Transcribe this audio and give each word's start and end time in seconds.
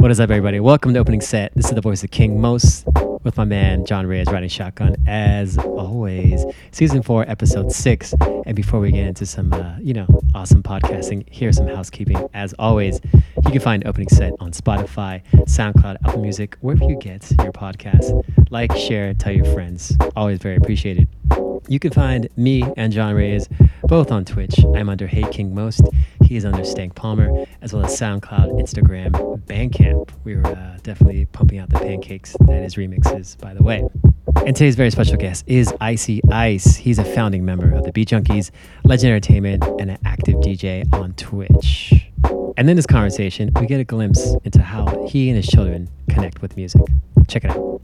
What 0.00 0.10
is 0.10 0.18
up, 0.18 0.30
everybody? 0.30 0.60
Welcome 0.60 0.94
to 0.94 0.98
Opening 0.98 1.20
Set. 1.20 1.52
This 1.54 1.66
is 1.66 1.74
the 1.74 1.82
voice 1.82 2.02
of 2.02 2.10
King 2.10 2.40
Most 2.40 2.86
with 3.22 3.36
my 3.36 3.44
man 3.44 3.84
Jon 3.84 4.06
Reyes 4.06 4.28
riding 4.28 4.48
shotgun 4.48 4.96
as 5.06 5.58
always. 5.58 6.46
Season 6.70 7.02
four, 7.02 7.28
episode 7.28 7.70
six. 7.70 8.14
And 8.46 8.56
before 8.56 8.80
we 8.80 8.92
get 8.92 9.06
into 9.06 9.26
some, 9.26 9.52
uh, 9.52 9.76
you 9.78 9.92
know, 9.92 10.06
awesome 10.34 10.62
podcasting, 10.62 11.26
here's 11.30 11.58
some 11.58 11.68
housekeeping. 11.68 12.30
As 12.32 12.54
always, 12.58 12.98
you 13.12 13.50
can 13.50 13.60
find 13.60 13.86
Opening 13.86 14.08
Set 14.08 14.32
on 14.40 14.52
Spotify, 14.52 15.22
SoundCloud, 15.34 15.98
Apple 16.06 16.22
Music, 16.22 16.56
wherever 16.62 16.84
you 16.84 16.96
get 16.96 17.30
your 17.32 17.52
podcast. 17.52 18.24
Like, 18.48 18.74
share, 18.74 19.12
tell 19.12 19.34
your 19.34 19.44
friends. 19.52 19.94
Always 20.16 20.38
very 20.38 20.56
appreciated. 20.56 21.08
You 21.68 21.78
can 21.78 21.92
find 21.92 22.28
me 22.36 22.64
and 22.76 22.92
Jon 22.92 23.14
Reyes 23.14 23.48
both 23.84 24.10
on 24.10 24.24
Twitch. 24.24 24.54
I'm 24.74 24.88
under 24.88 25.06
Hey 25.06 25.24
King 25.30 25.54
Most. 25.54 25.82
He 26.24 26.36
is 26.36 26.44
under 26.44 26.64
Stank 26.64 26.94
Palmer, 26.94 27.44
as 27.62 27.72
well 27.72 27.84
as 27.84 27.98
SoundCloud, 27.98 28.60
Instagram, 28.60 29.12
Bandcamp. 29.46 30.10
We 30.24 30.36
were 30.36 30.46
uh, 30.46 30.78
definitely 30.82 31.26
pumping 31.26 31.58
out 31.58 31.70
the 31.70 31.78
pancakes. 31.78 32.36
That 32.46 32.62
is 32.64 32.76
remixes, 32.76 33.38
by 33.38 33.54
the 33.54 33.62
way. 33.62 33.84
And 34.46 34.56
today's 34.56 34.76
very 34.76 34.90
special 34.90 35.16
guest 35.16 35.44
is 35.46 35.72
Icy 35.80 36.20
Ice. 36.30 36.76
He's 36.76 36.98
a 36.98 37.04
founding 37.04 37.44
member 37.44 37.72
of 37.74 37.84
the 37.84 37.92
Beat 37.92 38.08
Junkies, 38.08 38.50
Legend 38.84 39.10
Entertainment, 39.10 39.64
and 39.80 39.90
an 39.90 39.98
active 40.04 40.36
DJ 40.36 40.90
on 40.92 41.12
Twitch. 41.14 41.92
And 42.56 42.68
in 42.68 42.76
this 42.76 42.86
conversation, 42.86 43.50
we 43.60 43.66
get 43.66 43.80
a 43.80 43.84
glimpse 43.84 44.34
into 44.44 44.62
how 44.62 45.06
he 45.06 45.28
and 45.28 45.36
his 45.36 45.46
children 45.46 45.88
connect 46.08 46.42
with 46.42 46.56
music. 46.56 46.82
Check 47.28 47.44
it 47.44 47.50
out. 47.50 47.82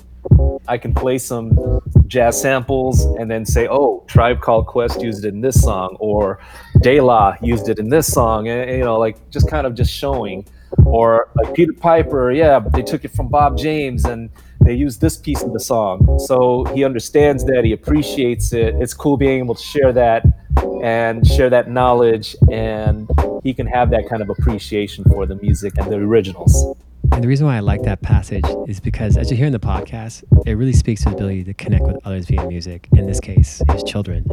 I 0.69 0.79
can 0.79 0.95
play 0.95 1.19
some 1.19 1.81
jazz 2.07 2.41
samples 2.41 3.05
and 3.05 3.31
then 3.31 3.45
say, 3.45 3.69
"Oh, 3.69 4.05
Tribe 4.07 4.41
Called 4.41 4.67
Quest 4.67 5.01
used 5.01 5.25
it 5.25 5.35
in 5.35 5.41
this 5.41 5.63
song," 5.63 5.97
or 6.01 6.39
De 6.81 7.01
La 7.01 7.37
used 7.41 7.69
it 7.69 7.79
in 7.79 7.89
this 7.89 8.13
song, 8.13 8.49
and 8.49 8.71
you 8.71 8.85
know, 8.85 8.99
like 8.99 9.31
just 9.31 9.49
kind 9.49 9.67
of 9.67 9.75
just 9.75 9.93
showing, 9.93 10.45
or 10.85 11.29
like 11.37 11.55
Peter 11.55 11.73
Piper, 11.73 12.33
yeah, 12.33 12.59
they 12.59 12.83
took 12.83 13.05
it 13.05 13.13
from 13.13 13.29
Bob 13.29 13.57
James 13.57 14.05
and 14.05 14.31
they 14.61 14.75
used 14.75 15.01
this 15.01 15.17
piece 15.17 15.43
of 15.43 15.53
the 15.53 15.61
song. 15.61 16.19
So 16.19 16.65
he 16.75 16.85
understands 16.85 17.45
that, 17.45 17.65
he 17.65 17.73
appreciates 17.73 18.53
it. 18.53 18.75
It's 18.81 18.95
cool 18.95 19.17
being 19.17 19.39
able 19.39 19.55
to 19.55 19.63
share 19.63 19.93
that 19.93 20.25
and 20.83 21.25
share 21.27 21.51
that 21.51 21.71
knowledge, 21.71 22.35
and 22.51 23.09
he 23.45 23.55
can 23.55 23.67
have 23.67 23.91
that 23.91 24.09
kind 24.09 24.23
of 24.23 24.31
appreciation 24.31 25.05
for 25.05 25.27
the 25.27 25.37
music 25.37 25.79
and 25.79 25.91
the 25.91 25.97
originals. 25.97 26.77
And 27.17 27.25
the 27.25 27.29
reason 27.29 27.47
why 27.47 27.57
I 27.57 27.61
like 27.61 27.83
that 27.85 28.03
passage 28.03 28.45
is 28.69 28.79
because, 28.79 29.17
as 29.17 29.31
you 29.31 29.39
hear 29.39 29.47
in 29.47 29.53
the 29.53 29.59
podcast, 29.59 30.23
it 30.45 30.53
really 30.53 30.75
speaks 30.75 31.03
to 31.05 31.09
the 31.09 31.15
ability 31.15 31.45
to 31.45 31.55
connect 31.55 31.87
with 31.87 31.97
others 32.05 32.27
via 32.27 32.47
music. 32.47 32.89
In 32.93 33.07
this 33.07 33.21
case, 33.21 33.63
his 33.73 33.83
children. 33.85 34.31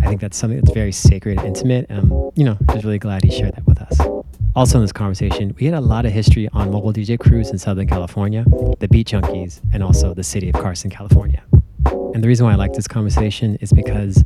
I 0.00 0.06
think 0.06 0.20
that's 0.20 0.36
something 0.36 0.60
that's 0.60 0.70
very 0.70 0.92
sacred 0.92 1.38
and 1.38 1.48
intimate. 1.48 1.86
And 1.88 2.12
you 2.36 2.44
know, 2.44 2.56
just 2.70 2.84
really 2.84 3.00
glad 3.00 3.24
he 3.24 3.32
shared 3.32 3.56
that 3.56 3.66
with 3.66 3.82
us. 3.82 4.00
Also, 4.54 4.78
in 4.78 4.84
this 4.84 4.92
conversation, 4.92 5.52
we 5.58 5.66
had 5.66 5.74
a 5.74 5.80
lot 5.80 6.06
of 6.06 6.12
history 6.12 6.48
on 6.52 6.70
mobile 6.70 6.92
DJ 6.92 7.18
crews 7.18 7.50
in 7.50 7.58
Southern 7.58 7.88
California, 7.88 8.44
the 8.78 8.86
Beat 8.86 9.08
Junkies, 9.08 9.60
and 9.72 9.82
also 9.82 10.14
the 10.14 10.22
city 10.22 10.48
of 10.48 10.54
Carson, 10.54 10.90
California. 10.90 11.42
And 11.86 12.22
the 12.22 12.28
reason 12.28 12.46
why 12.46 12.52
I 12.52 12.54
like 12.54 12.74
this 12.74 12.86
conversation 12.86 13.56
is 13.56 13.72
because 13.72 14.22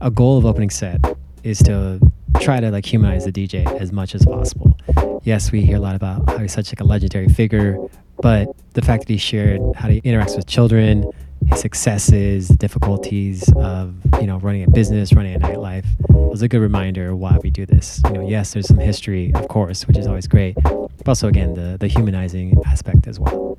a 0.00 0.10
goal 0.10 0.36
of 0.36 0.46
opening 0.46 0.70
set 0.70 1.00
is 1.44 1.60
to 1.60 2.00
try 2.40 2.60
to 2.60 2.70
like 2.70 2.90
humanize 2.90 3.24
the 3.24 3.32
DJ 3.32 3.66
as 3.80 3.92
much 3.92 4.14
as 4.14 4.24
possible. 4.24 4.76
Yes, 5.24 5.50
we 5.52 5.62
hear 5.62 5.76
a 5.76 5.80
lot 5.80 5.94
about 5.94 6.28
how 6.28 6.38
he's 6.38 6.52
such 6.52 6.70
like 6.70 6.80
a 6.80 6.84
legendary 6.84 7.28
figure, 7.28 7.78
but 8.18 8.48
the 8.74 8.82
fact 8.82 9.06
that 9.06 9.12
he 9.12 9.18
shared 9.18 9.60
how 9.74 9.88
he 9.88 10.00
interacts 10.02 10.36
with 10.36 10.46
children, 10.46 11.10
his 11.48 11.60
successes, 11.60 12.48
the 12.48 12.56
difficulties 12.56 13.50
of 13.56 13.94
you 14.20 14.26
know 14.26 14.38
running 14.38 14.62
a 14.62 14.70
business, 14.70 15.12
running 15.12 15.34
a 15.34 15.38
nightlife 15.38 15.86
was 16.10 16.42
a 16.42 16.48
good 16.48 16.60
reminder 16.60 17.10
of 17.10 17.18
why 17.18 17.38
we 17.42 17.50
do 17.50 17.66
this. 17.66 18.00
You 18.06 18.12
know, 18.12 18.28
yes, 18.28 18.52
there's 18.52 18.68
some 18.68 18.78
history, 18.78 19.32
of 19.34 19.48
course, 19.48 19.86
which 19.86 19.96
is 19.96 20.06
always 20.06 20.26
great, 20.26 20.54
but 20.62 21.08
also 21.08 21.28
again 21.28 21.54
the 21.54 21.76
the 21.78 21.88
humanizing 21.88 22.54
aspect 22.66 23.06
as 23.06 23.18
well. 23.18 23.58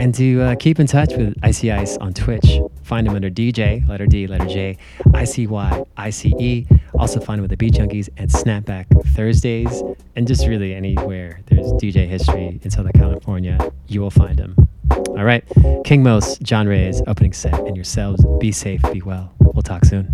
And 0.00 0.14
to 0.14 0.42
uh, 0.42 0.54
keep 0.56 0.78
in 0.78 0.86
touch 0.86 1.14
with 1.16 1.34
Icy 1.42 1.72
Ice 1.72 1.96
on 1.98 2.12
Twitch, 2.12 2.60
find 2.82 3.06
him 3.06 3.14
under 3.14 3.30
DJ, 3.30 3.86
letter 3.88 4.06
D, 4.06 4.26
letter 4.26 4.46
J, 4.46 4.76
I 5.14 5.24
C 5.24 5.46
Y, 5.46 5.84
I 5.96 6.10
C 6.10 6.34
E. 6.38 6.66
Also 6.98 7.20
find 7.20 7.38
him 7.38 7.42
with 7.42 7.50
the 7.50 7.56
Beat 7.56 7.74
Junkies 7.74 8.08
and 8.16 8.30
Snapback 8.30 8.86
Thursdays. 9.14 9.82
And 10.14 10.26
just 10.26 10.46
really 10.46 10.74
anywhere 10.74 11.40
there's 11.46 11.66
DJ 11.74 12.06
history 12.06 12.60
in 12.62 12.70
Southern 12.70 12.92
California, 12.92 13.58
you 13.86 14.00
will 14.00 14.10
find 14.10 14.38
him. 14.38 14.54
All 14.90 15.24
right. 15.24 15.44
King 15.84 16.02
Most, 16.02 16.42
Jon 16.42 16.66
Reyes, 16.66 17.02
opening 17.06 17.32
set, 17.32 17.58
and 17.66 17.76
yourselves 17.76 18.24
be 18.38 18.52
safe, 18.52 18.82
be 18.92 19.02
well. 19.02 19.32
We'll 19.40 19.62
talk 19.62 19.84
soon. 19.84 20.12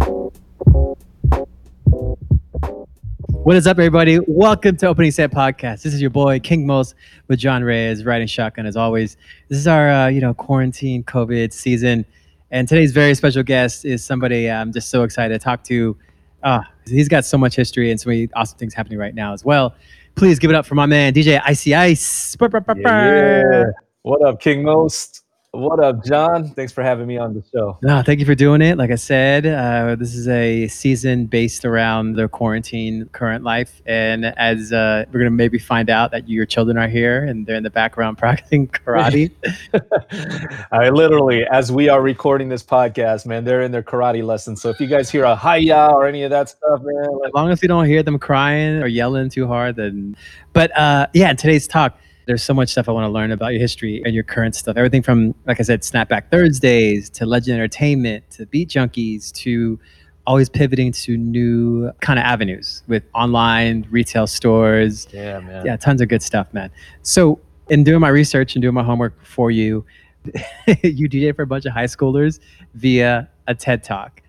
What 3.44 3.56
is 3.56 3.66
up, 3.66 3.76
everybody? 3.76 4.20
Welcome 4.28 4.76
to 4.76 4.86
Opening 4.86 5.10
Set 5.10 5.32
Podcast. 5.32 5.82
This 5.82 5.92
is 5.92 6.00
your 6.00 6.10
boy 6.10 6.38
King 6.38 6.64
Most 6.64 6.94
with 7.26 7.40
Jon 7.40 7.64
Reyes, 7.64 8.04
riding 8.04 8.28
shotgun 8.28 8.66
as 8.66 8.76
always. 8.76 9.16
This 9.48 9.58
is 9.58 9.66
our, 9.66 9.90
uh, 9.90 10.06
you 10.06 10.20
know, 10.20 10.32
quarantine 10.32 11.02
COVID 11.02 11.52
season, 11.52 12.04
and 12.52 12.68
today's 12.68 12.92
very 12.92 13.16
special 13.16 13.42
guest 13.42 13.84
is 13.84 14.04
somebody 14.04 14.48
I'm 14.48 14.72
just 14.72 14.90
so 14.90 15.02
excited 15.02 15.40
to 15.40 15.44
talk 15.44 15.64
to. 15.64 15.96
Uh, 16.44 16.60
he's 16.86 17.08
got 17.08 17.24
so 17.24 17.36
much 17.36 17.56
history 17.56 17.90
and 17.90 18.00
so 18.00 18.10
many 18.10 18.28
awesome 18.34 18.58
things 18.58 18.74
happening 18.74 19.00
right 19.00 19.12
now 19.14 19.32
as 19.32 19.44
well. 19.44 19.74
Please 20.14 20.38
give 20.38 20.50
it 20.52 20.54
up 20.54 20.64
for 20.64 20.76
my 20.76 20.86
man 20.86 21.12
DJ 21.12 21.42
Icy 21.44 21.74
Ice. 21.74 22.36
Yeah. 23.64 23.64
What 24.02 24.22
up, 24.24 24.40
King 24.40 24.62
Most? 24.62 25.21
What 25.54 25.84
up, 25.84 26.02
Jon? 26.02 26.48
Thanks 26.48 26.72
for 26.72 26.82
having 26.82 27.06
me 27.06 27.18
on 27.18 27.34
the 27.34 27.44
show. 27.52 27.76
No, 27.82 28.00
thank 28.00 28.20
you 28.20 28.24
for 28.24 28.34
doing 28.34 28.62
it. 28.62 28.78
Like 28.78 28.90
I 28.90 28.94
said, 28.94 29.44
uh, 29.44 29.96
this 29.96 30.14
is 30.14 30.26
a 30.26 30.66
season 30.68 31.26
based 31.26 31.66
around 31.66 32.14
the 32.14 32.26
quarantine 32.26 33.04
current 33.12 33.44
life. 33.44 33.82
And 33.84 34.24
as 34.24 34.72
uh, 34.72 35.04
we're 35.08 35.20
going 35.20 35.30
to 35.30 35.30
maybe 35.30 35.58
find 35.58 35.90
out 35.90 36.10
that 36.12 36.26
your 36.26 36.46
children 36.46 36.78
are 36.78 36.88
here 36.88 37.22
and 37.26 37.44
they're 37.44 37.56
in 37.56 37.64
the 37.64 37.70
background 37.70 38.16
practicing 38.18 38.66
karate. 38.66 39.30
I 40.72 40.88
literally, 40.88 41.44
as 41.44 41.70
we 41.70 41.90
are 41.90 42.00
recording 42.00 42.48
this 42.48 42.62
podcast, 42.62 43.26
man, 43.26 43.44
they're 43.44 43.60
in 43.60 43.72
their 43.72 43.82
karate 43.82 44.24
lessons. 44.24 44.62
So 44.62 44.70
if 44.70 44.80
you 44.80 44.86
guys 44.86 45.10
hear 45.10 45.24
a 45.24 45.36
hiya 45.36 45.90
or 45.92 46.06
any 46.06 46.22
of 46.22 46.30
that 46.30 46.48
stuff, 46.48 46.80
man, 46.82 47.18
like- 47.18 47.28
as 47.28 47.34
long 47.34 47.50
as 47.50 47.60
you 47.60 47.68
don't 47.68 47.84
hear 47.84 48.02
them 48.02 48.18
crying 48.18 48.82
or 48.82 48.86
yelling 48.86 49.28
too 49.28 49.46
hard, 49.46 49.76
then. 49.76 50.16
But 50.54 50.74
uh, 50.74 51.08
yeah, 51.12 51.34
today's 51.34 51.68
talk, 51.68 51.98
there's 52.26 52.42
so 52.42 52.54
much 52.54 52.70
stuff 52.70 52.88
I 52.88 52.92
want 52.92 53.04
to 53.04 53.10
learn 53.10 53.32
about 53.32 53.52
your 53.52 53.60
history 53.60 54.02
and 54.04 54.14
your 54.14 54.24
current 54.24 54.54
stuff. 54.54 54.76
Everything 54.76 55.02
from, 55.02 55.34
like 55.46 55.60
I 55.60 55.62
said, 55.62 55.82
Snapback 55.82 56.30
Thursdays 56.30 57.10
to 57.10 57.26
Legend 57.26 57.56
Entertainment 57.56 58.30
to 58.32 58.46
Beat 58.46 58.68
Junkies 58.68 59.32
to 59.32 59.78
always 60.26 60.48
pivoting 60.48 60.92
to 60.92 61.16
new 61.16 61.90
kind 62.00 62.18
of 62.18 62.24
avenues 62.24 62.82
with 62.86 63.02
online 63.14 63.86
retail 63.90 64.26
stores. 64.26 65.08
Yeah, 65.12 65.40
man. 65.40 65.66
Yeah, 65.66 65.76
tons 65.76 66.00
of 66.00 66.08
good 66.08 66.22
stuff, 66.22 66.52
man. 66.52 66.70
So, 67.02 67.40
in 67.68 67.84
doing 67.84 68.00
my 68.00 68.08
research 68.08 68.54
and 68.54 68.62
doing 68.62 68.74
my 68.74 68.82
homework 68.82 69.24
for 69.24 69.50
you, 69.50 69.84
you 70.82 71.08
DJ 71.08 71.34
for 71.34 71.42
a 71.42 71.46
bunch 71.46 71.64
of 71.64 71.72
high 71.72 71.86
schoolers 71.86 72.38
via 72.74 73.28
a 73.48 73.54
TED 73.54 73.82
Talk. 73.82 74.22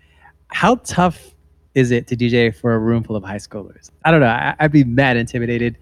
How 0.48 0.76
tough 0.76 1.34
is 1.74 1.90
it 1.90 2.06
to 2.08 2.16
DJ 2.16 2.54
for 2.54 2.74
a 2.74 2.78
room 2.78 3.02
full 3.02 3.16
of 3.16 3.24
high 3.24 3.36
schoolers? 3.36 3.90
I 4.04 4.10
don't 4.10 4.20
know. 4.20 4.26
I, 4.26 4.54
I'd 4.58 4.72
be 4.72 4.84
mad 4.84 5.16
intimidated. 5.16 5.78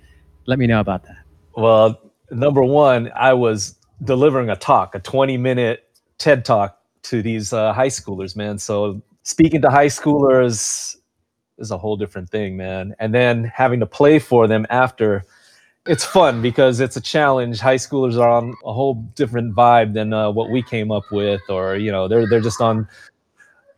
Let 0.46 0.58
me 0.58 0.66
know 0.66 0.80
about 0.80 1.04
that. 1.04 1.21
Well, 1.56 2.00
number 2.30 2.62
one, 2.62 3.10
I 3.14 3.32
was 3.32 3.76
delivering 4.04 4.50
a 4.50 4.56
talk, 4.56 4.94
a 4.94 4.98
20 4.98 5.36
minute 5.36 5.88
TED 6.18 6.44
talk 6.44 6.78
to 7.04 7.22
these 7.22 7.52
uh, 7.52 7.72
high 7.72 7.88
schoolers, 7.88 8.36
man. 8.36 8.58
So 8.58 9.02
speaking 9.22 9.62
to 9.62 9.70
high 9.70 9.86
schoolers 9.86 10.96
is 11.58 11.70
a 11.70 11.78
whole 11.78 11.96
different 11.96 12.30
thing, 12.30 12.56
man. 12.56 12.94
And 12.98 13.14
then 13.14 13.44
having 13.44 13.80
to 13.80 13.86
play 13.86 14.18
for 14.18 14.46
them 14.46 14.66
after, 14.70 15.24
it's 15.86 16.04
fun 16.04 16.42
because 16.42 16.80
it's 16.80 16.96
a 16.96 17.00
challenge. 17.00 17.58
High 17.58 17.76
schoolers 17.76 18.18
are 18.18 18.28
on 18.28 18.54
a 18.64 18.72
whole 18.72 18.94
different 19.14 19.54
vibe 19.54 19.94
than 19.94 20.12
uh, 20.12 20.30
what 20.30 20.50
we 20.50 20.62
came 20.62 20.92
up 20.92 21.04
with, 21.10 21.42
or 21.48 21.76
you 21.76 21.90
know, 21.90 22.06
they're 22.06 22.28
they're 22.28 22.40
just 22.40 22.60
on 22.60 22.88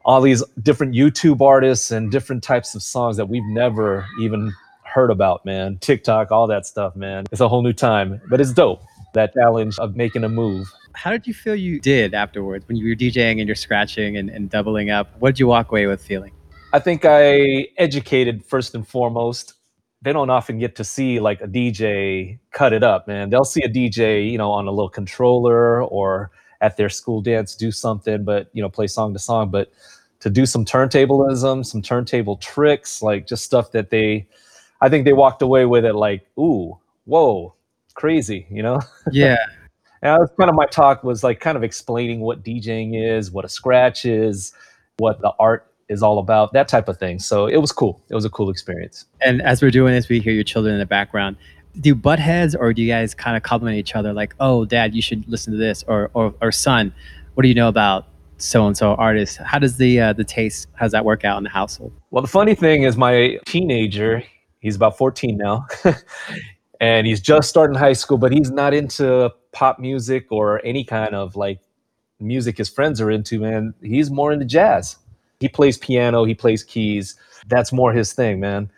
all 0.04 0.20
these 0.20 0.42
different 0.62 0.94
YouTube 0.94 1.40
artists 1.40 1.90
and 1.90 2.10
different 2.10 2.42
types 2.42 2.74
of 2.74 2.82
songs 2.82 3.16
that 3.16 3.26
we've 3.26 3.46
never 3.46 4.06
even 4.20 4.52
heard 4.94 5.10
about, 5.10 5.44
man. 5.44 5.76
TikTok, 5.78 6.30
all 6.30 6.46
that 6.46 6.66
stuff, 6.66 6.94
man. 6.94 7.24
It's 7.32 7.40
a 7.40 7.48
whole 7.48 7.62
new 7.62 7.72
time, 7.72 8.20
but 8.30 8.40
it's 8.40 8.52
dope. 8.52 8.80
That 9.12 9.34
challenge 9.34 9.76
of 9.80 9.96
making 9.96 10.22
a 10.22 10.28
move. 10.28 10.72
How 10.94 11.10
did 11.10 11.26
you 11.26 11.34
feel 11.34 11.56
you 11.56 11.80
did 11.80 12.14
afterwards 12.14 12.66
when 12.68 12.76
you 12.76 12.88
were 12.88 12.94
DJing 12.94 13.40
and 13.40 13.48
you're 13.48 13.56
scratching 13.56 14.16
and, 14.16 14.30
and 14.30 14.48
doubling 14.48 14.90
up? 14.90 15.10
What 15.18 15.30
did 15.30 15.40
you 15.40 15.48
walk 15.48 15.72
away 15.72 15.88
with 15.88 16.00
feeling? 16.00 16.32
I 16.72 16.78
think 16.78 17.04
I 17.04 17.66
educated 17.76 18.44
first 18.44 18.76
and 18.76 18.86
foremost. 18.86 19.54
They 20.02 20.12
don't 20.12 20.30
often 20.30 20.60
get 20.60 20.76
to 20.76 20.84
see 20.84 21.18
like 21.18 21.40
a 21.40 21.48
DJ 21.48 22.38
cut 22.52 22.72
it 22.72 22.84
up, 22.84 23.08
man. 23.08 23.30
They'll 23.30 23.44
see 23.44 23.62
a 23.64 23.68
DJ, 23.68 24.30
you 24.30 24.38
know, 24.38 24.52
on 24.52 24.68
a 24.68 24.70
little 24.70 24.88
controller 24.88 25.82
or 25.82 26.30
at 26.60 26.76
their 26.76 26.88
school 26.88 27.20
dance 27.20 27.56
do 27.56 27.72
something, 27.72 28.22
but 28.22 28.48
you 28.52 28.62
know, 28.62 28.68
play 28.68 28.86
song 28.86 29.12
to 29.12 29.18
song. 29.18 29.50
But 29.50 29.72
to 30.20 30.30
do 30.30 30.46
some 30.46 30.64
turntablism, 30.64 31.66
some 31.66 31.82
turntable 31.82 32.36
tricks, 32.36 33.02
like 33.02 33.26
just 33.26 33.44
stuff 33.44 33.72
that 33.72 33.90
they 33.90 34.28
I 34.84 34.90
think 34.90 35.06
they 35.06 35.14
walked 35.14 35.40
away 35.40 35.64
with 35.64 35.84
it 35.86 35.94
like, 35.94 36.26
ooh, 36.38 36.78
whoa, 37.06 37.54
crazy, 37.94 38.46
you 38.50 38.62
know? 38.62 38.80
Yeah. 39.12 39.36
and 40.02 40.12
that 40.12 40.20
was 40.20 40.30
kind 40.38 40.50
of 40.50 40.56
my 40.56 40.66
talk 40.66 41.02
was 41.02 41.24
like 41.24 41.40
kind 41.40 41.56
of 41.56 41.64
explaining 41.64 42.20
what 42.20 42.44
DJing 42.44 42.90
is, 42.94 43.30
what 43.30 43.46
a 43.46 43.48
scratch 43.48 44.04
is, 44.04 44.52
what 44.98 45.22
the 45.22 45.32
art 45.38 45.72
is 45.88 46.02
all 46.02 46.18
about, 46.18 46.52
that 46.52 46.68
type 46.68 46.88
of 46.88 46.98
thing. 46.98 47.18
So 47.18 47.46
it 47.46 47.56
was 47.56 47.72
cool. 47.72 48.02
It 48.10 48.14
was 48.14 48.26
a 48.26 48.30
cool 48.30 48.50
experience. 48.50 49.06
And 49.22 49.40
as 49.40 49.62
we're 49.62 49.70
doing 49.70 49.94
this, 49.94 50.10
we 50.10 50.20
hear 50.20 50.34
your 50.34 50.44
children 50.44 50.74
in 50.74 50.80
the 50.80 50.86
background. 50.86 51.36
do 51.80 51.94
butt 51.94 52.18
heads 52.18 52.54
or 52.54 52.74
do 52.74 52.82
you 52.82 52.88
guys 52.88 53.14
kind 53.14 53.36
of 53.38 53.42
compliment 53.42 53.78
each 53.78 53.96
other 53.96 54.12
like, 54.12 54.34
oh, 54.38 54.66
dad, 54.66 54.94
you 54.94 55.00
should 55.00 55.26
listen 55.28 55.50
to 55.52 55.58
this, 55.58 55.82
or 55.88 56.10
or, 56.12 56.34
or 56.42 56.52
son, 56.52 56.92
what 57.34 57.42
do 57.42 57.48
you 57.48 57.54
know 57.54 57.68
about 57.68 58.06
so 58.36 58.66
and 58.66 58.76
so 58.76 58.94
artist? 58.96 59.38
How 59.38 59.58
does 59.58 59.76
the 59.78 60.00
uh, 60.00 60.12
the 60.12 60.24
taste? 60.24 60.68
How 60.74 60.84
does 60.84 60.92
that 60.92 61.04
work 61.04 61.24
out 61.24 61.38
in 61.38 61.44
the 61.44 61.50
household? 61.50 61.92
Well, 62.10 62.22
the 62.22 62.28
funny 62.28 62.54
thing 62.54 62.82
is, 62.82 62.96
my 62.96 63.38
teenager, 63.46 64.22
he's 64.64 64.74
about 64.74 64.98
14 64.98 65.36
now, 65.36 65.66
and 66.80 67.06
he's 67.06 67.20
just 67.20 67.48
starting 67.48 67.76
high 67.76 67.92
school, 67.92 68.18
but 68.18 68.32
he's 68.32 68.50
not 68.50 68.74
into 68.74 69.30
pop 69.52 69.78
music 69.78 70.26
or 70.32 70.64
any 70.64 70.82
kind 70.82 71.14
of 71.14 71.36
like 71.36 71.60
music 72.18 72.58
his 72.58 72.68
friends 72.68 73.00
are 73.00 73.10
into. 73.10 73.38
Man, 73.38 73.74
he's 73.82 74.10
more 74.10 74.32
into 74.32 74.44
jazz. 74.44 74.96
He 75.38 75.48
plays 75.48 75.78
piano, 75.78 76.24
he 76.24 76.34
plays 76.34 76.64
keys. 76.64 77.16
That's 77.46 77.72
more 77.72 77.92
his 77.92 78.12
thing, 78.12 78.40
man. 78.40 78.70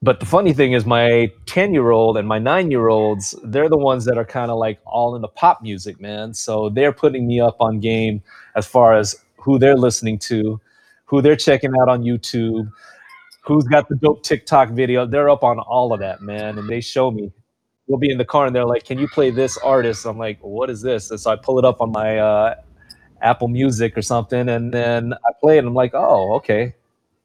But 0.00 0.20
the 0.20 0.26
funny 0.26 0.52
thing 0.52 0.72
is, 0.72 0.84
my 0.84 1.32
10 1.46 1.72
year 1.72 1.90
old 1.90 2.16
and 2.16 2.28
my 2.28 2.38
nine 2.38 2.70
year 2.70 2.88
olds, 2.88 3.34
they're 3.42 3.70
the 3.70 3.78
ones 3.78 4.04
that 4.04 4.18
are 4.18 4.24
kind 4.24 4.50
of 4.50 4.58
like 4.58 4.78
all 4.84 5.16
in 5.16 5.22
the 5.22 5.28
pop 5.28 5.62
music, 5.62 6.00
man. 6.00 6.34
So 6.34 6.68
they're 6.68 6.92
putting 6.92 7.26
me 7.26 7.40
up 7.40 7.56
on 7.58 7.80
game 7.80 8.22
as 8.54 8.66
far 8.66 8.94
as 8.94 9.16
who 9.38 9.58
they're 9.58 9.76
listening 9.76 10.18
to, 10.18 10.60
who 11.06 11.22
they're 11.22 11.36
checking 11.36 11.72
out 11.80 11.88
on 11.88 12.02
YouTube, 12.02 12.70
who's 13.44 13.64
got 13.64 13.88
the 13.88 13.96
dope 13.96 14.22
TikTok 14.22 14.70
video. 14.70 15.06
They're 15.06 15.30
up 15.30 15.44
on 15.44 15.58
all 15.58 15.92
of 15.92 16.00
that, 16.00 16.22
man. 16.22 16.58
And 16.58 16.68
they 16.68 16.80
show 16.80 17.10
me. 17.10 17.32
We'll 17.86 17.98
be 17.98 18.10
in 18.10 18.16
the 18.16 18.24
car 18.24 18.46
and 18.46 18.56
they're 18.56 18.64
like, 18.64 18.84
Can 18.84 18.98
you 18.98 19.06
play 19.06 19.30
this 19.30 19.58
artist? 19.58 20.06
I'm 20.06 20.18
like, 20.18 20.38
What 20.40 20.70
is 20.70 20.80
this? 20.80 21.10
And 21.10 21.20
so 21.20 21.30
I 21.30 21.36
pull 21.36 21.58
it 21.58 21.64
up 21.64 21.80
on 21.80 21.92
my 21.92 22.18
uh, 22.18 22.54
Apple 23.20 23.48
Music 23.48 23.96
or 23.96 24.02
something. 24.02 24.48
And 24.48 24.72
then 24.72 25.12
I 25.12 25.32
play 25.40 25.56
it 25.56 25.60
and 25.60 25.68
I'm 25.68 25.74
like, 25.74 25.92
Oh, 25.94 26.32
okay. 26.36 26.74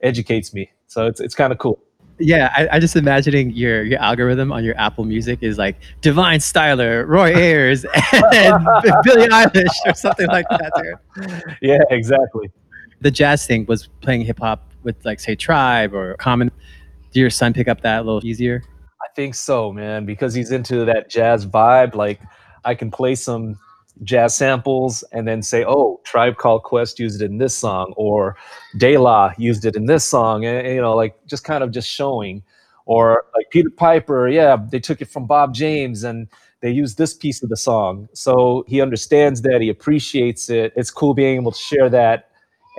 Educates 0.02 0.54
me. 0.54 0.70
So 0.88 1.08
it's, 1.08 1.22
it's 1.22 1.36
kind 1.36 1.54
of 1.54 1.60
cool 1.60 1.80
yeah, 2.20 2.54
I, 2.56 2.76
I 2.76 2.80
just 2.80 2.96
imagining 2.96 3.52
your 3.52 3.84
your 3.84 4.00
algorithm 4.00 4.52
on 4.52 4.64
your 4.64 4.78
Apple 4.78 5.06
Music 5.06 5.40
is 5.42 5.58
like 5.58 5.78
Divine 6.02 6.40
Styler, 6.40 7.08
Roy 7.08 7.34
Ayers, 7.36 7.86
and 8.34 8.68
Billie 9.04 9.28
Eilish 9.30 9.68
or 9.86 9.94
something 9.94 10.28
like 10.28 10.46
that. 10.50 10.72
Dude. 10.76 11.56
Yeah, 11.62 11.80
exactly. 11.90 12.50
The 13.02 13.12
jazz 13.12 13.46
thing 13.46 13.66
was 13.66 13.88
playing 14.02 14.22
hip 14.22 14.40
hop 14.40 14.72
with 14.84 15.04
like 15.06 15.20
say 15.20 15.36
Tribe 15.36 15.94
or 15.94 16.16
Common. 16.16 16.52
Did 17.12 17.20
your 17.22 17.30
son 17.30 17.54
pick 17.54 17.68
up 17.68 17.82
that 17.82 18.02
a 18.02 18.04
little 18.04 18.26
easier? 18.26 18.64
I 19.02 19.08
think 19.16 19.36
so, 19.36 19.72
man, 19.72 20.06
because 20.06 20.34
he's 20.34 20.52
into 20.52 20.86
that 20.86 21.10
jazz 21.10 21.46
vibe. 21.46 21.96
Like 21.96 22.22
I 22.66 22.76
can 22.76 22.92
play 22.92 23.16
some 23.16 23.58
jazz 24.04 24.36
samples 24.36 25.04
and 25.12 25.28
then 25.28 25.42
say, 25.42 25.66
oh, 25.66 26.00
Tribe 26.04 26.38
Called 26.38 26.64
Quest 26.64 27.00
used 27.00 27.22
it 27.22 27.26
in 27.26 27.38
this 27.38 27.58
song, 27.58 27.94
or 27.98 28.38
De 28.78 28.98
La 28.98 29.34
used 29.38 29.66
it 29.66 29.76
in 29.76 29.86
this 29.86 30.06
song, 30.06 30.46
and, 30.46 30.68
you 30.68 30.82
know, 30.82 30.96
like 30.96 31.16
just 31.26 31.44
kind 31.44 31.64
of 31.64 31.72
just 31.72 31.90
showing. 31.90 32.44
Or 32.86 33.26
like 33.36 33.50
Peter 33.52 33.70
Piper, 33.70 34.28
yeah, 34.30 34.58
they 34.72 34.80
took 34.80 35.02
it 35.02 35.10
from 35.10 35.28
Bob 35.28 35.54
James 35.54 36.04
and 36.04 36.28
they 36.62 36.72
used 36.72 36.98
this 36.98 37.14
piece 37.14 37.44
of 37.44 37.50
the 37.50 37.58
song. 37.58 38.10
So 38.14 38.66
he 38.68 38.82
understands 38.82 39.44
that, 39.44 39.62
he 39.62 39.70
appreciates 39.70 40.50
it. 40.50 40.74
It's 40.76 40.90
cool 40.90 41.14
being 41.14 41.36
able 41.36 41.52
to 41.52 41.60
share 41.60 41.90
that 41.90 42.29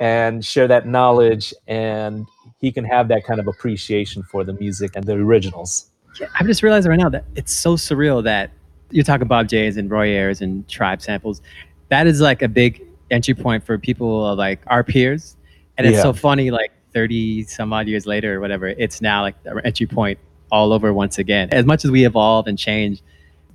and 0.00 0.44
share 0.44 0.66
that 0.66 0.86
knowledge, 0.88 1.54
and 1.68 2.26
he 2.60 2.72
can 2.72 2.84
have 2.84 3.08
that 3.08 3.24
kind 3.24 3.38
of 3.38 3.46
appreciation 3.46 4.22
for 4.24 4.42
the 4.42 4.54
music 4.54 4.96
and 4.96 5.04
the 5.04 5.12
originals. 5.12 5.86
Yeah, 6.18 6.26
I'm 6.34 6.46
just 6.46 6.62
realizing 6.62 6.90
right 6.90 6.98
now 6.98 7.10
that 7.10 7.24
it's 7.36 7.52
so 7.52 7.76
surreal 7.76 8.24
that 8.24 8.50
you're 8.90 9.04
talking 9.04 9.28
Bob 9.28 9.48
James 9.48 9.76
and 9.76 9.90
Roy 9.90 10.08
Ayers 10.08 10.40
and 10.40 10.66
Tribe 10.68 11.00
samples. 11.00 11.40
That 11.88 12.06
is 12.06 12.20
like 12.20 12.42
a 12.42 12.48
big 12.48 12.82
entry 13.10 13.34
point 13.34 13.64
for 13.64 13.78
people 13.78 14.34
like 14.34 14.60
our 14.66 14.82
peers. 14.82 15.36
And 15.78 15.86
it's 15.86 15.96
yeah. 15.96 16.02
so 16.02 16.12
funny, 16.12 16.50
like 16.50 16.72
30 16.92 17.44
some 17.44 17.72
odd 17.72 17.86
years 17.86 18.06
later 18.06 18.36
or 18.36 18.40
whatever, 18.40 18.68
it's 18.68 19.00
now 19.00 19.22
like 19.22 19.40
the 19.44 19.60
entry 19.64 19.86
point 19.86 20.18
all 20.50 20.72
over 20.72 20.92
once 20.92 21.18
again. 21.18 21.48
As 21.52 21.64
much 21.64 21.84
as 21.84 21.90
we 21.90 22.04
evolve 22.04 22.46
and 22.46 22.58
change, 22.58 23.02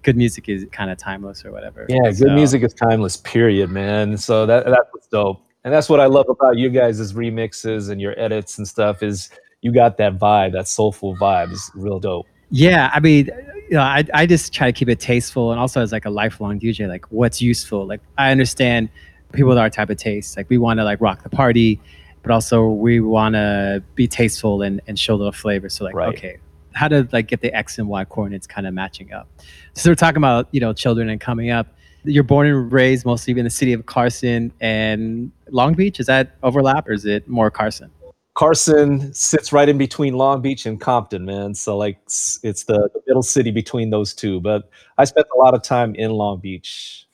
good 0.04 0.16
music 0.16 0.48
is 0.48 0.66
kind 0.72 0.90
of 0.90 0.98
timeless 0.98 1.44
or 1.44 1.52
whatever. 1.52 1.86
Yeah, 1.90 2.12
so. 2.12 2.26
good 2.26 2.34
music 2.34 2.64
is 2.64 2.74
timeless, 2.74 3.18
period, 3.18 3.70
man. 3.70 4.18
So 4.18 4.46
that 4.46 4.66
that's 4.66 4.88
what's 4.92 5.08
dope. 5.08 5.45
And 5.66 5.74
that's 5.74 5.90
what 5.90 6.00
I 6.00 6.06
love 6.06 6.30
about 6.30 6.58
you 6.58 6.70
guys' 6.70 7.12
remixes 7.14 7.90
and 7.90 8.00
your 8.00 8.18
edits 8.20 8.60
and 8.60 8.68
stuff 8.68 9.02
is 9.02 9.32
you 9.62 9.72
got 9.74 9.98
that 9.98 10.20
vibe, 10.20 10.52
that 10.52 10.68
soulful 10.68 11.18
vibe 11.18 11.52
is 11.52 11.72
real 11.74 12.00
dope. 12.00 12.28
Yeah, 12.52 12.92
I 12.94 13.00
mean, 13.00 13.32
you 13.68 13.72
know, 13.72 13.82
I, 13.82 14.04
I 14.14 14.28
just 14.28 14.54
try 14.54 14.68
to 14.68 14.72
keep 14.72 14.90
it 14.90 15.00
tasteful 15.00 15.50
and 15.52 15.60
also 15.60 15.82
as 15.82 15.92
like 15.92 16.06
a 16.06 16.12
lifelong 16.12 16.60
DJ, 16.60 16.88
like 16.88 17.06
what's 17.12 17.42
useful. 17.42 17.88
Like 17.88 18.00
I 18.20 18.30
understand 18.30 18.90
people 19.34 19.50
with 19.50 19.58
our 19.58 19.72
type 19.72 19.90
of 19.90 19.98
taste. 19.98 20.38
Like 20.38 20.48
we 20.52 20.60
want 20.60 20.80
to 20.80 20.84
like 20.84 21.02
rock 21.02 21.24
the 21.24 21.30
party, 21.30 21.82
but 22.22 22.32
also 22.32 22.68
we 22.68 23.00
want 23.00 23.34
to 23.34 23.84
be 23.96 24.08
tasteful 24.08 24.62
and, 24.62 24.82
and 24.86 25.00
show 25.00 25.16
a 25.16 25.18
little 25.18 25.32
flavor. 25.32 25.68
So 25.70 25.84
like, 25.84 25.96
right. 25.96 26.10
okay, 26.10 26.38
how 26.74 26.88
to 26.90 27.08
like 27.12 27.28
get 27.28 27.42
the 27.42 27.52
X 27.56 27.80
and 27.80 27.88
Y 27.88 28.06
coordinates 28.06 28.46
kind 28.46 28.68
of 28.68 28.76
matching 28.76 29.12
up. 29.14 29.28
So 29.74 29.90
we're 29.90 29.96
talking 29.96 30.18
about, 30.18 30.48
you 30.52 30.60
know, 30.60 30.74
children 30.74 31.10
and 31.10 31.20
coming 31.20 31.50
up. 31.50 31.75
You're 32.06 32.24
born 32.24 32.48
and 32.48 32.72
raised 32.72 33.06
mostly 33.06 33.38
in 33.38 33.44
the 33.44 33.50
city 33.50 33.74
of 33.74 33.86
Carson 33.86 34.52
and 34.62 35.32
Long 35.50 35.74
Beach. 35.74 36.00
Is 36.00 36.06
that 36.06 36.36
overlap 36.44 36.88
or 36.88 36.94
is 36.94 37.06
it 37.06 37.28
more 37.28 37.52
Carson? 37.52 37.92
Carson 38.36 39.14
sits 39.14 39.54
right 39.54 39.70
in 39.70 39.78
between 39.78 40.16
Long 40.16 40.42
Beach 40.42 40.66
and 40.66 40.80
Compton, 40.80 41.26
man. 41.26 41.56
So 41.56 41.78
like 41.78 41.98
it's 42.06 42.40
the, 42.42 42.90
the 42.94 43.02
middle 43.08 43.24
city 43.24 43.52
between 43.52 43.90
those 43.90 44.14
two. 44.14 44.42
But 44.42 44.70
I 44.98 45.06
spent 45.06 45.28
a 45.34 45.38
lot 45.38 45.54
of 45.54 45.62
time 45.62 45.96
in 45.96 46.12
Long 46.12 46.40
Beach. 46.40 47.08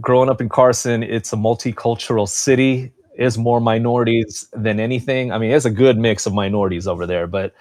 Growing 0.00 0.28
up 0.28 0.40
in 0.40 0.48
Carson, 0.48 1.02
it's 1.02 1.32
a 1.32 1.36
multicultural 1.36 2.28
city. 2.28 2.92
Is 3.16 3.38
more 3.38 3.62
minorities 3.62 4.46
than 4.52 4.78
anything. 4.78 5.32
I 5.32 5.38
mean, 5.38 5.50
it's 5.50 5.64
a 5.64 5.70
good 5.70 5.96
mix 5.96 6.26
of 6.26 6.34
minorities 6.34 6.86
over 6.86 7.06
there, 7.06 7.26
but 7.26 7.54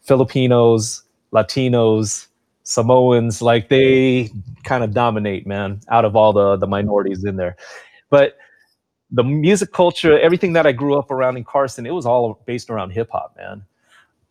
Filipinos, 0.00 1.02
Latinos, 1.34 2.28
Samoans, 2.72 3.42
like 3.42 3.68
they 3.68 4.30
kind 4.64 4.82
of 4.82 4.92
dominate, 4.92 5.46
man, 5.46 5.80
out 5.90 6.04
of 6.04 6.16
all 6.16 6.32
the 6.32 6.56
the 6.56 6.66
minorities 6.66 7.24
in 7.24 7.36
there. 7.36 7.56
But 8.10 8.36
the 9.10 9.22
music 9.22 9.72
culture, 9.72 10.18
everything 10.18 10.54
that 10.54 10.66
I 10.66 10.72
grew 10.72 10.98
up 10.98 11.10
around 11.10 11.36
in 11.36 11.44
Carson, 11.44 11.86
it 11.86 11.92
was 11.94 12.06
all 12.06 12.42
based 12.46 12.70
around 12.70 12.90
hip 12.90 13.10
hop, 13.12 13.36
man. 13.36 13.64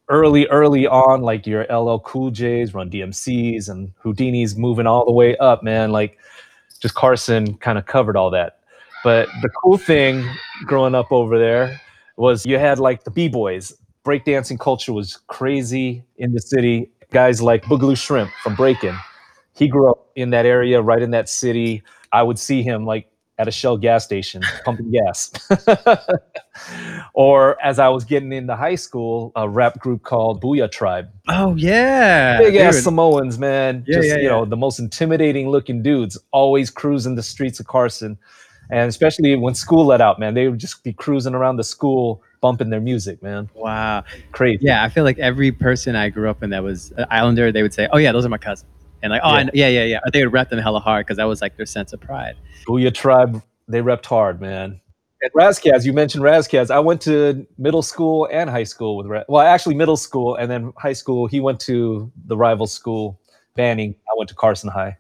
Early, 0.10 0.48
early 0.48 0.88
on, 0.88 1.22
like 1.22 1.46
your 1.48 1.66
LL 1.70 2.00
Cool 2.00 2.32
J's, 2.32 2.74
Run 2.74 2.90
DMC's, 2.90 3.70
and 3.70 3.94
Houdini's 4.04 4.58
moving 4.58 4.88
all 4.88 5.06
the 5.06 5.12
way 5.12 5.38
up, 5.38 5.64
man. 5.64 5.92
Like 5.92 6.18
just 6.82 6.96
Carson 6.96 7.56
kind 7.58 7.78
of 7.78 7.86
covered 7.86 8.18
all 8.18 8.32
that. 8.32 8.60
But 9.04 9.30
the 9.42 9.50
cool 9.50 9.78
thing 9.78 10.28
growing 10.66 10.96
up 10.96 11.12
over 11.12 11.38
there 11.40 11.80
was 12.18 12.46
you 12.46 12.58
had 12.58 12.80
like 12.80 13.04
the 13.04 13.12
B-boys. 13.12 13.74
Breakdancing 14.04 14.60
culture 14.60 14.94
was 14.94 15.18
crazy 15.28 16.04
in 16.18 16.34
the 16.34 16.42
city. 16.42 16.90
Guys 17.12 17.42
like 17.42 17.64
Boogaloo 17.64 17.98
Shrimp 17.98 18.32
from 18.42 18.56
Breakin'. 18.56 18.98
He 19.54 19.68
grew 19.68 19.92
up 19.92 20.10
in 20.16 20.30
that 20.30 20.46
area, 20.46 20.82
right 20.82 21.02
in 21.02 21.12
that 21.12 21.28
city. 21.28 21.84
I 22.12 22.24
would 22.24 22.40
see 22.40 22.64
him 22.64 22.86
like 22.86 23.12
at 23.38 23.48
a 23.48 23.52
Shell 23.52 23.78
gas 23.78 24.06
station 24.06 24.42
pumping 24.66 24.92
gas. 24.92 25.32
or 27.14 27.62
as 27.62 27.80
I 27.80 27.90
was 27.90 28.06
getting 28.06 28.32
into 28.32 28.56
high 28.56 28.76
school, 28.76 29.34
a 29.36 29.50
rap 29.50 29.78
group 29.80 30.04
called 30.04 30.40
Boo-Yaa 30.40 30.72
Tribe. 30.72 31.10
Oh 31.28 31.56
yeah, 31.56 32.38
big 32.40 32.56
ass 32.56 32.82
Samoans, 32.82 33.38
man. 33.38 33.84
Yeah, 33.88 33.96
Just 33.98 34.08
yeah, 34.08 34.16
you 34.16 34.24
yeah. 34.24 34.30
know 34.30 34.46
the 34.46 34.58
most 34.58 34.80
intimidating 34.80 35.50
looking 35.50 35.84
dudes, 35.84 36.18
always 36.32 36.70
cruising 36.70 37.16
the 37.16 37.24
streets 37.24 37.60
of 37.60 37.68
Carson, 37.68 38.18
and 38.70 38.88
especially 38.88 39.36
when 39.36 39.54
school 39.54 39.86
let 39.86 40.00
out, 40.00 40.18
man, 40.18 40.34
they 40.34 40.48
would 40.48 40.60
just 40.60 40.82
be 40.84 40.94
cruising 40.94 41.36
around 41.36 41.58
the 41.58 41.64
school 41.64 42.24
bumping 42.42 42.70
their 42.70 42.82
music, 42.82 43.24
man. 43.24 43.50
Wow, 43.54 44.04
crazy. 44.32 44.66
Yeah, 44.66 44.84
I 44.84 44.90
feel 44.90 45.04
like 45.04 45.20
every 45.20 45.52
person 45.52 45.96
I 45.96 46.10
grew 46.10 46.30
up 46.30 46.44
in 46.44 46.50
that 46.50 46.64
was 46.64 46.92
an 46.98 47.06
Islander, 47.10 47.52
they 47.52 47.62
would 47.62 47.74
say, 47.74 47.88
"Oh 47.94 47.98
yeah, 47.98 48.12
those 48.12 48.26
are 48.26 48.30
my 48.30 48.38
cousins." 48.38 48.70
and 49.04 49.12
like, 49.12 49.22
oh, 49.24 49.36
yeah, 49.36 49.50
yeah, 49.54 49.68
yeah, 49.68 49.84
yeah. 49.84 50.00
They 50.12 50.24
would 50.24 50.34
rep 50.34 50.50
them 50.50 50.60
hella 50.60 50.80
hard 50.80 51.06
because 51.06 51.18
that 51.18 51.26
was 51.26 51.42
like 51.42 51.58
their 51.58 51.66
sense 51.66 51.94
of 51.94 52.00
pride. 52.00 52.36
Boo-Yaa 52.68 52.94
Tribe, 52.94 53.42
they 53.68 53.82
repped 53.82 54.06
hard, 54.06 54.40
man. 54.42 54.80
And 55.22 55.32
Ras 55.34 55.60
Kass, 55.60 55.86
you 55.86 55.94
mentioned 55.94 56.24
Ras 56.24 56.48
Kass. 56.48 56.70
I 56.70 56.80
went 56.80 57.02
to 57.02 57.46
middle 57.58 57.82
school 57.82 58.28
and 58.32 58.50
high 58.50 58.64
school 58.64 58.98
with 58.98 59.08
Ras. 59.08 59.26
Well, 59.28 59.42
actually, 59.42 59.76
middle 59.76 59.98
school 59.98 60.36
and 60.36 60.50
then 60.50 60.74
high 60.78 60.94
school. 60.94 61.28
He 61.28 61.40
went 61.40 61.60
to 61.62 62.12
the 62.26 62.38
rival 62.38 62.68
school, 62.68 63.20
Banning. 63.56 63.96
I 64.10 64.14
went 64.18 64.30
to 64.30 64.36
Carson 64.36 64.70
High. 64.70 64.98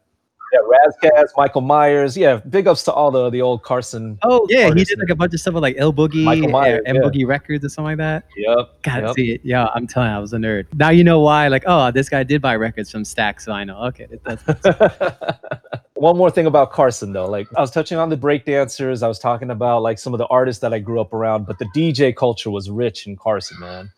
Yeah, 0.54 0.60
Ras 0.68 0.94
Kass, 1.02 1.34
Michael 1.38 1.62
Myers. 1.62 2.18
Yeah, 2.18 2.38
big 2.38 2.68
ups 2.68 2.84
to 2.84 2.92
all 2.92 3.10
the 3.12 3.30
the 3.30 3.42
old 3.42 3.64
Carson. 3.64 4.18
Oh 4.24 4.46
yeah, 4.50 4.66
artists. 4.66 4.90
he 4.90 4.96
did 4.96 5.00
like 5.02 5.10
a 5.10 5.16
bunch 5.16 5.34
of 5.34 5.40
stuff 5.40 5.54
with 5.54 5.64
like 5.64 5.76
Ill 5.78 5.94
Boogie 5.94 6.24
Michael 6.24 6.50
Myers, 6.50 6.84
and, 6.86 6.98
yeah. 6.98 7.04
Boogie 7.04 7.26
Records 7.26 7.64
or 7.64 7.70
something 7.70 7.98
like 7.98 7.98
that. 7.98 8.26
Yep. 8.36 8.82
God, 8.82 9.04
yep. 9.04 9.16
see 9.16 9.32
it. 9.34 9.42
Yeah, 9.44 9.68
I'm 9.74 9.88
telling 9.88 10.10
you, 10.10 10.16
I 10.16 10.20
was 10.20 10.34
a 10.34 10.38
nerd. 10.38 10.68
Now 10.74 10.90
you 10.90 11.04
know 11.04 11.22
why. 11.22 11.48
Like, 11.48 11.64
oh, 11.68 11.92
this 11.92 12.10
guy 12.10 12.24
did 12.24 12.42
buy 12.42 12.56
records 12.56 12.92
from 12.92 13.06
Stacks, 13.06 13.46
so 13.46 13.54
I 13.54 13.64
know. 13.64 13.78
Okay, 13.86 14.08
One 15.94 16.18
more 16.18 16.32
thing 16.32 16.48
about 16.48 16.72
Carson 16.72 17.14
though, 17.14 17.30
like 17.30 17.48
I 17.56 17.62
was 17.62 17.70
touching 17.70 17.98
on 17.98 18.10
the 18.10 18.18
breakdancers, 18.18 19.04
I 19.04 19.08
was 19.08 19.20
talking 19.20 19.52
about 19.52 19.84
like 19.84 20.00
some 20.00 20.14
of 20.14 20.18
the 20.18 20.26
artists 20.28 20.60
that 20.62 20.74
I 20.74 20.80
grew 20.80 21.00
up 21.00 21.14
around, 21.14 21.46
but 21.46 21.60
the 21.60 21.66
DJ 21.76 22.16
culture 22.16 22.50
was 22.50 22.70
rich 22.70 23.06
in 23.06 23.16
Carson, 23.16 23.60
man. 23.60 23.92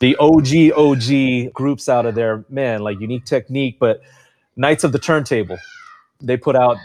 The 0.00 0.16
OG 0.16 0.72
OG 0.76 1.54
groups 1.54 1.88
out 1.88 2.04
of 2.04 2.14
there, 2.14 2.44
man, 2.50 2.82
like 2.82 3.00
unique 3.00 3.24
technique, 3.24 3.78
but 3.80 4.02
Knights 4.56 4.84
of 4.84 4.92
the 4.92 4.98
Turntable 4.98 5.56
they 6.20 6.36
put 6.36 6.56
out 6.56 6.76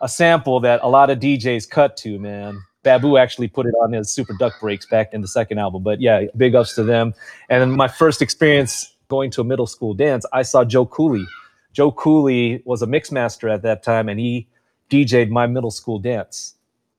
a 0.00 0.08
sample 0.08 0.60
that 0.60 0.80
a 0.82 0.88
lot 0.88 1.10
of 1.10 1.18
DJs 1.18 1.68
cut 1.70 1.96
to, 1.98 2.18
man. 2.18 2.60
Babu 2.82 3.16
actually 3.16 3.48
put 3.48 3.66
it 3.66 3.74
on 3.80 3.92
his 3.92 4.10
Super 4.10 4.34
Duck 4.38 4.58
Breaks 4.60 4.86
back 4.86 5.14
in 5.14 5.20
the 5.20 5.28
second 5.28 5.58
album. 5.58 5.82
But 5.82 6.00
yeah, 6.00 6.24
big 6.36 6.54
ups 6.54 6.74
to 6.74 6.82
them. 6.82 7.14
And 7.48 7.72
my 7.72 7.86
first 7.86 8.20
experience 8.20 8.96
going 9.08 9.30
to 9.32 9.40
a 9.40 9.44
middle 9.44 9.66
school 9.68 9.94
dance, 9.94 10.26
I 10.32 10.42
saw 10.42 10.64
Joe 10.64 10.86
Cooley. 10.86 11.26
Joe 11.72 11.92
Cooley 11.92 12.62
was 12.64 12.82
a 12.82 12.86
mix 12.86 13.12
master 13.12 13.48
at 13.48 13.62
that 13.62 13.82
time, 13.82 14.08
and 14.08 14.18
he 14.18 14.48
DJ'd 14.90 15.30
my 15.30 15.46
middle 15.46 15.70
school 15.70 15.98
dance. 15.98 16.54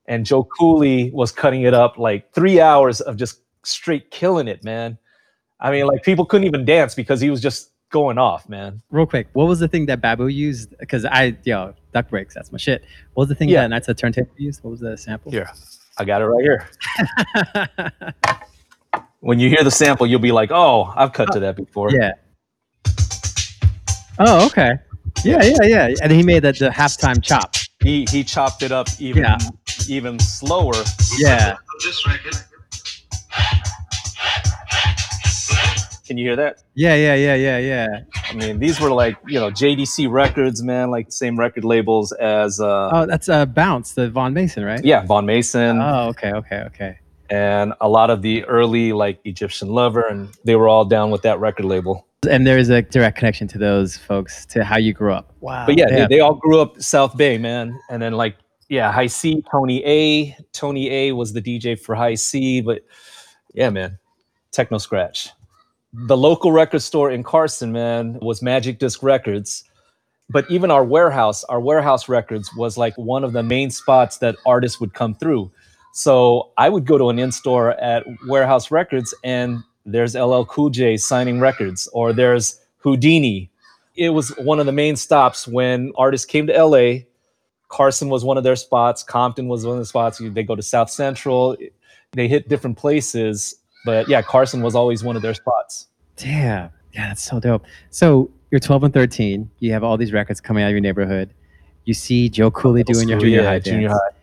And 0.07 0.25
Joe 0.25 0.43
Cooley 0.43 1.11
was 1.11 1.31
cutting 1.31 1.63
it 1.63 1.73
up 1.73 1.97
like 1.97 2.31
three 2.31 2.59
hours 2.59 3.01
of 3.01 3.17
just 3.17 3.41
straight 3.63 4.09
killing 4.09 4.47
it, 4.47 4.63
man. 4.63 4.97
I 5.59 5.71
mean, 5.71 5.85
like 5.85 6.03
people 6.03 6.25
couldn't 6.25 6.47
even 6.47 6.65
dance 6.65 6.95
because 6.95 7.21
he 7.21 7.29
was 7.29 7.41
just 7.41 7.71
going 7.93 8.17
off, 8.17 8.49
man. 8.49 8.81
Real 8.91 9.05
quick, 9.05 9.27
what 9.33 9.47
was 9.47 9.59
the 9.59 9.67
thing 9.69 9.85
that 9.85 10.01
Babu 10.01 10.27
used? 10.27 10.75
Because 10.79 11.05
I, 11.05 11.37
yo, 11.45 11.73
duck 11.93 12.09
breaks, 12.09 12.33
that's 12.33 12.51
my 12.51 12.57
shit. 12.57 12.83
What 13.13 13.21
was 13.21 13.29
the 13.29 13.35
thing 13.35 13.47
Yeah. 13.47 13.61
that 13.61 13.67
Nights 13.69 13.87
at 13.87 13.97
Turntable 13.97 14.33
used? 14.37 14.61
What 14.63 14.71
was 14.71 14.79
the 14.81 14.97
sample? 14.97 15.31
Here, 15.31 15.49
I 15.97 16.03
got 16.03 16.21
it 16.21 16.25
right 16.25 16.43
here. 16.43 16.67
When 19.21 19.39
you 19.39 19.47
hear 19.47 19.63
the 19.63 19.71
sample, 19.71 20.05
you'll 20.05 20.19
be 20.19 20.33
like, 20.33 20.51
"Oh, 20.51 20.91
I've 20.97 21.13
cut 21.13 21.31
to 21.31 21.37
uh, 21.37 21.39
that 21.39 21.55
before." 21.55 21.89
yeah. 21.91 22.11
Oh, 24.19 24.45
okay. 24.47 24.73
Yeah, 25.23 25.41
yeah, 25.41 25.63
yeah. 25.63 25.95
And 26.01 26.11
he 26.11 26.23
made 26.23 26.43
that 26.43 26.59
the 26.59 26.69
halftime 26.69 27.23
chop. 27.23 27.55
He 27.81 28.05
he 28.11 28.25
chopped 28.25 28.63
it 28.63 28.73
up 28.73 28.89
even 28.99 29.23
Yeah. 29.23 29.37
even 29.87 30.19
slower. 30.19 30.73
Yeah. 31.17 31.55
Can 36.05 36.17
you 36.17 36.25
hear 36.27 36.35
that? 36.35 36.57
Yeah, 36.75 36.95
yeah, 36.95 37.15
yeah, 37.15 37.35
yeah, 37.35 37.57
yeah. 37.59 37.87
I 38.29 38.33
mean, 38.33 38.59
these 38.59 38.79
were 38.81 38.91
like 38.91 39.17
you 39.27 39.39
know 39.39 39.49
JDC 39.49 40.11
Records, 40.11 40.61
man, 40.61 40.91
like 40.91 41.11
same 41.11 41.37
record 41.39 41.63
labels 41.63 42.11
as 42.13 42.59
uh, 42.59 42.89
Oh, 42.91 43.05
that's 43.05 43.29
uh, 43.29 43.45
Bounce, 43.45 43.93
the 43.93 44.09
Vaughan 44.09 44.33
Mason, 44.33 44.63
right? 44.65 44.83
yeah, 44.83 45.05
Vaughan 45.05 45.25
Mason 45.25 45.79
Oh, 45.81 46.09
okay, 46.09 46.31
okay, 46.33 46.61
okay. 46.67 46.99
and 47.29 47.73
a 47.79 47.87
lot 47.87 48.09
of 48.09 48.21
the 48.21 48.43
early 48.45 48.91
like 48.93 49.19
Egyptian 49.23 49.69
Lover, 49.69 50.01
and 50.01 50.29
they 50.43 50.55
were 50.55 50.67
all 50.67 50.83
down 50.85 51.09
with 51.09 51.21
that 51.21 51.39
record 51.39 51.65
label. 51.65 52.05
And 52.29 52.47
there's 52.47 52.69
a 52.69 52.81
direct 52.81 53.17
connection 53.17 53.47
to 53.49 53.57
those 53.57 53.97
folks 53.97 54.45
to 54.47 54.63
how 54.63 54.77
you 54.77 54.93
grew 54.93 55.13
up. 55.13 55.33
Wow. 55.41 55.65
But 55.65 55.77
yeah. 55.77 55.89
They, 55.89 56.07
they 56.15 56.19
all 56.21 56.35
grew 56.35 56.61
up 56.61 56.81
South 56.81 57.17
Bay, 57.17 57.37
man. 57.37 57.77
And 57.89 58.01
then 58.01 58.13
like, 58.13 58.37
yeah, 58.69 58.93
Hi-C, 58.93 59.43
Tony 59.51 59.83
A. 59.85 60.33
Tony 60.53 60.89
A 60.89 61.11
was 61.11 61.33
the 61.33 61.41
DJ 61.41 61.77
for 61.77 61.95
Hi-C, 61.95 62.61
but 62.61 62.83
yeah, 63.53 63.69
man, 63.69 63.99
Techno 64.53 64.77
Scratch. 64.77 65.31
Mm-hmm. 65.95 66.07
The 66.07 66.17
local 66.17 66.51
record 66.51 66.81
store 66.81 67.11
in 67.11 67.23
Carson, 67.23 67.71
man, 67.71 68.19
was 68.21 68.41
Magic 68.41 68.79
Disc 68.79 69.03
Records. 69.03 69.63
But 70.29 70.49
even 70.49 70.71
our 70.71 70.83
warehouse, 70.83 71.43
our 71.45 71.59
Wherehouse 71.59 72.09
Records 72.09 72.49
was 72.55 72.77
like 72.77 72.97
one 72.97 73.23
of 73.23 73.33
the 73.33 73.43
main 73.43 73.69
spots 73.69 74.17
that 74.19 74.35
artists 74.45 74.79
would 74.79 74.93
come 74.93 75.13
through. 75.15 75.51
So 75.93 76.51
I 76.57 76.69
would 76.69 76.85
go 76.85 76.97
to 76.97 77.09
an 77.09 77.19
in-store 77.19 77.79
at 77.79 78.03
Wherehouse 78.27 78.71
Records 78.71 79.13
and 79.23 79.63
there's 79.85 80.15
LL 80.15 80.43
Cool 80.43 80.69
J 80.69 80.97
signing 80.97 81.39
records, 81.39 81.87
or 81.93 82.13
there's 82.13 82.59
Houdini. 82.77 83.51
It 83.95 84.09
was 84.09 84.29
one 84.37 84.59
of 84.59 84.65
the 84.65 84.71
main 84.71 84.95
stops 84.95 85.47
when 85.47 85.91
artists 85.97 86.25
came 86.25 86.47
to 86.47 86.65
LA. 86.65 87.01
Carson 87.67 88.09
was 88.09 88.23
one 88.23 88.37
of 88.37 88.43
their 88.43 88.55
spots. 88.55 89.03
Compton 89.03 89.47
was 89.47 89.65
one 89.65 89.73
of 89.73 89.79
the 89.79 89.85
spots. 89.85 90.19
They 90.19 90.43
go 90.43 90.55
to 90.55 90.61
South 90.61 90.89
Central. 90.89 91.57
They 92.13 92.27
hit 92.27 92.47
different 92.47 92.77
places, 92.77 93.55
but 93.85 94.07
yeah, 94.07 94.21
Carson 94.21 94.61
was 94.61 94.75
always 94.75 95.03
one 95.03 95.15
of 95.15 95.21
their 95.21 95.33
spots. 95.33 95.87
Damn. 96.15 96.69
Yeah, 96.93 97.07
that's 97.07 97.23
so 97.23 97.39
dope. 97.39 97.65
So 97.89 98.29
you're 98.51 98.59
12 98.59 98.83
and 98.85 98.93
13. 98.93 99.49
You 99.59 99.71
have 99.73 99.83
all 99.83 99.97
these 99.97 100.13
records 100.13 100.39
coming 100.39 100.63
out 100.63 100.67
of 100.67 100.71
your 100.71 100.81
neighborhood. 100.81 101.33
You 101.85 101.93
see 101.93 102.29
Joe 102.29 102.51
Cooley 102.51 102.83
doing 102.83 103.09
your 103.09 103.19
junior 103.19 103.41
Yeah, 103.41 103.47
high 103.47 103.59
junior 103.59 103.89
high. 103.89 104.15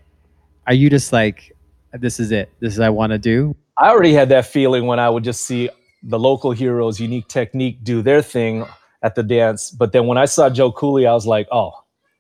Are 0.67 0.75
you 0.75 0.89
just 0.89 1.13
like, 1.13 1.57
this 1.93 2.21
is 2.21 2.31
it? 2.31 2.51
This 2.61 2.75
is 2.75 2.79
what 2.79 2.87
I 2.87 2.91
want 2.91 3.11
to 3.11 3.19
do? 3.19 3.57
I 3.77 3.89
already 3.89 4.13
had 4.13 4.29
that 4.29 4.47
feeling 4.47 4.87
when 4.87 5.01
I 5.01 5.11
would 5.11 5.25
just 5.25 5.47
see 5.47 5.69
the 6.03 6.19
local 6.19 6.53
heroes, 6.53 7.01
Unique 7.01 7.29
Technique, 7.29 7.83
do 7.83 8.03
their 8.03 8.23
thing 8.23 8.65
at 9.03 9.15
the 9.15 9.23
dance. 9.23 9.71
But 9.71 9.93
then 9.93 10.07
when 10.07 10.17
I 10.17 10.27
saw 10.27 10.49
Joe 10.49 10.71
Cooley, 10.71 11.07
I 11.07 11.13
was 11.13 11.27
like, 11.27 11.49
oh, 11.51 11.73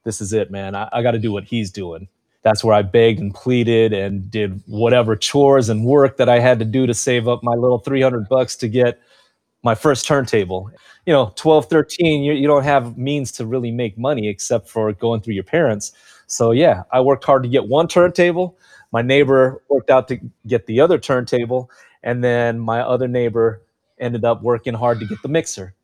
this 0.05 0.21
is 0.21 0.33
it, 0.33 0.51
man. 0.51 0.75
I, 0.75 0.89
I 0.93 1.03
got 1.03 1.13
to 1.13 1.19
do 1.19 1.33
what 1.33 1.45
he's 1.45 1.71
doing. 1.71 2.09
That's 2.43 2.65
where 2.65 2.75
I 2.75 2.83
begged 2.83 3.21
and 3.21 3.35
pleaded 3.35 3.93
and 3.93 4.31
did 4.31 4.63
whatever 4.67 5.15
chores 5.15 5.69
and 5.69 5.85
work 5.85 6.17
that 6.17 6.29
I 6.29 6.39
had 6.39 6.59
to 6.61 6.65
do 6.65 6.87
to 6.87 6.95
save 6.95 7.29
up 7.29 7.43
my 7.43 7.55
little 7.55 7.79
300 7.79 8.29
bucks 8.29 8.57
to 8.57 8.69
get 8.69 9.01
my 9.63 9.75
first 9.75 10.07
turntable. 10.07 10.71
You 11.07 11.13
know, 11.13 11.33
12, 11.37 11.67
13, 11.67 12.23
you, 12.23 12.33
you 12.33 12.47
don't 12.47 12.65
have 12.65 12.97
means 12.97 13.31
to 13.33 13.47
really 13.47 13.71
make 13.71 13.99
money 13.99 14.29
except 14.29 14.69
for 14.69 14.93
going 14.93 15.21
through 15.21 15.35
your 15.35 15.45
parents. 15.45 15.93
So, 16.27 16.53
yeah, 16.53 16.85
I 16.93 17.01
worked 17.01 17.25
hard 17.25 17.43
to 17.43 17.49
get 17.49 17.67
one 17.67 17.89
turntable. 17.89 18.57
My 18.93 19.03
neighbor 19.03 19.63
worked 19.69 19.91
out 19.91 20.09
to 20.09 20.19
get 20.47 20.67
the 20.67 20.81
other 20.81 20.99
turntable. 20.99 21.71
And 22.03 22.25
then 22.25 22.59
my 22.59 22.81
other 22.81 23.09
neighbor 23.09 23.63
ended 23.99 24.25
up 24.25 24.43
working 24.43 24.75
hard 24.75 24.99
to 25.01 25.07
get 25.07 25.21
the 25.23 25.29
mixer. 25.29 25.75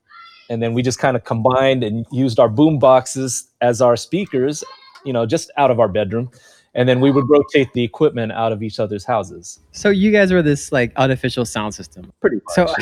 And 0.48 0.62
then 0.62 0.72
we 0.74 0.82
just 0.82 0.98
kind 0.98 1.16
of 1.16 1.24
combined 1.24 1.82
and 1.82 2.06
used 2.12 2.38
our 2.38 2.48
boom 2.48 2.78
boxes 2.78 3.48
as 3.60 3.82
our 3.82 3.96
speakers, 3.96 4.64
you 5.06 5.12
know, 5.12 5.24
just 5.24 5.50
out 5.56 5.70
of 5.70 5.80
our 5.80 5.88
bedroom. 5.88 6.30
And 6.74 6.86
then 6.86 7.00
we 7.00 7.10
would 7.10 7.26
rotate 7.30 7.72
the 7.72 7.82
equipment 7.82 8.32
out 8.32 8.52
of 8.52 8.62
each 8.62 8.78
other's 8.78 9.04
houses. 9.04 9.60
So 9.72 9.88
you 9.88 10.12
guys 10.12 10.30
were 10.30 10.42
this 10.42 10.72
like 10.72 10.92
artificial 10.96 11.46
sound 11.46 11.74
system. 11.74 12.12
Pretty 12.20 12.36
much. 12.36 12.54
So 12.54 12.74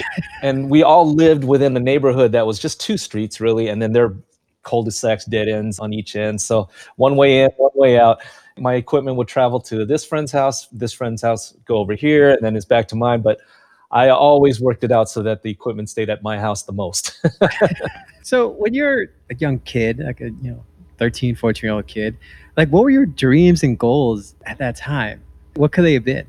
and 0.42 0.68
we 0.68 0.82
all 0.82 1.14
lived 1.14 1.44
within 1.44 1.76
a 1.76 1.80
neighborhood 1.80 2.32
that 2.32 2.44
was 2.44 2.58
just 2.58 2.80
two 2.80 2.96
streets 2.96 3.40
really 3.40 3.68
and 3.68 3.80
then 3.80 3.92
there 3.92 4.06
are 4.06 4.16
cul-de-sacs 4.64 5.26
dead 5.26 5.46
ends 5.46 5.78
on 5.78 5.92
each 5.92 6.16
end 6.16 6.40
so 6.40 6.66
one 6.96 7.16
way 7.16 7.42
in 7.42 7.50
one 7.58 7.70
way 7.74 7.98
out 8.00 8.22
my 8.56 8.74
equipment 8.74 9.14
would 9.14 9.28
travel 9.28 9.60
to 9.60 9.84
this 9.84 10.06
friend's 10.06 10.32
house 10.32 10.68
this 10.68 10.90
friend's 10.90 11.20
house 11.20 11.52
go 11.66 11.76
over 11.76 11.94
here 11.94 12.30
and 12.30 12.42
then 12.42 12.56
it's 12.56 12.64
back 12.64 12.88
to 12.88 12.96
mine 12.96 13.20
but 13.20 13.38
i 13.90 14.08
always 14.08 14.62
worked 14.62 14.82
it 14.82 14.90
out 14.90 15.06
so 15.06 15.22
that 15.22 15.42
the 15.42 15.50
equipment 15.50 15.90
stayed 15.90 16.08
at 16.08 16.22
my 16.22 16.38
house 16.38 16.62
the 16.62 16.72
most 16.72 17.22
So 18.24 18.48
when 18.48 18.72
you're 18.72 19.02
a 19.28 19.34
young 19.36 19.58
kid, 19.60 19.98
like 19.98 20.22
a 20.22 20.30
you 20.30 20.50
know 20.50 20.64
13, 20.98 21.34
14 21.34 21.66
year 21.66 21.74
old 21.74 21.86
kid, 21.86 22.16
like 22.56 22.68
what 22.68 22.82
were 22.84 22.90
your 22.90 23.06
dreams 23.06 23.62
and 23.62 23.78
goals 23.78 24.34
at 24.46 24.58
that 24.58 24.76
time? 24.76 25.22
What 25.54 25.72
could 25.72 25.84
they 25.84 25.94
have 25.94 26.04
been? 26.04 26.26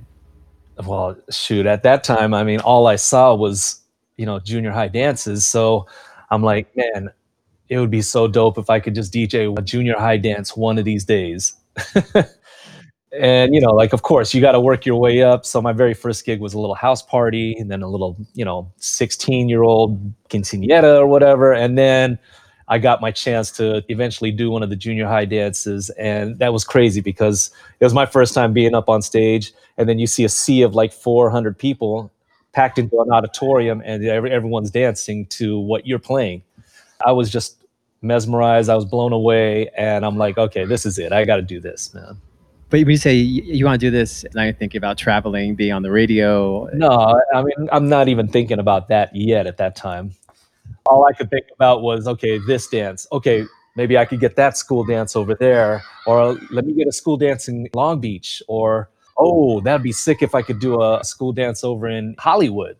well 0.85 1.15
shoot 1.29 1.65
at 1.65 1.83
that 1.83 2.03
time 2.03 2.33
i 2.33 2.43
mean 2.43 2.59
all 2.59 2.87
i 2.87 2.95
saw 2.95 3.33
was 3.33 3.81
you 4.17 4.25
know 4.25 4.39
junior 4.39 4.71
high 4.71 4.87
dances. 4.87 5.45
So 5.45 5.87
i'm 6.31 6.43
like 6.43 6.75
man 6.75 7.09
it 7.69 7.79
would 7.79 7.91
be 7.91 8.01
so 8.01 8.27
dope 8.27 8.57
if 8.57 8.69
i 8.69 8.79
could 8.79 8.95
just 8.95 9.13
dj 9.13 9.57
a 9.57 9.61
junior 9.61 9.95
high 9.97 10.17
dance 10.17 10.55
one 10.55 10.77
of 10.77 10.85
these 10.85 11.05
days. 11.05 11.53
And 13.17 13.55
you 13.55 13.61
know 13.61 13.69
like 13.69 13.93
of 13.93 14.01
course 14.01 14.33
you 14.33 14.41
got 14.41 14.53
to 14.53 14.59
work 14.59 14.85
your 14.85 14.97
way 14.97 15.23
up. 15.23 15.45
So 15.45 15.61
my 15.61 15.71
very 15.71 15.93
first 15.93 16.25
gig 16.25 16.41
was 16.41 16.53
a 16.53 16.59
little 16.59 16.75
house 16.75 17.01
party 17.01 17.55
and 17.57 17.71
then 17.71 17.81
a 17.81 17.87
little 17.87 18.17
you 18.33 18.43
know 18.43 18.69
16 18.77 19.47
year 19.47 19.63
old 19.63 20.13
quinceanera 20.29 20.99
or 20.99 21.07
whatever. 21.07 21.53
And 21.53 21.77
then 21.77 22.19
i 22.67 22.77
got 22.77 23.01
my 23.01 23.11
chance 23.11 23.51
to 23.51 23.83
eventually 23.89 24.31
do 24.31 24.49
one 24.49 24.63
of 24.63 24.69
the 24.69 24.75
junior 24.75 25.07
high 25.07 25.25
dances 25.25 25.89
and 25.91 26.37
that 26.39 26.53
was 26.53 26.63
crazy 26.63 27.01
because 27.01 27.51
it 27.79 27.85
was 27.85 27.93
my 27.93 28.05
first 28.05 28.33
time 28.33 28.53
being 28.53 28.75
up 28.75 28.89
on 28.89 29.01
stage 29.01 29.53
and 29.77 29.87
then 29.89 29.99
you 29.99 30.07
see 30.07 30.23
a 30.23 30.29
sea 30.29 30.61
of 30.61 30.75
like 30.75 30.93
400 30.93 31.57
people 31.57 32.11
packed 32.55 32.79
into 32.79 32.99
an 33.01 33.11
auditorium 33.11 33.81
and 33.85 34.03
every, 34.05 34.31
everyone's 34.31 34.71
dancing 34.71 35.25
to 35.25 35.59
what 35.59 35.85
you're 35.85 35.99
playing. 35.99 36.41
I 37.05 37.11
was 37.11 37.29
just 37.29 37.57
mesmerized 38.01 38.69
i 38.69 38.75
was 38.75 38.85
blown 38.85 39.11
away 39.11 39.67
and 39.77 40.05
i'm 40.05 40.15
like 40.15 40.37
okay 40.37 40.63
this 40.63 40.85
is 40.85 40.99
it. 40.99 41.11
I 41.11 41.25
got 41.25 41.37
to 41.37 41.41
do 41.41 41.59
this 41.59 41.93
man. 41.93 42.17
But 42.69 42.79
when 42.79 42.89
you 42.89 42.97
say 42.97 43.15
you, 43.15 43.41
you 43.43 43.65
want 43.65 43.79
to 43.79 43.85
do 43.85 43.91
this, 43.91 44.25
now 44.33 44.43
you're 44.43 44.53
thinking 44.53 44.79
about 44.79 44.97
traveling, 44.97 45.55
being 45.55 45.71
on 45.71 45.81
the 45.81 45.91
radio. 45.91 46.69
no 46.73 47.19
i 47.33 47.41
mean 47.41 47.69
i'm 47.71 47.89
not 47.89 48.07
even 48.07 48.27
thinking 48.27 48.59
about 48.59 48.89
that 48.89 49.15
yet 49.15 49.47
at 49.47 49.57
that 49.57 49.75
time 49.75 50.11
all 50.87 51.05
i 51.05 51.13
could 51.13 51.29
think 51.29 51.45
about 51.53 51.81
was 51.81 52.07
okay 52.07 52.37
this 52.39 52.67
dance. 52.67 53.07
Okay 53.11 53.45
maybe 53.75 53.97
i 53.97 54.05
could 54.05 54.19
get 54.19 54.35
that 54.35 54.57
school 54.57 54.83
dance 54.85 55.15
over 55.15 55.35
there 55.35 55.83
or 56.07 56.33
let 56.51 56.65
me 56.65 56.73
get 56.73 56.87
a 56.87 56.91
school 56.91 57.17
dance 57.17 57.47
in 57.47 57.67
long 57.73 57.99
beach 57.99 58.41
or 58.47 58.89
oh 59.17 59.59
that'd 59.61 59.83
be 59.83 59.91
sick 59.91 60.21
if 60.21 60.33
i 60.33 60.41
could 60.41 60.59
do 60.59 60.81
a 60.81 61.03
school 61.03 61.33
dance 61.33 61.63
over 61.63 61.87
in 61.87 62.15
hollywood. 62.17 62.77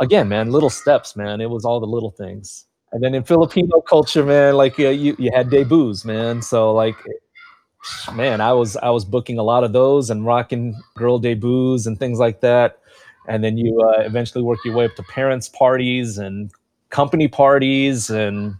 Again 0.00 0.28
man 0.28 0.50
little 0.50 0.70
steps 0.70 1.16
man. 1.16 1.40
It 1.40 1.50
was 1.50 1.64
all 1.64 1.80
the 1.80 1.86
little 1.86 2.10
things. 2.10 2.66
And 2.92 3.02
then 3.02 3.14
in 3.14 3.24
filipino 3.24 3.80
culture 3.80 4.24
man 4.24 4.54
like 4.54 4.78
uh, 4.78 4.88
you, 4.88 5.16
you 5.18 5.30
had 5.32 5.50
debuts 5.50 6.04
man. 6.04 6.42
So 6.42 6.72
like 6.72 6.96
man 8.12 8.40
i 8.40 8.52
was 8.52 8.76
i 8.78 8.90
was 8.90 9.04
booking 9.04 9.38
a 9.38 9.42
lot 9.42 9.62
of 9.62 9.72
those 9.72 10.10
and 10.10 10.26
rocking 10.26 10.74
girl 10.96 11.18
debuts 11.18 11.86
and 11.86 11.98
things 11.98 12.18
like 12.18 12.40
that. 12.40 12.78
And 13.28 13.44
then 13.44 13.58
you 13.58 13.80
uh, 13.80 14.00
eventually 14.00 14.42
work 14.42 14.58
your 14.64 14.74
way 14.74 14.86
up 14.86 14.94
to 14.96 15.02
parents 15.02 15.50
parties 15.50 16.16
and 16.16 16.50
company 16.90 17.28
parties 17.28 18.10
and 18.10 18.54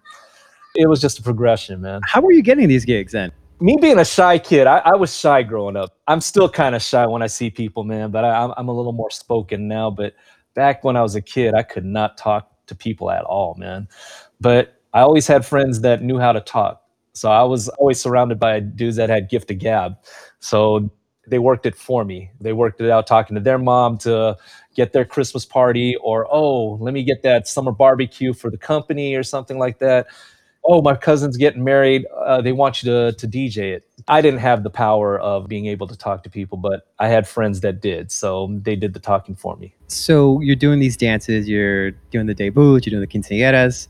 it 0.74 0.88
was 0.88 1.00
just 1.00 1.18
a 1.18 1.22
progression 1.22 1.80
man 1.80 2.00
How 2.04 2.20
were 2.20 2.32
you 2.32 2.42
getting 2.42 2.68
these 2.68 2.84
gigs 2.84 3.12
then? 3.12 3.32
me 3.60 3.76
being 3.80 3.98
a 3.98 4.04
shy 4.04 4.38
kid, 4.38 4.66
I, 4.66 4.78
I 4.78 4.94
was 4.94 5.16
shy 5.16 5.42
growing 5.42 5.76
up. 5.76 5.96
I'm 6.06 6.20
still 6.20 6.48
kind 6.48 6.74
of 6.74 6.82
shy 6.82 7.06
when 7.06 7.22
I 7.22 7.26
see 7.26 7.50
people, 7.50 7.84
man, 7.84 8.10
but 8.10 8.24
I, 8.24 8.44
I'm, 8.44 8.54
I'm 8.56 8.68
a 8.68 8.72
little 8.72 8.92
more 8.92 9.10
spoken 9.10 9.68
now. 9.68 9.90
But 9.90 10.14
back 10.54 10.84
when 10.84 10.96
I 10.96 11.02
was 11.02 11.14
a 11.14 11.20
kid, 11.20 11.54
I 11.54 11.62
could 11.62 11.84
not 11.84 12.16
talk 12.16 12.50
to 12.66 12.74
people 12.74 13.10
at 13.10 13.24
all, 13.24 13.54
man. 13.58 13.88
But 14.40 14.80
I 14.92 15.00
always 15.00 15.26
had 15.26 15.44
friends 15.44 15.80
that 15.80 16.02
knew 16.02 16.18
how 16.18 16.32
to 16.32 16.40
talk. 16.40 16.82
So 17.12 17.30
I 17.30 17.42
was 17.42 17.68
always 17.68 18.00
surrounded 18.00 18.38
by 18.38 18.60
dudes 18.60 18.96
that 18.96 19.08
had 19.08 19.28
gift 19.28 19.50
of 19.50 19.58
gab. 19.58 19.96
So 20.38 20.90
they 21.28 21.38
worked 21.38 21.66
it 21.66 21.76
for 21.76 22.04
me. 22.04 22.30
They 22.40 22.52
worked 22.52 22.80
it 22.80 22.90
out 22.90 23.06
talking 23.06 23.34
to 23.34 23.40
their 23.40 23.58
mom 23.58 23.98
to 23.98 24.36
get 24.74 24.92
their 24.92 25.04
Christmas 25.04 25.44
party, 25.44 25.96
or 25.96 26.26
oh, 26.30 26.74
let 26.80 26.94
me 26.94 27.02
get 27.02 27.22
that 27.22 27.48
summer 27.48 27.72
barbecue 27.72 28.32
for 28.32 28.50
the 28.50 28.58
company 28.58 29.14
or 29.14 29.22
something 29.22 29.58
like 29.58 29.78
that. 29.78 30.06
Oh, 30.64 30.82
my 30.82 30.94
cousin's 30.94 31.36
getting 31.36 31.64
married. 31.64 32.04
Uh, 32.14 32.42
they 32.42 32.52
want 32.52 32.82
you 32.82 32.90
to, 32.90 33.12
to 33.12 33.26
DJ 33.26 33.74
it. 33.74 33.88
I 34.06 34.20
didn't 34.20 34.40
have 34.40 34.62
the 34.62 34.70
power 34.70 35.18
of 35.18 35.48
being 35.48 35.66
able 35.66 35.86
to 35.86 35.96
talk 35.96 36.22
to 36.24 36.30
people, 36.30 36.58
but 36.58 36.88
I 36.98 37.08
had 37.08 37.26
friends 37.26 37.60
that 37.60 37.80
did. 37.80 38.12
So 38.12 38.58
they 38.62 38.76
did 38.76 38.92
the 38.92 39.00
talking 39.00 39.34
for 39.34 39.56
me. 39.56 39.74
So 39.86 40.40
you're 40.40 40.56
doing 40.56 40.78
these 40.78 40.96
dances, 40.96 41.48
you're 41.48 41.92
doing 42.10 42.26
the 42.26 42.34
debut, 42.34 42.72
you're 42.72 42.80
doing 42.80 43.00
the 43.00 43.06
quinceañeras. 43.06 43.88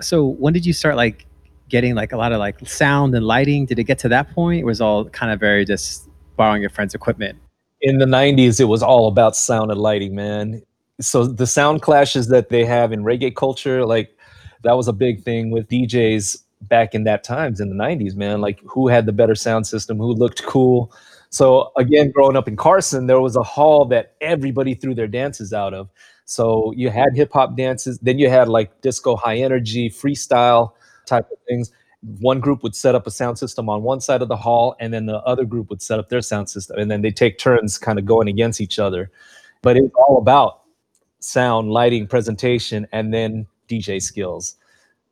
So 0.00 0.26
when 0.26 0.52
did 0.52 0.66
you 0.66 0.72
start 0.72 0.96
like 0.96 1.26
getting 1.68 1.94
like 1.94 2.12
a 2.12 2.16
lot 2.16 2.32
of 2.32 2.38
like 2.38 2.66
sound 2.66 3.14
and 3.14 3.24
lighting? 3.24 3.66
Did 3.66 3.78
it 3.78 3.84
get 3.84 3.98
to 4.00 4.08
that 4.08 4.32
point? 4.32 4.60
It 4.60 4.64
was 4.64 4.80
all 4.80 5.04
kind 5.10 5.32
of 5.32 5.38
very 5.38 5.64
just 5.64 6.07
borrowing 6.38 6.62
your 6.62 6.70
friend's 6.70 6.94
equipment? 6.94 7.38
In 7.82 7.98
the 7.98 8.06
90s, 8.06 8.58
it 8.60 8.64
was 8.64 8.82
all 8.82 9.08
about 9.08 9.36
sound 9.36 9.70
and 9.70 9.78
lighting, 9.78 10.14
man. 10.14 10.62
So 11.00 11.26
the 11.26 11.46
sound 11.46 11.82
clashes 11.82 12.28
that 12.28 12.48
they 12.48 12.64
have 12.64 12.92
in 12.92 13.04
reggae 13.04 13.36
culture, 13.36 13.84
like 13.84 14.16
that 14.64 14.72
was 14.72 14.88
a 14.88 14.92
big 14.94 15.22
thing 15.22 15.50
with 15.50 15.68
DJs 15.68 16.42
back 16.62 16.94
in 16.94 17.04
that 17.04 17.22
times 17.22 17.60
in 17.60 17.68
the 17.68 17.76
90s, 17.76 18.16
man. 18.16 18.40
Like 18.40 18.60
who 18.64 18.88
had 18.88 19.04
the 19.04 19.12
better 19.12 19.34
sound 19.34 19.66
system, 19.66 19.98
who 19.98 20.14
looked 20.14 20.42
cool. 20.44 20.90
So 21.30 21.70
again, 21.76 22.10
growing 22.10 22.36
up 22.36 22.48
in 22.48 22.56
Carson, 22.56 23.06
there 23.06 23.20
was 23.20 23.36
a 23.36 23.42
hall 23.42 23.84
that 23.86 24.14
everybody 24.20 24.74
threw 24.74 24.94
their 24.94 25.06
dances 25.06 25.52
out 25.52 25.74
of. 25.74 25.90
So 26.24 26.72
you 26.76 26.90
had 26.90 27.14
hip 27.14 27.32
hop 27.32 27.56
dances, 27.56 27.98
then 28.00 28.18
you 28.18 28.28
had 28.28 28.48
like 28.48 28.80
disco 28.80 29.16
high 29.16 29.36
energy, 29.36 29.88
freestyle 29.90 30.72
type 31.06 31.26
of 31.30 31.38
things. 31.46 31.70
One 32.02 32.38
group 32.40 32.62
would 32.62 32.76
set 32.76 32.94
up 32.94 33.06
a 33.06 33.10
sound 33.10 33.38
system 33.38 33.68
on 33.68 33.82
one 33.82 34.00
side 34.00 34.22
of 34.22 34.28
the 34.28 34.36
hall, 34.36 34.76
and 34.78 34.92
then 34.94 35.06
the 35.06 35.18
other 35.22 35.44
group 35.44 35.68
would 35.70 35.82
set 35.82 35.98
up 35.98 36.08
their 36.08 36.20
sound 36.20 36.48
system, 36.48 36.78
and 36.78 36.90
then 36.90 37.02
they 37.02 37.10
take 37.10 37.38
turns 37.38 37.76
kind 37.78 37.98
of 37.98 38.04
going 38.04 38.28
against 38.28 38.60
each 38.60 38.78
other. 38.78 39.10
But 39.62 39.76
it's 39.76 39.92
all 39.94 40.18
about 40.18 40.60
sound, 41.18 41.70
lighting, 41.70 42.06
presentation, 42.06 42.86
and 42.92 43.12
then 43.12 43.46
DJ 43.68 44.00
skills. 44.00 44.56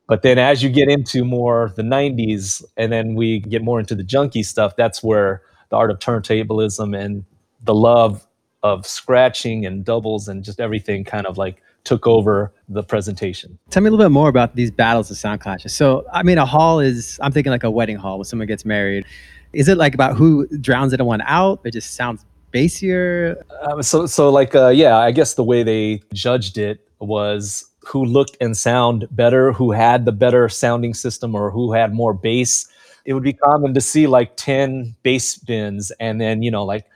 But 0.07 0.23
then 0.23 0.39
as 0.39 0.63
you 0.63 0.71
get 0.71 0.89
into 0.89 1.25
more 1.25 1.73
the 1.75 1.83
90s, 1.83 2.65
and 2.77 2.93
then 2.93 3.17
we 3.17 3.41
get 3.41 3.63
more 3.63 3.81
into 3.81 3.97
the 3.97 4.05
junky 4.05 4.45
stuff, 4.45 4.77
that's 4.77 5.03
where 5.03 5.43
the 5.71 5.77
art 5.77 5.91
of 5.91 5.99
turntablism 5.99 6.97
and 6.97 7.25
the 7.65 7.75
love 7.75 8.25
of 8.63 8.87
scratching 8.87 9.67
and 9.67 9.85
doubles 9.85 10.29
and 10.29 10.45
just 10.45 10.61
everything 10.61 11.05
kind 11.05 11.27
of 11.27 11.37
like 11.37 11.63
took 11.87 12.07
over 12.07 12.53
the 12.69 12.83
presentation. 12.83 13.59
Tell 13.71 13.83
me 13.83 13.89
a 13.89 13.91
little 13.91 14.05
bit 14.05 14.13
more 14.13 14.29
about 14.29 14.57
these 14.57 14.71
battles 14.71 15.11
of 15.11 15.17
sound 15.17 15.41
clashes. 15.41 15.73
So, 15.73 16.05
I 16.13 16.23
mean, 16.25 16.37
a 16.37 16.45
hall 16.45 16.81
is, 16.81 17.19
I'm 17.23 17.33
thinking 17.33 17.53
like 17.53 17.65
a 17.65 17.71
wedding 17.71 17.97
hall 17.97 18.19
when 18.19 18.25
someone 18.25 18.49
gets 18.49 18.65
married. 18.65 19.07
Is 19.53 19.69
it 19.69 19.79
like 19.79 19.95
about 19.95 20.17
who 20.17 20.47
drowns 20.59 20.93
it 20.93 21.01
one 21.01 21.23
out? 21.23 21.61
It 21.65 21.71
just 21.71 21.95
sounds 21.95 22.27
bassier. 22.53 23.37
Uh, 23.63 23.81
so, 23.83 24.05
so 24.07 24.29
like, 24.31 24.55
uh, 24.55 24.69
yeah, 24.69 24.99
I 24.99 25.13
guess 25.13 25.35
the 25.35 25.45
way 25.45 25.63
they 25.63 26.03
judged 26.13 26.59
it 26.59 26.81
was 26.99 27.65
who 27.87 28.05
looked 28.05 28.37
and 28.41 28.57
sound 28.57 29.07
better, 29.13 29.53
who 29.53 29.71
had 29.71 30.05
the 30.05 30.13
better 30.13 30.49
sounding 30.49 30.93
system, 30.93 31.37
or 31.37 31.53
who 31.53 31.73
had 31.73 31.95
more 31.95 32.13
bass. 32.13 32.67
It 33.05 33.15
would 33.15 33.23
be 33.23 33.33
common 33.33 33.75
to 33.75 33.81
see 33.81 34.09
like 34.09 34.37
10 34.37 34.97
bass 35.05 35.37
bins 35.39 35.93
and 36.01 36.21
then, 36.21 36.43
you 36.43 36.51
know, 36.51 36.65
like 36.65 36.87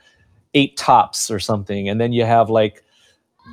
eight 0.53 0.75
tops 0.75 1.31
or 1.31 1.39
something. 1.39 1.87
And 1.87 2.01
then 2.01 2.11
you 2.11 2.25
have 2.25 2.49
like 2.49 2.83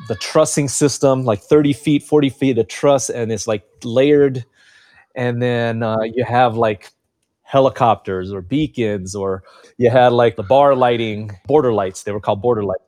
the 0.07 0.15
trussing 0.15 0.69
system, 0.69 1.25
like 1.25 1.41
30 1.41 1.73
feet, 1.73 2.03
40 2.03 2.29
feet 2.31 2.59
of 2.59 2.69
truss, 2.69 3.11
and 3.11 3.33
it's 3.33 3.47
like 3.47 3.65
layered. 3.83 4.45
And 5.15 5.43
then 5.43 5.83
uh, 5.83 6.03
you 6.03 6.25
have 6.25 6.57
like 6.57 6.91
helicopters 7.43 8.33
or 8.33 8.43
beacons, 8.43 9.15
or 9.15 9.43
you 9.79 9.91
had 9.91 10.13
like 10.13 10.37
the 10.37 10.43
bar 10.43 10.75
lighting, 10.75 11.33
border 11.47 11.73
lights. 11.73 12.03
They 12.03 12.13
were 12.13 12.21
called 12.21 12.43
border 12.43 12.65
lights. 12.65 12.83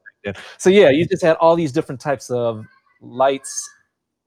So 0.59 0.71
yeah, 0.71 0.91
you 0.91 1.07
just 1.07 1.23
had 1.23 1.37
all 1.37 1.57
these 1.57 1.73
different 1.73 2.01
types 2.01 2.31
of 2.31 2.65
lights 3.01 3.69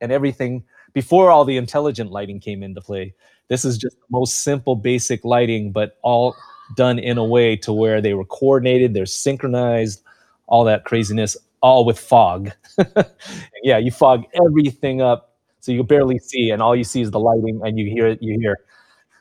and 0.02 0.12
everything 0.12 0.64
before 0.94 1.30
all 1.30 1.46
the 1.46 1.58
intelligent 1.58 2.12
lighting 2.12 2.40
came 2.40 2.64
into 2.64 2.82
play. 2.82 3.14
This 3.48 3.64
is 3.66 3.78
just 3.78 3.96
the 3.98 4.06
most 4.10 4.40
simple, 4.40 4.76
basic 4.76 5.24
lighting, 5.24 5.72
but 5.72 5.98
all 6.02 6.36
done 6.76 6.98
in 6.98 7.18
a 7.18 7.24
way 7.24 7.56
to 7.58 7.74
where 7.74 8.02
they 8.02 8.14
were 8.14 8.26
coordinated, 8.26 8.94
they're 8.94 9.06
synchronized, 9.06 10.02
all 10.48 10.64
that 10.64 10.86
craziness 10.86 11.38
all 11.64 11.86
with 11.86 11.98
fog. 11.98 12.52
yeah, 13.64 13.80
you 13.80 13.90
fog 13.90 14.26
everything 14.36 15.02
up 15.02 15.34
so 15.64 15.72
you 15.72 15.82
barely 15.82 16.20
see, 16.20 16.50
and 16.50 16.62
all 16.62 16.76
you 16.76 16.84
see 16.84 17.00
is 17.00 17.12
the 17.12 17.22
lighting, 17.22 17.62
and 17.64 17.80
you 17.80 17.90
hear 17.90 18.06
it. 18.06 18.22
You 18.22 18.38
hear. 18.38 18.60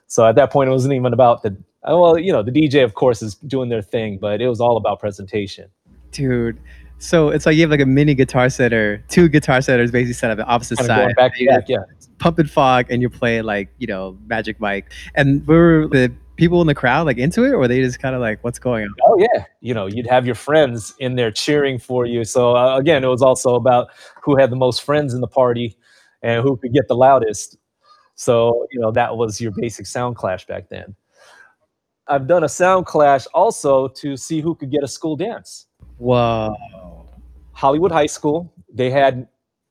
So 0.09 0.27
at 0.27 0.35
that 0.35 0.51
point, 0.51 0.69
it 0.69 0.73
wasn't 0.73 0.93
even 0.95 1.13
about 1.13 1.45
the 1.45 1.51
uh, 1.89 1.97
well, 1.97 2.19
you 2.19 2.33
know, 2.33 2.43
the 2.43 2.51
DJ 2.51 2.83
of 2.83 2.95
course 2.95 3.23
is 3.23 3.37
doing 3.37 3.69
their 3.69 3.81
thing, 3.81 4.19
but 4.19 4.41
it 4.43 4.49
was 4.49 4.61
all 4.61 4.77
about 4.77 4.99
presentation. 4.99 5.71
Dude, 6.11 6.59
so 6.99 7.29
it's 7.29 7.47
like 7.47 7.55
you 7.55 7.63
have 7.63 7.71
like 7.71 7.81
a 7.81 7.87
mini 7.87 8.15
guitar 8.15 8.51
setter, 8.51 9.05
two 9.09 9.29
guitar 9.29 9.63
setters 9.63 9.93
basically 9.93 10.15
set 10.15 10.33
up 10.33 10.41
on 10.41 10.53
opposite 10.53 10.79
kind 10.79 10.89
side. 10.89 11.15
Back 11.15 11.37
to 11.37 11.47
back, 11.47 11.69
yeah. 11.69 11.79
Pump 12.19 12.41
and 12.41 12.51
fog, 12.51 12.87
and 12.91 13.01
you're 13.01 13.11
playing 13.11 13.45
like 13.45 13.69
you 13.79 13.87
know 13.87 14.19
Magic 14.27 14.59
Mike, 14.59 14.91
and 15.15 15.47
we're 15.47 15.87
the 15.87 16.13
people 16.43 16.61
in 16.61 16.67
the 16.67 16.75
crowd 16.75 17.07
like 17.07 17.19
into 17.19 17.45
it, 17.45 17.53
or 17.53 17.69
they 17.69 17.81
just 17.81 18.01
kind 18.01 18.17
of 18.17 18.21
like, 18.21 18.43
what's 18.43 18.59
going 18.59 18.85
on? 18.85 18.95
Oh 19.07 19.17
yeah, 19.17 19.45
you 19.61 19.73
know, 19.73 19.87
you'd 19.87 20.09
have 20.09 20.27
your 20.27 20.35
friends 20.35 20.93
in 20.99 21.15
there 21.15 21.31
cheering 21.31 21.79
for 21.79 22.05
you. 22.05 22.25
So 22.25 22.57
uh, 22.57 22.77
again, 22.77 23.05
it 23.05 23.07
was 23.07 23.23
also 23.23 23.55
about 23.55 23.91
who 24.21 24.37
had 24.37 24.51
the 24.51 24.57
most 24.57 24.83
friends 24.83 25.15
in 25.15 25.21
the 25.21 25.29
party 25.29 25.79
and 26.21 26.43
who 26.43 26.57
could 26.57 26.73
get 26.73 26.89
the 26.89 26.97
loudest. 26.97 27.59
So 28.17 28.67
you 28.73 28.81
know, 28.81 28.91
that 28.91 29.17
was 29.17 29.41
your 29.41 29.53
basic 29.53 29.87
sound 29.87 30.17
clash 30.17 30.45
back 30.45 30.69
then. 30.69 30.97
I've 32.09 32.27
done 32.27 32.43
a 32.43 32.49
sound 32.49 32.87
clash 32.87 33.29
also 33.33 33.87
to 33.87 34.17
see 34.17 34.41
who 34.41 34.57
could 34.57 34.73
get 34.73 34.83
a 34.83 34.89
school 34.89 35.15
dance. 35.15 35.69
Wow. 35.99 36.57
Hollywood 37.53 37.93
High 37.93 38.07
School, 38.07 38.53
they 38.75 38.91
had 38.91 39.29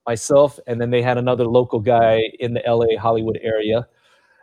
myself, 0.08 0.58
and 0.68 0.80
then 0.80 0.90
they 0.90 1.02
had 1.02 1.18
another 1.18 1.46
local 1.46 1.82
guy 1.82 2.22
in 2.40 2.54
the 2.54 2.62
LA 2.66 2.98
Hollywood 2.98 3.40
area. 3.44 3.86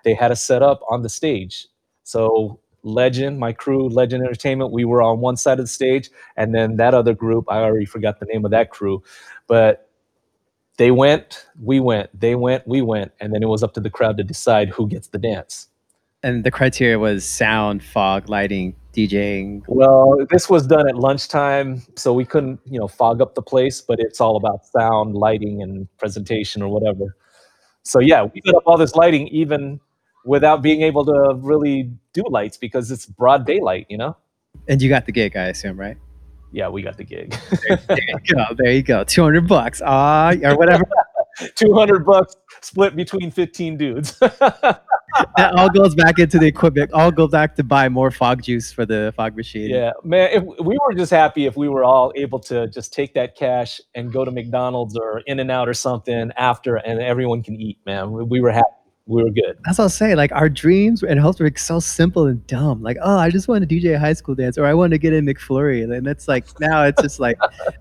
They 0.04 0.12
had 0.12 0.30
a 0.30 0.36
set 0.36 0.62
up 0.62 0.82
on 0.90 1.00
the 1.00 1.08
stage 1.08 1.68
so 2.08 2.58
Legend, 2.84 3.38
my 3.38 3.52
crew, 3.52 3.86
Legend 3.86 4.24
Entertainment, 4.24 4.72
we 4.72 4.86
were 4.86 5.02
on 5.02 5.20
one 5.20 5.36
side 5.36 5.58
of 5.58 5.66
the 5.66 5.70
stage, 5.70 6.08
and 6.38 6.54
then 6.54 6.76
that 6.76 6.94
other 6.94 7.12
group, 7.12 7.44
I 7.50 7.58
already 7.58 7.84
forgot 7.84 8.18
the 8.18 8.24
name 8.24 8.46
of 8.46 8.50
that 8.50 8.70
crew, 8.70 9.02
but 9.46 9.90
they 10.78 10.90
went, 10.90 11.44
we 11.62 11.80
went, 11.80 12.08
they 12.18 12.34
went, 12.34 12.66
we 12.66 12.80
went, 12.80 13.12
and 13.20 13.34
then 13.34 13.42
it 13.42 13.48
was 13.48 13.62
up 13.62 13.74
to 13.74 13.80
the 13.80 13.90
crowd 13.90 14.16
to 14.16 14.24
decide 14.24 14.70
who 14.70 14.88
gets 14.88 15.08
the 15.08 15.18
dance. 15.18 15.68
And 16.22 16.44
the 16.44 16.50
criteria 16.50 16.98
was 16.98 17.26
sound, 17.26 17.84
fog, 17.84 18.30
lighting, 18.30 18.74
DJing. 18.94 19.64
Well, 19.68 20.24
this 20.30 20.48
was 20.48 20.66
done 20.66 20.88
at 20.88 20.96
lunchtime, 20.96 21.82
so 21.94 22.14
we 22.14 22.24
couldn't, 22.24 22.58
you 22.64 22.78
know, 22.78 22.88
fog 22.88 23.20
up 23.20 23.34
the 23.34 23.42
place, 23.42 23.82
but 23.82 24.00
it's 24.00 24.18
all 24.18 24.38
about 24.38 24.64
sound, 24.64 25.14
lighting, 25.14 25.60
and 25.60 25.86
presentation 25.98 26.62
or 26.62 26.68
whatever. 26.68 27.14
So 27.82 28.00
yeah, 28.00 28.22
we 28.22 28.40
put 28.40 28.54
up 28.54 28.62
all 28.64 28.78
this 28.78 28.94
lighting 28.94 29.28
even 29.28 29.78
without 30.24 30.62
being 30.62 30.82
able 30.82 31.04
to 31.04 31.34
really 31.38 31.90
do 32.12 32.22
lights 32.28 32.56
because 32.56 32.90
it's 32.90 33.06
broad 33.06 33.46
daylight, 33.46 33.86
you 33.88 33.96
know? 33.96 34.16
And 34.68 34.82
you 34.82 34.88
got 34.88 35.06
the 35.06 35.12
gig, 35.12 35.36
I 35.36 35.46
assume, 35.46 35.78
right? 35.78 35.96
Yeah, 36.52 36.68
we 36.68 36.82
got 36.82 36.96
the 36.96 37.04
gig. 37.04 37.36
there, 37.68 37.76
there, 37.88 37.98
you 38.06 38.34
go. 38.34 38.44
There 38.56 38.72
you 38.72 38.82
go. 38.82 39.04
200 39.04 39.46
bucks. 39.46 39.82
Ah, 39.84 40.32
or 40.42 40.56
whatever. 40.56 40.84
200 41.54 42.04
bucks 42.04 42.34
split 42.62 42.96
between 42.96 43.30
15 43.30 43.76
dudes. 43.76 44.18
that 45.36 45.52
all 45.54 45.68
goes 45.68 45.94
back 45.94 46.18
into 46.18 46.38
the 46.38 46.46
equipment. 46.46 46.92
All 46.92 47.12
go 47.12 47.28
back 47.28 47.54
to 47.56 47.64
buy 47.64 47.88
more 47.88 48.10
fog 48.10 48.42
juice 48.42 48.72
for 48.72 48.84
the 48.84 49.12
fog 49.16 49.36
machine. 49.36 49.70
Yeah, 49.70 49.92
man. 50.02 50.30
If, 50.32 50.42
we 50.64 50.76
were 50.84 50.94
just 50.94 51.10
happy 51.10 51.46
if 51.46 51.56
we 51.56 51.68
were 51.68 51.84
all 51.84 52.12
able 52.16 52.40
to 52.40 52.66
just 52.68 52.92
take 52.92 53.14
that 53.14 53.36
cash 53.36 53.80
and 53.94 54.12
go 54.12 54.24
to 54.24 54.30
McDonald's 54.30 54.96
or 54.96 55.20
In 55.26 55.38
and 55.38 55.50
Out 55.50 55.68
or 55.68 55.74
something 55.74 56.32
after, 56.36 56.76
and 56.76 57.00
everyone 57.00 57.42
can 57.42 57.54
eat. 57.54 57.78
Man, 57.86 58.28
we 58.28 58.40
were 58.40 58.50
happy 58.50 58.66
we 59.08 59.22
were 59.22 59.30
good. 59.30 59.58
That's 59.64 59.78
what 59.78 59.84
I'll 59.84 59.88
say. 59.88 60.14
Like 60.14 60.30
our 60.32 60.50
dreams 60.50 61.02
and 61.02 61.18
hopes 61.18 61.40
were 61.40 61.50
so 61.56 61.80
simple 61.80 62.26
and 62.26 62.46
dumb. 62.46 62.82
Like, 62.82 62.98
oh, 63.02 63.16
I 63.16 63.30
just 63.30 63.48
want 63.48 63.66
to 63.66 63.74
DJ 63.74 63.94
a 63.94 63.98
high 63.98 64.12
school 64.12 64.34
dance, 64.34 64.58
or 64.58 64.66
I 64.66 64.74
want 64.74 64.92
to 64.92 64.98
get 64.98 65.14
in 65.14 65.24
McFlurry. 65.24 65.82
And 65.82 66.06
it's 66.06 66.28
like 66.28 66.46
now 66.60 66.84
it's 66.84 67.00
just 67.00 67.18
like 67.18 67.38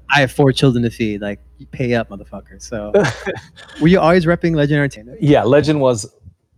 I 0.10 0.22
have 0.22 0.32
four 0.32 0.54
children 0.54 0.84
to 0.86 0.90
feed. 0.90 1.22
Like, 1.22 1.42
pay 1.72 1.96
up, 1.96 2.10
motherfucker. 2.10 2.62
So, 2.62 2.94
were 3.82 3.90
you 3.90 4.00
always 4.00 4.26
repping 4.26 4.56
Legend 4.56 4.78
Entertainment? 4.78 5.22
Yeah, 5.22 5.44
Legend 5.44 5.82
was 5.82 6.10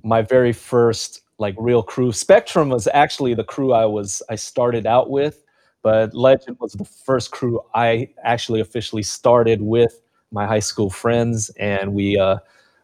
my 0.04 0.22
very 0.22 0.54
first 0.54 1.24
like 1.40 1.56
real 1.58 1.82
crew. 1.82 2.12
Spectrum 2.12 2.70
was 2.70 2.88
actually 2.94 3.34
the 3.34 3.44
crew 3.44 3.74
I 3.74 3.86
was 3.86 4.22
I 4.30 4.36
started 4.36 4.86
out 4.86 5.10
with, 5.10 5.44
but 5.82 6.14
Legend 6.14 6.58
was 6.60 6.74
the 6.74 6.86
first 6.86 7.32
crew 7.32 7.60
I 7.74 8.10
actually 8.24 8.60
officially 8.60 9.04
started 9.04 9.64
with 9.64 10.00
my 10.32 10.46
high 10.46 10.60
school 10.60 10.92
friends, 10.92 11.50
and 11.58 11.96
we 11.96 12.20
uh, 12.20 12.38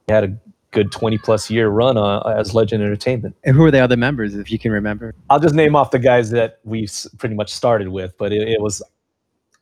had 0.09 0.23
a 0.23 0.37
good 0.75 0.91
20 0.91 1.17
plus 1.17 1.49
year 1.49 1.69
run 1.69 1.97
uh, 1.97 2.19
as 2.37 2.53
Legend 2.53 2.83
Entertainment. 2.83 3.35
And 3.45 3.55
who 3.55 3.63
are 3.63 3.71
the 3.71 3.79
other 3.79 3.95
members, 3.95 4.35
if 4.35 4.51
you 4.51 4.59
can 4.59 4.71
remember? 4.71 5.15
I'll 5.29 5.39
just 5.39 5.55
name 5.55 5.75
off 5.75 5.89
the 5.89 5.99
guys 5.99 6.29
that 6.31 6.59
we 6.65 6.87
pretty 7.17 7.33
much 7.33 7.51
started 7.51 7.87
with, 7.87 8.15
but 8.17 8.33
it, 8.33 8.47
it 8.47 8.61
was 8.61 8.83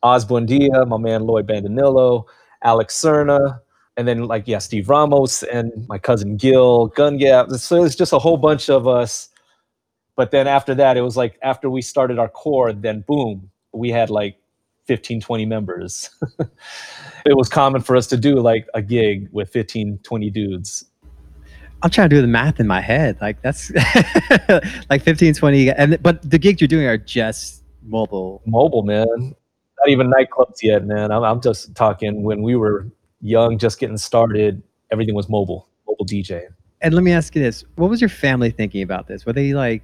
Oz 0.02 0.26
Buendia, 0.26 0.86
my 0.86 0.98
man 0.98 1.22
Lloyd 1.22 1.46
Bandanillo, 1.46 2.24
Alex 2.64 3.00
Cerna, 3.00 3.60
and 3.96 4.08
then 4.08 4.24
like 4.24 4.48
yeah, 4.48 4.58
Steve 4.58 4.88
Ramos 4.88 5.44
and 5.44 5.72
my 5.88 5.98
cousin 5.98 6.36
Gil, 6.36 6.88
Gun 6.88 7.16
Gap. 7.16 7.48
So 7.50 7.84
it's 7.84 7.94
just 7.94 8.12
a 8.12 8.18
whole 8.18 8.36
bunch 8.36 8.68
of 8.68 8.88
us. 8.88 9.28
But 10.16 10.32
then 10.32 10.48
after 10.48 10.74
that, 10.74 10.96
it 10.96 11.02
was 11.02 11.16
like 11.16 11.38
after 11.42 11.70
we 11.70 11.80
started 11.80 12.18
our 12.18 12.28
core, 12.28 12.72
then 12.72 13.04
boom, 13.06 13.50
we 13.72 13.90
had 13.90 14.10
like 14.10 14.36
15, 14.86 15.20
20 15.20 15.46
members. 15.46 16.10
it 17.24 17.36
was 17.36 17.48
common 17.48 17.80
for 17.80 17.94
us 17.94 18.08
to 18.08 18.16
do 18.16 18.40
like 18.40 18.66
a 18.74 18.82
gig 18.82 19.28
with 19.30 19.50
15, 19.50 20.00
20 20.02 20.30
dudes. 20.30 20.84
I'm 21.84 21.90
trying 21.90 22.08
to 22.08 22.16
do 22.16 22.22
the 22.22 22.26
math 22.26 22.60
in 22.60 22.66
my 22.66 22.80
head. 22.80 23.18
Like 23.20 23.42
that's 23.42 23.70
like 24.90 25.02
15, 25.02 25.34
20. 25.34 25.70
And 25.70 26.02
but 26.02 26.28
the 26.28 26.38
gigs 26.38 26.62
you're 26.62 26.66
doing 26.66 26.86
are 26.86 26.96
just 26.96 27.62
mobile. 27.82 28.40
Mobile, 28.46 28.82
man. 28.84 29.06
Not 29.06 29.88
even 29.88 30.10
nightclubs 30.10 30.62
yet, 30.62 30.86
man. 30.86 31.12
I'm, 31.12 31.22
I'm 31.22 31.42
just 31.42 31.74
talking 31.74 32.22
when 32.22 32.40
we 32.42 32.56
were 32.56 32.86
young, 33.20 33.58
just 33.58 33.78
getting 33.78 33.98
started. 33.98 34.62
Everything 34.92 35.14
was 35.14 35.28
mobile, 35.28 35.68
mobile 35.86 36.06
DJ. 36.06 36.46
And 36.80 36.94
let 36.94 37.04
me 37.04 37.12
ask 37.12 37.36
you 37.36 37.42
this: 37.42 37.64
What 37.76 37.90
was 37.90 38.00
your 38.00 38.08
family 38.08 38.50
thinking 38.50 38.82
about 38.82 39.06
this? 39.06 39.26
Were 39.26 39.34
they 39.34 39.52
like, 39.52 39.82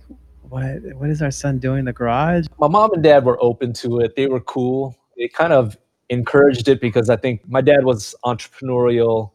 "What? 0.49 0.81
What 0.95 1.11
is 1.11 1.21
our 1.21 1.31
son 1.31 1.59
doing 1.59 1.81
in 1.81 1.85
the 1.85 1.93
garage?" 1.93 2.47
My 2.59 2.69
mom 2.69 2.95
and 2.95 3.03
dad 3.03 3.27
were 3.27 3.37
open 3.43 3.75
to 3.75 4.01
it. 4.01 4.17
They 4.17 4.27
were 4.27 4.41
cool. 4.41 4.97
They 5.19 5.29
kind 5.29 5.53
of 5.53 5.77
encouraged 6.09 6.67
it 6.67 6.81
because 6.81 7.11
I 7.11 7.17
think 7.17 7.47
my 7.47 7.61
dad 7.61 7.85
was 7.85 8.15
entrepreneurial 8.25 9.33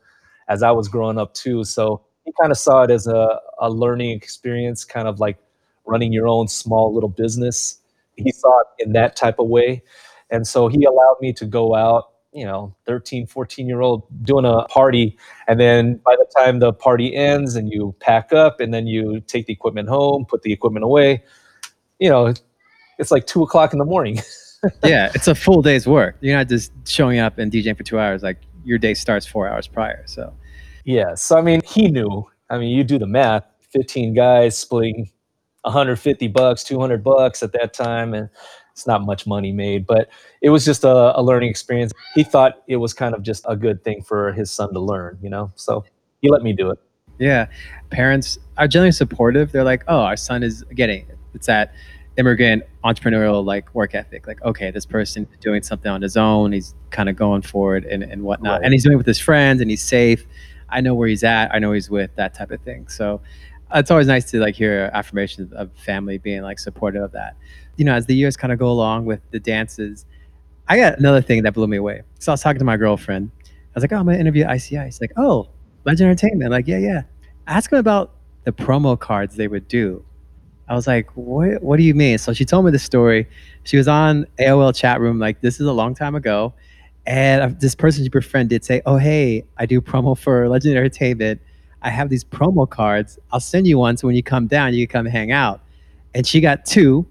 as 0.47 0.63
I 0.63 0.71
was 0.71 0.88
growing 0.88 1.19
up 1.19 1.36
too. 1.36 1.63
So 1.63 2.01
he 2.25 2.33
kind 2.39 2.51
of 2.51 2.57
saw 2.57 2.83
it 2.83 2.91
as 2.91 3.07
a, 3.07 3.39
a 3.59 3.69
learning 3.69 4.11
experience, 4.11 4.83
kind 4.83 5.07
of 5.07 5.19
like 5.19 5.38
running 5.85 6.11
your 6.11 6.27
own 6.27 6.47
small 6.47 6.93
little 6.93 7.09
business. 7.09 7.79
He 8.15 8.31
saw 8.31 8.61
it 8.61 8.85
in 8.85 8.93
that 8.93 9.15
type 9.15 9.39
of 9.39 9.47
way. 9.47 9.83
And 10.31 10.47
so 10.47 10.67
he 10.67 10.83
allowed 10.85 11.17
me 11.21 11.33
to 11.33 11.45
go 11.45 11.75
out, 11.75 12.09
you 12.33 12.45
know, 12.45 12.75
13, 12.88 13.27
14 13.27 13.67
year 13.67 13.81
old 13.81 14.03
doing 14.23 14.45
a 14.45 14.63
party. 14.63 15.17
And 15.47 15.59
then 15.59 15.97
by 15.97 16.15
the 16.17 16.25
time 16.35 16.59
the 16.59 16.73
party 16.73 17.15
ends 17.15 17.55
and 17.55 17.71
you 17.71 17.95
pack 17.99 18.33
up 18.33 18.59
and 18.59 18.73
then 18.73 18.88
you 18.88 19.21
take 19.21 19.45
the 19.45 19.53
equipment 19.53 19.88
home, 19.88 20.25
put 20.25 20.41
the 20.41 20.51
equipment 20.51 20.83
away, 20.83 21.23
you 21.99 22.09
know, 22.09 22.33
it's 22.97 23.11
like 23.11 23.27
two 23.27 23.43
o'clock 23.43 23.71
in 23.71 23.79
the 23.79 23.85
morning. 23.85 24.19
yeah, 24.83 25.11
it's 25.13 25.27
a 25.27 25.35
full 25.35 25.61
day's 25.61 25.85
work. 25.85 26.17
You're 26.21 26.35
not 26.35 26.49
just 26.49 26.71
showing 26.88 27.19
up 27.19 27.38
and 27.38 27.51
DJing 27.51 27.77
for 27.77 27.83
two 27.83 27.99
hours. 27.99 28.23
Like 28.23 28.41
your 28.63 28.79
day 28.79 28.95
starts 28.95 29.27
four 29.27 29.47
hours 29.47 29.67
prior. 29.67 30.03
So 30.07 30.33
yeah. 30.85 31.15
So 31.15 31.37
I 31.37 31.41
mean, 31.41 31.61
he 31.65 31.89
knew. 31.89 32.25
I 32.49 32.57
mean, 32.57 32.75
you 32.75 32.83
do 32.83 32.97
the 32.97 33.07
math. 33.07 33.43
15 33.71 34.13
guys 34.13 34.57
splitting 34.57 35.09
150 35.63 36.27
bucks, 36.29 36.63
200 36.63 37.03
bucks 37.03 37.43
at 37.43 37.51
that 37.51 37.73
time, 37.73 38.13
and 38.13 38.29
it's 38.71 38.87
not 38.87 39.03
much 39.03 39.27
money 39.27 39.51
made. 39.51 39.85
But 39.85 40.09
it 40.41 40.49
was 40.49 40.63
just 40.63 40.83
a, 40.85 41.19
a 41.19 41.21
learning 41.21 41.49
experience. 41.49 41.91
He 42.13 42.23
thought 42.23 42.63
it 42.67 42.77
was 42.77 42.93
kind 42.93 43.13
of 43.13 43.23
just 43.23 43.43
a 43.49 43.55
good 43.55 43.83
thing 43.83 44.01
for 44.01 44.31
his 44.31 44.49
son 44.49 44.71
to 44.73 44.79
learn, 44.79 45.17
you 45.21 45.29
know. 45.29 45.51
So 45.55 45.83
he 46.21 46.29
let 46.29 46.41
me 46.43 46.53
do 46.53 46.69
it. 46.69 46.79
Yeah, 47.17 47.47
parents 47.89 48.37
are 48.57 48.67
generally 48.67 48.91
supportive. 48.91 49.51
They're 49.51 49.63
like, 49.63 49.83
"Oh, 49.87 49.99
our 49.99 50.17
son 50.17 50.43
is 50.43 50.63
getting 50.75 51.01
it. 51.09 51.17
It's 51.33 51.47
that 51.47 51.73
immigrant 52.17 52.63
entrepreneurial 52.85 53.43
like 53.43 53.73
work 53.75 53.95
ethic. 53.95 54.27
Like, 54.27 54.41
okay, 54.43 54.71
this 54.71 54.85
person 54.85 55.27
doing 55.41 55.63
something 55.63 55.91
on 55.91 56.01
his 56.01 56.15
own. 56.15 56.51
He's 56.53 56.75
kind 56.91 57.09
of 57.09 57.17
going 57.17 57.41
for 57.41 57.75
it 57.75 57.85
and, 57.85 58.03
and 58.03 58.23
whatnot, 58.23 58.59
right. 58.59 58.65
and 58.65 58.73
he's 58.73 58.83
doing 58.83 58.93
it 58.93 58.97
with 58.97 59.07
his 59.07 59.19
friends, 59.19 59.61
and 59.61 59.69
he's 59.69 59.83
safe." 59.83 60.25
I 60.75 60.81
know 60.81 60.93
where 60.93 61.07
he's 61.07 61.23
at. 61.23 61.53
I 61.55 61.59
know 61.59 61.71
he's 61.71 61.89
with 61.89 62.13
that 62.15 62.33
type 62.33 62.51
of 62.51 62.61
thing. 62.61 62.88
So 62.89 63.21
it's 63.73 63.89
always 63.89 64.07
nice 64.07 64.29
to 64.31 64.39
like 64.39 64.55
hear 64.55 64.89
affirmations 64.93 65.53
of 65.53 65.71
family 65.73 66.17
being 66.17 66.41
like 66.41 66.59
supportive 66.59 67.01
of 67.01 67.11
that. 67.13 67.35
You 67.77 67.85
know, 67.85 67.93
as 67.93 68.05
the 68.05 68.15
years 68.15 68.35
kind 68.38 68.53
of 68.53 68.59
go 68.59 68.69
along 68.69 69.05
with 69.05 69.21
the 69.31 69.39
dances, 69.39 70.05
I 70.67 70.77
got 70.77 70.99
another 70.99 71.21
thing 71.21 71.43
that 71.43 71.53
blew 71.53 71.67
me 71.67 71.77
away. 71.77 72.01
So 72.19 72.31
I 72.31 72.33
was 72.33 72.41
talking 72.41 72.59
to 72.59 72.65
my 72.65 72.77
girlfriend. 72.77 73.31
I 73.43 73.47
was 73.73 73.83
like, 73.83 73.93
"Oh, 73.93 73.97
I'm 73.97 74.05
gonna 74.05 74.17
interview 74.17 74.45
ICI." 74.45 74.85
She's 74.85 75.01
like, 75.01 75.13
"Oh, 75.17 75.49
Legend 75.85 76.09
Entertainment." 76.09 76.51
Like, 76.51 76.67
yeah, 76.67 76.77
yeah. 76.77 77.03
Ask 77.47 77.71
him 77.71 77.77
about 77.77 78.11
the 78.43 78.51
promo 78.51 78.99
cards 78.99 79.35
they 79.35 79.47
would 79.47 79.67
do. 79.67 80.03
I 80.67 80.75
was 80.75 80.88
like, 80.88 81.09
"What? 81.15 81.61
What 81.61 81.77
do 81.77 81.83
you 81.83 81.93
mean?" 81.93 82.17
So 82.17 82.33
she 82.33 82.45
told 82.45 82.65
me 82.65 82.71
the 82.71 82.79
story. 82.79 83.27
She 83.63 83.77
was 83.77 83.88
on 83.88 84.25
AOL 84.39 84.73
chat 84.73 84.99
room. 84.99 85.19
Like 85.19 85.41
this 85.41 85.59
is 85.59 85.67
a 85.67 85.73
long 85.73 85.95
time 85.95 86.15
ago, 86.15 86.53
and 87.05 87.59
this 87.59 87.75
person 87.75 88.03
she 88.03 88.43
did 88.45 88.65
say, 88.65 88.81
"Oh, 88.85 88.97
hey, 88.97 89.45
I 89.57 89.65
do 89.65 89.81
promo 89.81 90.17
for 90.17 90.49
Legend 90.49 90.77
Entertainment. 90.77 91.41
I 91.81 91.89
have 91.89 92.09
these 92.09 92.23
promo 92.23 92.67
cards. 92.67 93.19
I'll 93.31 93.39
send 93.39 93.67
you 93.67 93.77
one 93.77 93.97
so 93.97 94.07
when 94.07 94.15
you 94.15 94.23
come 94.23 94.47
down, 94.47 94.73
you 94.73 94.87
can 94.87 95.05
come 95.05 95.11
hang 95.11 95.31
out." 95.31 95.61
And 96.15 96.25
she 96.25 96.41
got 96.41 96.65
two, 96.65 97.05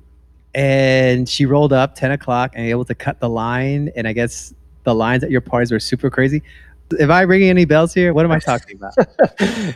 and 0.54 1.28
she 1.28 1.46
rolled 1.46 1.72
up 1.72 1.94
ten 1.94 2.10
o'clock 2.10 2.52
and 2.54 2.66
able 2.66 2.84
to 2.86 2.94
cut 2.94 3.20
the 3.20 3.28
line. 3.28 3.90
And 3.94 4.08
I 4.08 4.12
guess 4.12 4.52
the 4.82 4.94
lines 4.94 5.22
at 5.22 5.30
your 5.30 5.40
parties 5.40 5.70
were 5.70 5.80
super 5.80 6.10
crazy. 6.10 6.42
If 6.90 7.10
I 7.10 7.22
ringing 7.22 7.48
any 7.48 7.64
bells 7.64 7.94
here, 7.94 8.12
what 8.12 8.24
am 8.24 8.32
I 8.32 8.38
talking 8.38 8.76
about? 8.76 8.94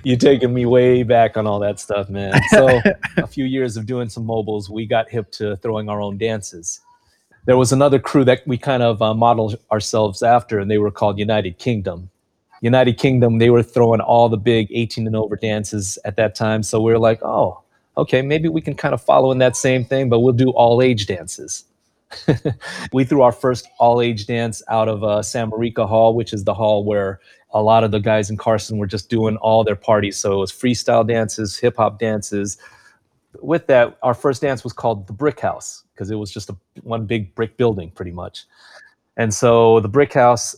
You're 0.05 0.19
taking 0.19 0.53
me 0.53 0.67
way 0.67 1.05
back 1.05 1.37
on 1.37 1.47
all 1.47 1.59
that 1.61 1.81
stuff, 1.81 2.11
man. 2.11 2.39
So 2.51 2.81
a 3.17 3.27
few 3.27 3.45
years 3.45 3.77
of 3.77 3.87
doing 3.87 4.11
some 4.11 4.27
mobiles, 4.27 4.69
we 4.69 4.85
got 4.85 5.09
hip 5.09 5.31
to 5.33 5.57
throwing 5.57 5.89
our 5.89 6.03
own 6.03 6.19
dances 6.19 6.81
there 7.49 7.57
was 7.57 7.73
another 7.73 7.99
crew 7.99 8.27
that 8.27 8.47
we 8.47 8.59
kind 8.59 8.83
of 8.83 9.01
uh, 9.01 9.15
modeled 9.15 9.59
ourselves 9.73 10.23
after, 10.23 10.59
and 10.59 10.71
they 10.71 10.77
were 10.77 10.91
called 10.91 11.19
United 11.19 11.57
Kingdom. 11.57 12.11
United 12.61 12.99
Kingdom, 12.99 13.39
they 13.39 13.49
were 13.49 13.63
throwing 13.63 14.03
all 14.03 14.29
the 14.29 14.37
big 14.37 14.69
18 14.71 15.07
and 15.07 15.17
over 15.17 15.35
dances 15.35 15.99
at 16.05 16.17
that 16.17 16.35
time. 16.35 16.63
So 16.63 16.79
we 16.79 16.93
were 16.93 16.99
like, 16.99 17.23
oh, 17.23 17.63
okay, 17.97 18.21
maybe 18.21 18.51
we 18.51 18.61
can 18.61 18.75
kind 18.75 18.93
of 18.93 19.01
follow 19.01 19.33
in 19.33 19.39
that 19.39 19.57
same 19.57 19.83
thing, 19.83 20.11
but 20.11 20.21
we'll 20.21 20.35
do 20.35 20.51
all 20.51 20.83
age 20.83 21.07
dances. 21.07 21.65
we 22.93 23.05
threw 23.05 23.23
our 23.23 23.33
first 23.33 23.67
all 23.79 24.03
age 24.03 24.27
dance 24.27 24.63
out 24.69 24.89
of 24.91 25.03
uh, 25.03 25.23
San 25.23 25.49
Marica 25.49 25.87
Hall, 25.87 26.15
which 26.15 26.35
is 26.35 26.45
the 26.45 26.53
hall 26.53 26.85
where 26.85 27.19
a 27.53 27.63
lot 27.63 27.83
of 27.83 27.93
the 27.93 27.99
guys 27.99 28.29
in 28.29 28.37
Carson 28.37 28.77
were 28.77 28.87
just 28.87 29.09
doing 29.09 29.39
all 29.39 29.65
their 29.65 29.75
parties. 29.75 30.19
So 30.19 30.35
it 30.35 30.37
was 30.37 30.53
freestyle 30.53 31.09
dances, 31.09 31.57
hip 31.57 31.79
hop 31.79 31.99
dances, 31.99 32.59
with 33.41 33.67
that, 33.69 33.97
our 34.03 34.15
first 34.15 34.43
dance 34.43 34.65
was 34.65 34.73
called 34.73 35.07
the 35.07 35.13
Brick 35.13 35.41
House 35.41 35.85
because 35.99 36.13
it 36.13 36.15
was 36.15 36.31
just 36.31 36.49
a 36.49 36.57
one 36.83 37.07
big 37.07 37.35
brick 37.35 37.57
building, 37.57 37.91
pretty 37.91 38.13
much. 38.13 38.45
And 39.17 39.35
so 39.35 39.81
the 39.81 39.89
Brick 39.89 40.13
House, 40.13 40.55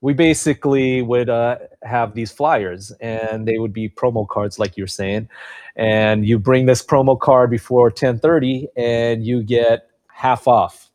we 0.00 0.14
basically 0.14 1.02
would 1.02 1.28
uh, 1.28 1.58
have 1.82 2.14
these 2.14 2.30
flyers, 2.30 2.92
and 3.00 3.48
they 3.48 3.58
would 3.58 3.72
be 3.72 3.88
promo 3.88 4.28
cards, 4.28 4.60
like 4.60 4.76
you're 4.76 4.86
saying. 4.86 5.28
And 5.74 6.24
you 6.24 6.38
bring 6.38 6.66
this 6.66 6.84
promo 6.84 7.18
card 7.18 7.50
before 7.50 7.90
10:30, 7.90 8.68
and 8.76 9.26
you 9.26 9.42
get 9.42 9.90
half 10.06 10.46
off, 10.46 10.90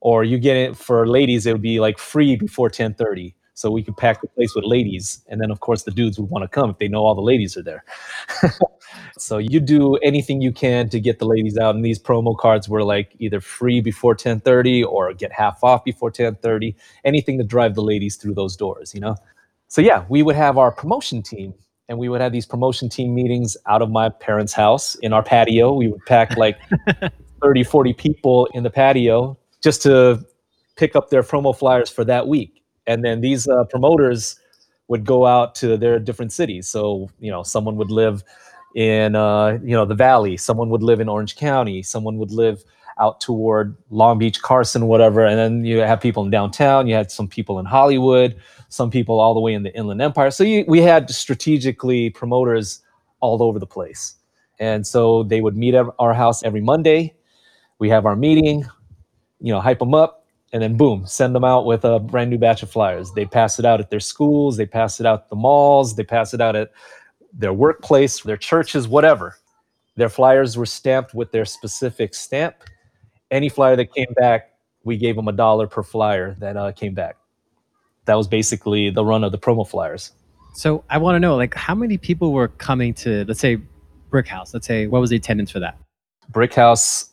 or 0.00 0.22
you 0.22 0.38
get 0.38 0.58
it 0.58 0.76
for 0.76 1.08
ladies. 1.08 1.46
It 1.46 1.52
would 1.52 1.62
be 1.62 1.80
like 1.80 1.98
free 1.98 2.36
before 2.36 2.68
10:30 2.68 3.32
so 3.56 3.70
we 3.70 3.84
could 3.84 3.96
pack 3.96 4.20
the 4.20 4.26
place 4.28 4.52
with 4.56 4.64
ladies 4.64 5.24
and 5.28 5.40
then 5.40 5.50
of 5.50 5.60
course 5.60 5.84
the 5.84 5.92
dudes 5.92 6.18
would 6.18 6.28
want 6.28 6.42
to 6.42 6.48
come 6.48 6.70
if 6.70 6.78
they 6.78 6.88
know 6.88 7.04
all 7.06 7.14
the 7.14 7.22
ladies 7.22 7.56
are 7.56 7.62
there 7.62 7.84
so 9.18 9.38
you 9.38 9.60
do 9.60 9.96
anything 9.96 10.40
you 10.40 10.52
can 10.52 10.88
to 10.88 11.00
get 11.00 11.18
the 11.18 11.26
ladies 11.26 11.56
out 11.58 11.74
and 11.74 11.84
these 11.84 11.98
promo 11.98 12.36
cards 12.36 12.68
were 12.68 12.84
like 12.84 13.14
either 13.18 13.40
free 13.40 13.80
before 13.80 14.14
10:30 14.14 14.84
or 14.84 15.12
get 15.14 15.32
half 15.32 15.62
off 15.62 15.84
before 15.84 16.10
10:30 16.10 16.74
anything 17.04 17.38
to 17.38 17.44
drive 17.44 17.74
the 17.74 17.82
ladies 17.82 18.16
through 18.16 18.34
those 18.34 18.56
doors 18.56 18.94
you 18.94 19.00
know? 19.00 19.16
So 19.68 19.80
yeah 19.80 20.04
we 20.08 20.22
would 20.22 20.36
have 20.36 20.58
our 20.58 20.70
promotion 20.72 21.22
team 21.22 21.54
and 21.88 21.98
we 21.98 22.08
would 22.08 22.20
have 22.20 22.32
these 22.32 22.46
promotion 22.46 22.88
team 22.88 23.14
meetings 23.14 23.56
out 23.66 23.82
of 23.82 23.90
my 23.90 24.08
parents 24.08 24.52
house 24.52 24.94
in 24.96 25.12
our 25.12 25.22
patio. 25.22 25.72
We 25.72 25.88
would 25.88 26.04
pack 26.06 26.36
like 26.36 26.58
30 27.42 27.64
40 27.64 27.92
people 27.92 28.46
in 28.54 28.62
the 28.62 28.70
patio 28.70 29.36
just 29.62 29.82
to 29.82 30.24
pick 30.76 30.96
up 30.96 31.10
their 31.10 31.22
promo 31.22 31.56
flyers 31.56 31.90
for 31.90 32.04
that 32.04 32.26
week. 32.26 32.62
And 32.86 33.04
then 33.04 33.20
these 33.20 33.46
uh, 33.48 33.64
promoters 33.64 34.38
would 34.88 35.04
go 35.04 35.26
out 35.26 35.54
to 35.56 35.76
their 35.76 35.98
different 35.98 36.32
cities. 36.32 36.68
So 36.68 37.10
you 37.18 37.30
know, 37.30 37.42
someone 37.42 37.76
would 37.76 37.90
live 37.90 38.24
in 38.74 39.14
uh, 39.14 39.58
you 39.62 39.72
know 39.72 39.84
the 39.84 39.94
Valley, 39.94 40.36
someone 40.36 40.68
would 40.70 40.82
live 40.82 41.00
in 41.00 41.08
Orange 41.08 41.36
County, 41.36 41.82
someone 41.82 42.18
would 42.18 42.30
live 42.30 42.64
out 42.98 43.20
toward 43.20 43.76
Long 43.90 44.18
Beach, 44.18 44.40
Carson, 44.42 44.86
whatever. 44.86 45.24
And 45.24 45.38
then 45.38 45.64
you 45.64 45.78
have 45.78 46.00
people 46.00 46.24
in 46.24 46.30
downtown. 46.30 46.86
You 46.86 46.94
had 46.94 47.10
some 47.10 47.28
people 47.28 47.58
in 47.58 47.66
Hollywood, 47.66 48.36
some 48.68 48.90
people 48.90 49.20
all 49.20 49.34
the 49.34 49.40
way 49.40 49.54
in 49.54 49.62
the 49.62 49.74
Inland 49.76 50.00
Empire. 50.00 50.30
So 50.30 50.44
you, 50.44 50.64
we 50.68 50.80
had 50.80 51.10
strategically 51.10 52.10
promoters 52.10 52.82
all 53.20 53.42
over 53.42 53.58
the 53.58 53.66
place. 53.66 54.14
And 54.60 54.86
so 54.86 55.24
they 55.24 55.40
would 55.40 55.56
meet 55.56 55.74
at 55.74 55.86
our 55.98 56.14
house 56.14 56.42
every 56.44 56.60
Monday. 56.60 57.14
We 57.78 57.88
have 57.88 58.06
our 58.06 58.14
meeting, 58.14 58.64
you 59.40 59.52
know, 59.52 59.60
hype 59.60 59.80
them 59.80 59.94
up, 59.94 60.26
and 60.52 60.62
then 60.62 60.76
boom, 60.76 61.04
send 61.06 61.34
them 61.34 61.42
out 61.42 61.66
with 61.66 61.84
a 61.84 61.98
brand 61.98 62.30
new 62.30 62.38
batch 62.38 62.62
of 62.62 62.70
flyers. 62.70 63.10
They 63.12 63.24
pass 63.24 63.58
it 63.58 63.64
out 63.64 63.80
at 63.80 63.90
their 63.90 63.98
schools, 63.98 64.56
they 64.56 64.66
pass 64.66 65.00
it 65.00 65.06
out 65.06 65.22
at 65.22 65.30
the 65.30 65.36
malls, 65.36 65.96
they 65.96 66.04
pass 66.04 66.32
it 66.32 66.40
out 66.40 66.54
at 66.54 66.70
their 67.36 67.52
workplace, 67.52 68.22
their 68.22 68.36
churches, 68.36 68.88
whatever. 68.88 69.36
Their 69.96 70.08
flyers 70.08 70.56
were 70.56 70.66
stamped 70.66 71.14
with 71.14 71.30
their 71.32 71.44
specific 71.44 72.14
stamp. 72.14 72.56
Any 73.30 73.48
flyer 73.48 73.76
that 73.76 73.92
came 73.94 74.12
back, 74.16 74.52
we 74.84 74.96
gave 74.96 75.16
them 75.16 75.28
a 75.28 75.32
dollar 75.32 75.66
per 75.66 75.82
flyer 75.82 76.36
that 76.38 76.56
uh, 76.56 76.72
came 76.72 76.94
back. 76.94 77.16
That 78.06 78.14
was 78.14 78.28
basically 78.28 78.90
the 78.90 79.04
run 79.04 79.24
of 79.24 79.32
the 79.32 79.38
promo 79.38 79.66
flyers. 79.66 80.12
So 80.54 80.84
I 80.90 80.98
want 80.98 81.16
to 81.16 81.20
know, 81.20 81.36
like, 81.36 81.54
how 81.54 81.74
many 81.74 81.96
people 81.96 82.32
were 82.32 82.48
coming 82.48 82.94
to, 82.94 83.24
let's 83.24 83.40
say, 83.40 83.58
Brick 84.10 84.28
House? 84.28 84.54
Let's 84.54 84.66
say, 84.66 84.86
what 84.86 85.00
was 85.00 85.10
the 85.10 85.16
attendance 85.16 85.50
for 85.50 85.58
that? 85.60 85.78
Brick 86.28 86.54
House. 86.54 87.10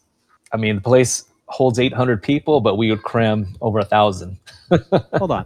I 0.52 0.58
mean, 0.58 0.76
the 0.76 0.82
place 0.82 1.26
holds 1.48 1.80
800 1.80 2.22
people, 2.22 2.62
but 2.62 2.76
we 2.76 2.90
would 2.90 3.04
cram 3.04 3.56
over 3.62 3.80
a 3.80 3.86
thousand. 3.86 4.38
Hold 5.16 5.32
on. 5.32 5.46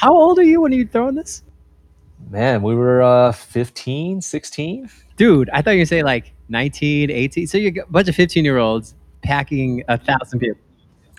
How 0.00 0.14
old 0.14 0.38
are 0.38 0.44
you 0.44 0.60
when 0.60 0.72
you 0.72 0.86
throwing 0.86 1.14
this? 1.14 1.42
Man, 2.30 2.62
we 2.62 2.74
were 2.74 3.02
uh, 3.02 3.32
15, 3.32 4.20
16. 4.20 4.90
Dude, 5.16 5.50
I 5.50 5.62
thought 5.62 5.72
you 5.72 5.80
were 5.80 5.86
say 5.86 6.02
like 6.02 6.32
19, 6.48 7.10
18. 7.10 7.46
So 7.46 7.58
you're 7.58 7.82
a 7.82 7.86
bunch 7.90 8.08
of 8.08 8.14
15 8.14 8.44
year 8.44 8.58
olds 8.58 8.94
packing 9.22 9.82
a 9.88 9.96
thousand 9.98 10.40
people. 10.40 10.60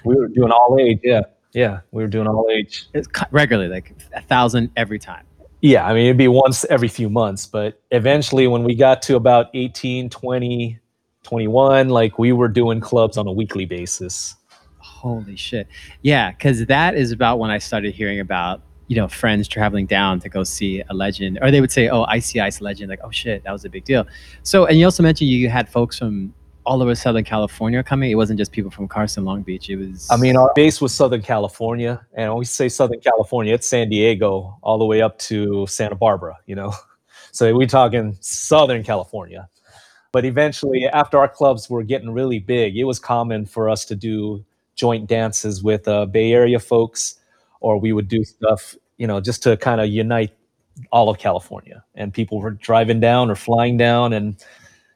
We 0.04 0.16
were 0.16 0.28
doing 0.28 0.52
all 0.52 0.78
age. 0.80 1.00
Yeah, 1.04 1.22
yeah, 1.54 1.82
we 1.92 2.04
were 2.04 2.08
doing 2.08 2.28
all 2.28 2.48
age. 2.52 2.88
It's 2.94 3.08
regularly, 3.32 3.70
like 3.70 3.94
a 4.14 4.22
thousand 4.22 4.72
every 4.78 5.00
time. 5.00 5.26
Yeah, 5.62 5.86
I 5.86 5.94
mean, 5.94 6.06
it'd 6.06 6.18
be 6.18 6.30
once 6.30 6.64
every 6.66 6.88
few 6.88 7.10
months, 7.10 7.46
but 7.46 7.82
eventually 7.92 8.48
when 8.48 8.64
we 8.64 8.76
got 8.76 9.02
to 9.04 9.18
about 9.18 9.48
18, 9.54 10.10
20, 10.10 10.80
21, 11.24 11.90
like 11.90 12.18
we 12.18 12.32
were 12.32 12.48
doing 12.48 12.80
clubs 12.80 13.18
on 13.18 13.28
a 13.28 13.32
weekly 13.32 13.66
basis. 13.66 14.36
Holy 14.78 15.36
shit. 15.36 15.68
Yeah, 16.02 16.32
because 16.32 16.66
that 16.66 16.96
is 16.96 17.12
about 17.12 17.40
when 17.40 17.52
I 17.52 17.58
started 17.58 17.94
hearing 17.94 18.22
about, 18.22 18.62
you 18.90 18.96
know, 18.96 19.08
friends 19.08 19.48
traveling 19.48 19.86
down 19.86 20.20
to 20.20 20.28
go 20.28 20.44
see 20.44 20.84
a 20.90 20.94
legend. 20.94 21.38
Or 21.44 21.52
they 21.52 21.62
would 21.62 21.72
say, 21.72 21.90
oh, 21.90 22.04
Icy 22.10 22.42
Ice 22.42 22.60
legend. 22.60 22.90
Like, 22.90 23.00
oh 23.04 23.12
shit, 23.12 23.44
that 23.44 23.52
was 23.52 23.64
a 23.64 23.70
big 23.70 23.86
deal. 23.86 24.06
So, 24.42 24.66
and 24.66 24.80
you 24.80 24.86
also 24.86 25.04
mentioned 25.04 25.30
you 25.30 25.48
had 25.48 25.70
folks 25.70 26.00
from 26.00 26.34
all 26.66 26.82
over 26.82 26.96
Southern 26.96 27.24
California 27.24 27.84
coming. 27.84 28.10
It 28.10 28.16
wasn't 28.16 28.40
just 28.40 28.52
people 28.52 28.72
from 28.72 28.88
Carson, 28.88 29.26
Long 29.26 29.44
Beach. 29.44 29.70
It 29.70 29.76
was. 29.76 30.08
I 30.10 30.18
mean, 30.18 30.36
our 30.36 30.52
base 30.56 30.82
was 30.82 30.92
Southern 30.92 31.22
California. 31.22 32.04
And 32.16 32.32
when 32.32 32.40
we 32.40 32.46
say 32.46 32.68
Southern 32.68 33.00
California, 33.00 33.54
it's 33.54 33.68
San 33.68 33.90
Diego 33.90 34.58
all 34.64 34.80
the 34.80 34.86
way 34.86 35.04
up 35.04 35.20
to 35.20 35.68
Santa 35.68 35.96
Barbara, 35.96 36.38
you 36.46 36.56
know? 36.56 36.74
So 37.32 37.56
we're 37.56 37.68
talking 37.68 38.18
Southern 38.22 38.84
California. 38.84 39.48
But 40.12 40.26
eventually, 40.26 40.88
after 40.88 41.20
our 41.20 41.28
clubs 41.28 41.70
were 41.70 41.84
getting 41.84 42.10
really 42.10 42.40
big, 42.40 42.76
it 42.76 42.86
was 42.86 42.98
common 42.98 43.46
for 43.46 43.70
us 43.70 43.86
to 43.86 43.96
do 43.96 44.44
joint 44.74 45.06
dances 45.08 45.62
with 45.62 45.88
uh, 45.88 46.08
Bay 46.08 46.32
Area 46.32 46.60
folks, 46.60 47.19
or 47.60 47.80
we 47.80 47.94
would 47.94 48.08
do 48.08 48.24
stuff, 48.24 48.76
you 48.98 49.08
know, 49.08 49.20
just 49.20 49.44
to 49.44 49.58
kind 49.58 49.82
of 49.82 49.88
unite 49.88 50.32
all 50.92 51.10
of 51.10 51.18
California. 51.18 51.84
And 51.96 52.14
people 52.14 52.40
were 52.40 52.52
driving 52.52 53.00
down 53.00 53.30
or 53.30 53.36
flying 53.36 53.78
down. 53.78 54.14
And 54.14 54.44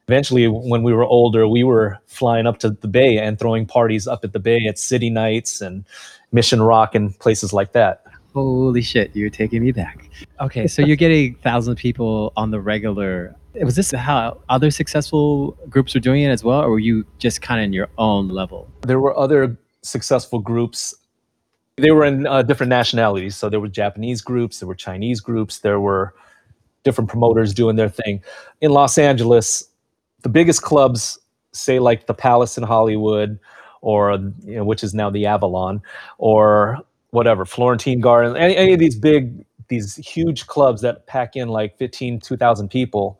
eventually, 0.07 0.47
when 0.47 0.83
we 0.83 0.93
were 0.93 1.05
older, 1.05 1.47
we 1.47 1.63
were 1.63 1.97
flying 2.07 2.47
up 2.47 2.59
to 2.59 2.69
the 2.69 2.87
Bay 2.87 3.17
and 3.17 3.39
throwing 3.39 3.65
parties 3.65 4.07
up 4.07 4.23
at 4.23 4.33
the 4.33 4.39
Bay 4.39 4.65
at 4.67 4.79
city 4.79 5.09
nights 5.09 5.61
and 5.61 5.85
Mission 6.31 6.61
Rock 6.61 6.95
and 6.95 7.17
places 7.19 7.53
like 7.53 7.73
that. 7.73 8.03
Holy 8.33 8.81
shit, 8.81 9.15
you're 9.15 9.29
taking 9.29 9.61
me 9.63 9.71
back. 9.71 10.09
Okay, 10.41 10.65
so 10.65 10.81
you're 10.81 10.97
getting 10.97 11.35
thousand 11.35 11.75
people 11.75 12.33
on 12.35 12.49
the 12.49 12.59
regular. 12.59 13.35
Was 13.61 13.75
this 13.75 13.91
how 13.91 14.41
other 14.49 14.71
successful 14.71 15.51
groups 15.69 15.93
were 15.93 15.99
doing 15.99 16.23
it 16.23 16.29
as 16.29 16.43
well, 16.43 16.61
or 16.61 16.71
were 16.71 16.79
you 16.79 17.05
just 17.19 17.43
kind 17.43 17.61
of 17.61 17.65
in 17.65 17.73
your 17.73 17.89
own 17.99 18.29
level? 18.29 18.67
There 18.81 18.99
were 18.99 19.15
other 19.15 19.55
successful 19.83 20.39
groups. 20.39 20.95
They 21.77 21.91
were 21.91 22.05
in 22.05 22.27
uh, 22.27 22.43
different 22.43 22.69
nationalities. 22.69 23.35
So 23.35 23.49
there 23.49 23.59
were 23.59 23.67
Japanese 23.67 24.21
groups, 24.21 24.59
there 24.59 24.67
were 24.67 24.75
Chinese 24.75 25.19
groups, 25.19 25.59
there 25.59 25.79
were 25.79 26.13
different 26.83 27.09
promoters 27.09 27.53
doing 27.53 27.75
their 27.75 27.89
thing. 27.89 28.21
In 28.61 28.71
Los 28.71 28.97
Angeles, 28.97 29.69
the 30.21 30.29
biggest 30.29 30.61
clubs, 30.61 31.17
say 31.51 31.79
like 31.79 32.05
the 32.05 32.13
Palace 32.13 32.57
in 32.57 32.63
Hollywood, 32.63 33.39
or 33.81 34.11
you 34.11 34.55
know, 34.55 34.63
which 34.63 34.83
is 34.83 34.93
now 34.93 35.09
the 35.09 35.25
Avalon, 35.25 35.81
or 36.19 36.77
whatever, 37.09 37.45
Florentine 37.45 38.01
Garden, 38.01 38.37
any, 38.37 38.55
any 38.55 38.73
of 38.73 38.79
these 38.79 38.95
big, 38.95 39.43
these 39.67 39.95
huge 39.95 40.45
clubs 40.45 40.81
that 40.81 41.07
pack 41.07 41.35
in 41.35 41.47
like 41.47 41.77
15, 41.77 42.19
2,000 42.19 42.69
people, 42.69 43.19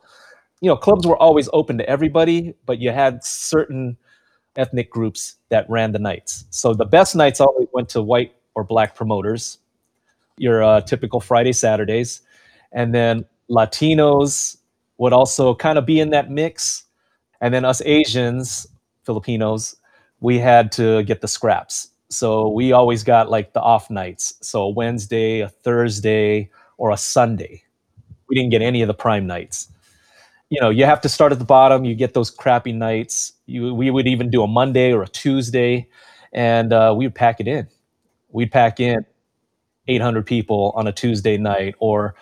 you 0.60 0.68
know, 0.68 0.76
clubs 0.76 1.06
were 1.06 1.16
always 1.16 1.48
open 1.52 1.76
to 1.78 1.88
everybody, 1.88 2.54
but 2.66 2.78
you 2.78 2.90
had 2.90 3.22
certain 3.24 3.96
ethnic 4.56 4.90
groups 4.90 5.36
that 5.48 5.68
ran 5.68 5.92
the 5.92 5.98
nights. 5.98 6.44
So 6.50 6.72
the 6.72 6.84
best 6.84 7.16
nights 7.16 7.40
always 7.40 7.68
went 7.72 7.88
to 7.90 8.02
white 8.02 8.34
or 8.54 8.64
black 8.64 8.94
promoters, 8.94 9.58
your 10.38 10.62
uh, 10.62 10.80
typical 10.80 11.20
Friday, 11.20 11.52
Saturdays. 11.52 12.22
And 12.72 12.94
then 12.94 13.24
Latinos 13.50 14.58
would 14.98 15.12
also 15.12 15.54
kind 15.54 15.78
of 15.78 15.86
be 15.86 16.00
in 16.00 16.10
that 16.10 16.30
mix. 16.30 16.84
And 17.40 17.52
then 17.52 17.64
us 17.64 17.82
Asians, 17.84 18.66
Filipinos, 19.04 19.76
we 20.20 20.38
had 20.38 20.72
to 20.72 21.02
get 21.04 21.20
the 21.20 21.28
scraps. 21.28 21.90
So 22.08 22.48
we 22.48 22.72
always 22.72 23.02
got 23.02 23.30
like 23.30 23.52
the 23.52 23.60
off 23.60 23.90
nights. 23.90 24.34
So 24.40 24.62
a 24.62 24.68
Wednesday, 24.68 25.40
a 25.40 25.48
Thursday, 25.48 26.50
or 26.78 26.90
a 26.90 26.96
Sunday. 26.96 27.62
We 28.28 28.36
didn't 28.36 28.50
get 28.50 28.62
any 28.62 28.82
of 28.82 28.88
the 28.88 28.94
prime 28.94 29.26
nights. 29.26 29.68
You 30.50 30.60
know, 30.60 30.70
you 30.70 30.84
have 30.84 31.00
to 31.02 31.08
start 31.08 31.32
at 31.32 31.38
the 31.38 31.44
bottom. 31.44 31.84
You 31.84 31.94
get 31.94 32.14
those 32.14 32.30
crappy 32.30 32.72
nights. 32.72 33.32
You, 33.46 33.74
we 33.74 33.90
would 33.90 34.06
even 34.06 34.30
do 34.30 34.42
a 34.42 34.46
Monday 34.46 34.92
or 34.92 35.02
a 35.02 35.08
Tuesday, 35.08 35.88
and 36.32 36.72
uh, 36.72 36.94
we 36.96 37.06
would 37.06 37.14
pack 37.14 37.40
it 37.40 37.48
in. 37.48 37.66
We'd 38.34 38.52
pack 38.52 38.80
in 38.80 39.06
800 39.88 40.26
people 40.26 40.72
on 40.76 40.86
a 40.86 40.92
Tuesday 40.92 41.38
night 41.38 41.74
or 41.78 42.14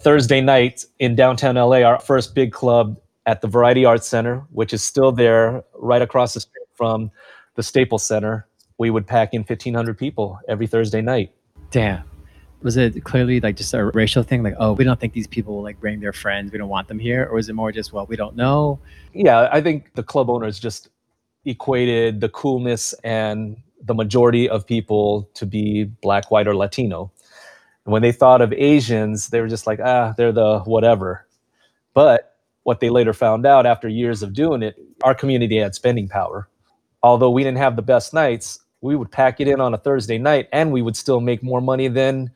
Thursday 0.00 0.40
night 0.40 0.86
in 0.98 1.14
downtown 1.14 1.56
LA. 1.56 1.82
Our 1.82 2.00
first 2.00 2.34
big 2.34 2.52
club 2.52 2.98
at 3.26 3.42
the 3.42 3.48
Variety 3.48 3.84
Arts 3.84 4.08
Center, 4.08 4.46
which 4.50 4.72
is 4.72 4.82
still 4.82 5.12
there, 5.12 5.62
right 5.74 6.00
across 6.00 6.32
the 6.32 6.40
street 6.40 6.66
from 6.74 7.10
the 7.56 7.62
Staples 7.62 8.06
Center 8.06 8.46
we 8.78 8.90
would 8.90 9.06
pack 9.06 9.32
in 9.32 9.42
1500 9.42 9.96
people 9.96 10.40
every 10.48 10.66
thursday 10.66 11.00
night 11.00 11.30
Damn. 11.70 12.02
Was 12.62 12.76
it 12.76 13.02
clearly 13.02 13.40
like 13.40 13.56
just 13.56 13.74
a 13.74 13.86
racial 13.86 14.22
thing? 14.22 14.42
Like, 14.42 14.54
oh, 14.58 14.74
we 14.74 14.84
don't 14.84 15.00
think 15.00 15.14
these 15.14 15.26
people 15.26 15.56
will 15.56 15.62
like 15.62 15.80
bring 15.80 15.98
their 16.00 16.12
friends. 16.12 16.52
We 16.52 16.58
don't 16.58 16.68
want 16.68 16.86
them 16.86 16.98
here. 16.98 17.26
Or 17.30 17.38
is 17.38 17.48
it 17.48 17.54
more 17.54 17.72
just, 17.72 17.92
well, 17.92 18.06
we 18.06 18.14
don't 18.14 18.36
know? 18.36 18.78
yeah 19.14 19.48
i 19.52 19.60
think 19.60 19.92
the 19.94 20.02
club 20.02 20.30
owners 20.30 20.58
just 20.58 20.88
equated 21.44 22.20
the 22.20 22.28
coolness 22.30 22.94
and 23.04 23.56
the 23.82 23.94
majority 23.94 24.48
of 24.48 24.66
people 24.66 25.28
to 25.34 25.46
be 25.46 25.84
black 25.84 26.30
white 26.30 26.46
or 26.46 26.54
latino. 26.54 27.12
And 27.84 27.92
when 27.92 28.02
they 28.02 28.12
thought 28.12 28.40
of 28.40 28.52
asians 28.52 29.28
they 29.28 29.40
were 29.40 29.48
just 29.48 29.66
like 29.66 29.80
ah 29.80 30.14
they're 30.16 30.32
the 30.32 30.60
whatever. 30.60 31.26
But 31.94 32.36
what 32.62 32.80
they 32.80 32.90
later 32.90 33.12
found 33.12 33.44
out 33.44 33.66
after 33.66 33.88
years 33.88 34.22
of 34.22 34.32
doing 34.32 34.62
it 34.62 34.76
our 35.02 35.14
community 35.14 35.58
had 35.58 35.74
spending 35.74 36.08
power. 36.08 36.48
Although 37.02 37.30
we 37.30 37.42
didn't 37.42 37.58
have 37.58 37.76
the 37.76 37.82
best 37.82 38.14
nights 38.14 38.60
we 38.82 38.96
would 38.96 39.10
pack 39.10 39.40
it 39.40 39.48
in 39.48 39.60
on 39.60 39.72
a 39.72 39.78
thursday 39.78 40.18
night 40.18 40.48
and 40.52 40.72
we 40.72 40.82
would 40.82 40.96
still 40.96 41.20
make 41.20 41.42
more 41.42 41.60
money 41.60 41.88
than 41.88 42.30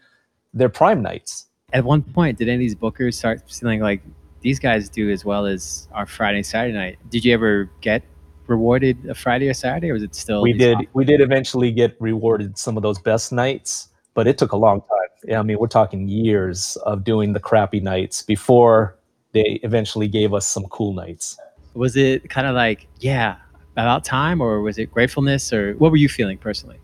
their 0.54 0.68
prime 0.68 1.02
nights. 1.02 1.46
At 1.72 1.84
one 1.84 2.02
point, 2.02 2.38
did 2.38 2.48
any 2.48 2.54
of 2.54 2.60
these 2.60 2.74
bookers 2.74 3.14
start 3.14 3.42
feeling 3.50 3.80
like 3.80 4.00
these 4.40 4.58
guys 4.58 4.88
do 4.88 5.10
as 5.10 5.24
well 5.24 5.44
as 5.44 5.88
our 5.92 6.06
Friday, 6.06 6.42
Saturday 6.44 6.72
night? 6.72 6.98
Did 7.10 7.24
you 7.24 7.34
ever 7.34 7.68
get 7.80 8.02
rewarded 8.48 8.96
a 9.08 9.14
Friday 9.14 9.48
or 9.48 9.54
Saturday, 9.54 9.90
or 9.90 9.94
was 9.94 10.02
it 10.02 10.14
still? 10.14 10.42
we 10.42 10.52
did 10.52 10.76
off- 10.76 10.84
we 10.94 11.04
did 11.04 11.20
eventually 11.20 11.70
get 11.72 11.96
rewarded 12.00 12.56
some 12.58 12.76
of 12.76 12.82
those 12.82 12.98
best 12.98 13.32
nights 13.32 13.88
but 14.14 14.26
it 14.26 14.38
took 14.38 14.52
a 14.52 14.56
long 14.56 14.80
time 14.80 15.08
Yeah, 15.24 15.40
i 15.40 15.42
mean 15.42 15.58
we're 15.58 15.66
talking 15.66 16.08
years 16.08 16.76
of 16.86 17.04
doing 17.04 17.32
the 17.32 17.40
crappy 17.40 17.80
nights 17.80 18.22
before 18.22 18.96
they 19.32 19.60
eventually 19.62 20.08
gave 20.08 20.32
us 20.32 20.46
some 20.46 20.64
cool 20.70 20.92
nights 20.94 21.36
Was 21.74 21.96
it 21.96 22.30
kind 22.30 22.46
of 22.46 22.54
like, 22.54 22.86
yeah, 23.00 23.36
about 23.76 24.02
time, 24.04 24.40
or 24.40 24.62
was 24.62 24.78
it 24.78 24.86
gratefulness, 24.90 25.52
or 25.52 25.74
what 25.74 25.90
were 25.90 25.98
you 25.98 26.08
feeling 26.08 26.38
personally? 26.38 26.78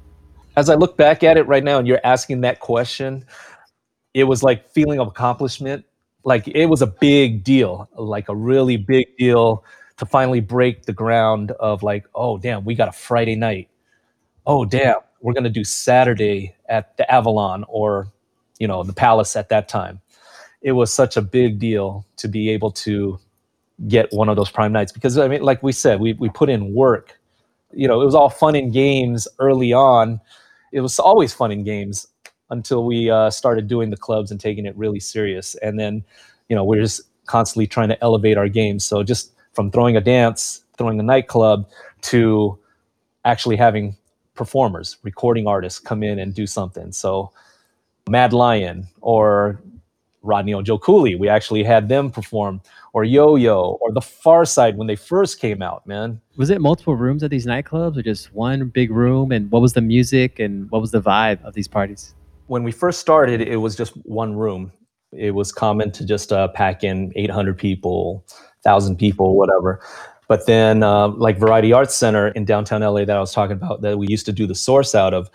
as 0.57 0.69
i 0.69 0.75
look 0.75 0.97
back 0.99 1.23
at 1.23 1.39
it 1.39 1.45
right 1.47 1.65
now 1.65 1.79
and 1.79 1.87
you're 1.89 2.01
asking 2.05 2.43
that 2.43 2.61
question 2.61 3.25
it 4.13 4.25
was 4.25 4.43
like 4.43 4.69
feeling 4.71 5.01
of 5.01 5.09
accomplishment 5.09 5.83
like 6.25 6.47
it 6.47 6.67
was 6.67 6.83
a 6.83 6.87
big 6.87 7.43
deal 7.43 7.89
like 7.97 8.29
a 8.29 8.35
really 8.37 8.77
big 8.77 9.07
deal 9.17 9.65
to 10.03 10.07
finally 10.07 10.41
break 10.41 10.83
the 10.83 10.93
ground 10.93 11.53
of 11.53 11.85
like 11.85 12.05
oh 12.17 12.37
damn 12.37 12.65
we 12.65 12.75
got 12.75 12.89
a 12.89 12.93
friday 12.93 13.37
night. 13.37 13.69
Oh 14.45 14.65
damn 14.65 14.97
we're 15.21 15.33
to 15.33 15.49
do 15.49 15.63
saturday 15.63 16.57
at 16.69 16.97
the 16.97 17.09
avalon 17.09 17.65
or 17.69 18.09
you 18.59 18.67
know 18.67 18.83
the 18.83 18.93
palace 18.93 19.37
at 19.37 19.49
that 19.51 19.69
time. 19.69 20.01
It 20.61 20.73
was 20.73 20.93
such 20.93 21.17
a 21.17 21.23
big 21.23 21.61
deal 21.61 22.05
to 22.17 22.27
be 22.27 22.51
able 22.51 22.73
to 22.73 23.21
get 23.87 24.13
one 24.13 24.29
of 24.29 24.35
those 24.35 24.51
prime 24.51 24.73
nights 24.73 24.91
because 24.91 25.19
i 25.19 25.29
mean 25.29 25.43
like 25.43 25.63
we 25.63 25.71
said 25.71 26.01
we, 26.01 26.15
we 26.15 26.29
put 26.29 26.51
in 26.51 26.75
work. 26.75 27.21
You 27.73 27.87
know 27.87 28.03
it 28.03 28.05
was 28.05 28.17
all 28.17 28.29
fun 28.29 28.57
and 28.57 28.73
games 28.73 29.29
early 29.39 29.73
on. 29.73 30.21
It 30.73 30.81
was 30.81 30.99
always 30.99 31.33
fun 31.33 31.53
and 31.53 31.65
games 31.65 32.09
until 32.51 32.85
we 32.85 33.09
uh, 33.09 33.31
started 33.31 33.69
doing 33.69 33.91
the 33.91 33.97
clubs 33.97 34.33
and 34.33 34.41
taking 34.41 34.67
it 34.67 34.77
really 34.77 34.99
serious. 34.99 35.55
And 35.63 35.79
then 35.79 36.05
you 36.49 36.57
know 36.57 36.65
we're 36.65 36.83
just 36.83 37.03
constantly 37.27 37.69
trying 37.69 37.89
to 37.89 38.03
elevate 38.03 38.37
our 38.37 38.49
games 38.49 38.85
so 38.85 39.05
just 39.05 39.33
from 39.53 39.71
throwing 39.71 39.97
a 39.97 40.01
dance 40.01 40.65
throwing 40.79 40.99
a 40.99 41.03
nightclub 41.03 41.69
to 42.01 42.59
actually 43.25 43.57
having 43.57 43.97
performers 44.35 44.97
recording 45.03 45.47
artists 45.47 45.79
come 45.79 46.03
in 46.03 46.19
and 46.19 46.35
do 46.35 46.47
something 46.47 46.93
so 46.93 47.31
mad 48.09 48.33
lion 48.33 48.87
or 49.01 49.61
rodney 50.23 50.53
and 50.53 50.67
joe 50.67 50.79
cooley 50.79 51.15
we 51.15 51.29
actually 51.29 51.63
had 51.63 51.89
them 51.89 52.11
perform 52.11 52.61
or 52.95 53.05
yo-yo 53.05 53.79
or 53.81 53.93
the 53.93 54.01
Pharcyde 54.01 54.77
when 54.77 54.87
they 54.87 54.97
first 54.97 55.41
came 55.41 55.63
out 55.63 55.87
man 55.87 56.21
Was 56.37 56.51
it 56.51 56.61
multiple 56.61 56.97
rooms 56.97 57.23
at 57.23 57.31
these 57.31 57.47
nightclubs, 57.47 57.97
or 57.97 58.03
just 58.03 58.33
one 58.35 58.69
big 58.69 58.91
room? 58.91 59.33
And 59.33 59.51
what 59.51 59.63
was 59.63 59.73
the 59.73 59.81
music 59.81 60.39
and 60.39 60.71
what 60.71 60.81
was 60.81 60.91
the 60.91 61.01
vibe 61.01 61.43
of 61.45 61.55
these 61.55 61.69
parties? 61.69 62.15
when 62.53 62.65
we 62.65 62.71
first 62.71 63.01
started, 63.01 63.41
it 63.41 63.57
was 63.57 63.75
just 63.75 63.95
one 64.05 64.37
room. 64.37 64.73
It 65.11 65.31
was 65.31 65.53
common 65.53 65.91
to 65.93 66.05
just 66.05 66.35
uh, 66.35 66.49
pack 66.49 66.85
in 66.85 67.11
800 67.17 67.57
people, 67.57 68.27
1,000 68.65 68.97
people, 68.97 69.37
whatever. 69.37 69.81
But 70.29 70.47
then, 70.47 70.83
uh, 70.83 71.09
like 71.09 71.39
Variety 71.39 71.73
Arts 71.73 71.95
Center 71.95 72.29
in 72.29 72.45
downtown 72.45 72.81
LA 72.81 73.05
that 73.05 73.17
I 73.17 73.21
was 73.21 73.33
talking 73.33 73.57
about, 73.57 73.83
that 73.83 73.99
we 73.99 74.07
used 74.09 74.27
to 74.27 74.33
do 74.33 74.47
the 74.47 74.55
source 74.55 74.95
out 74.95 75.13
of, 75.13 75.31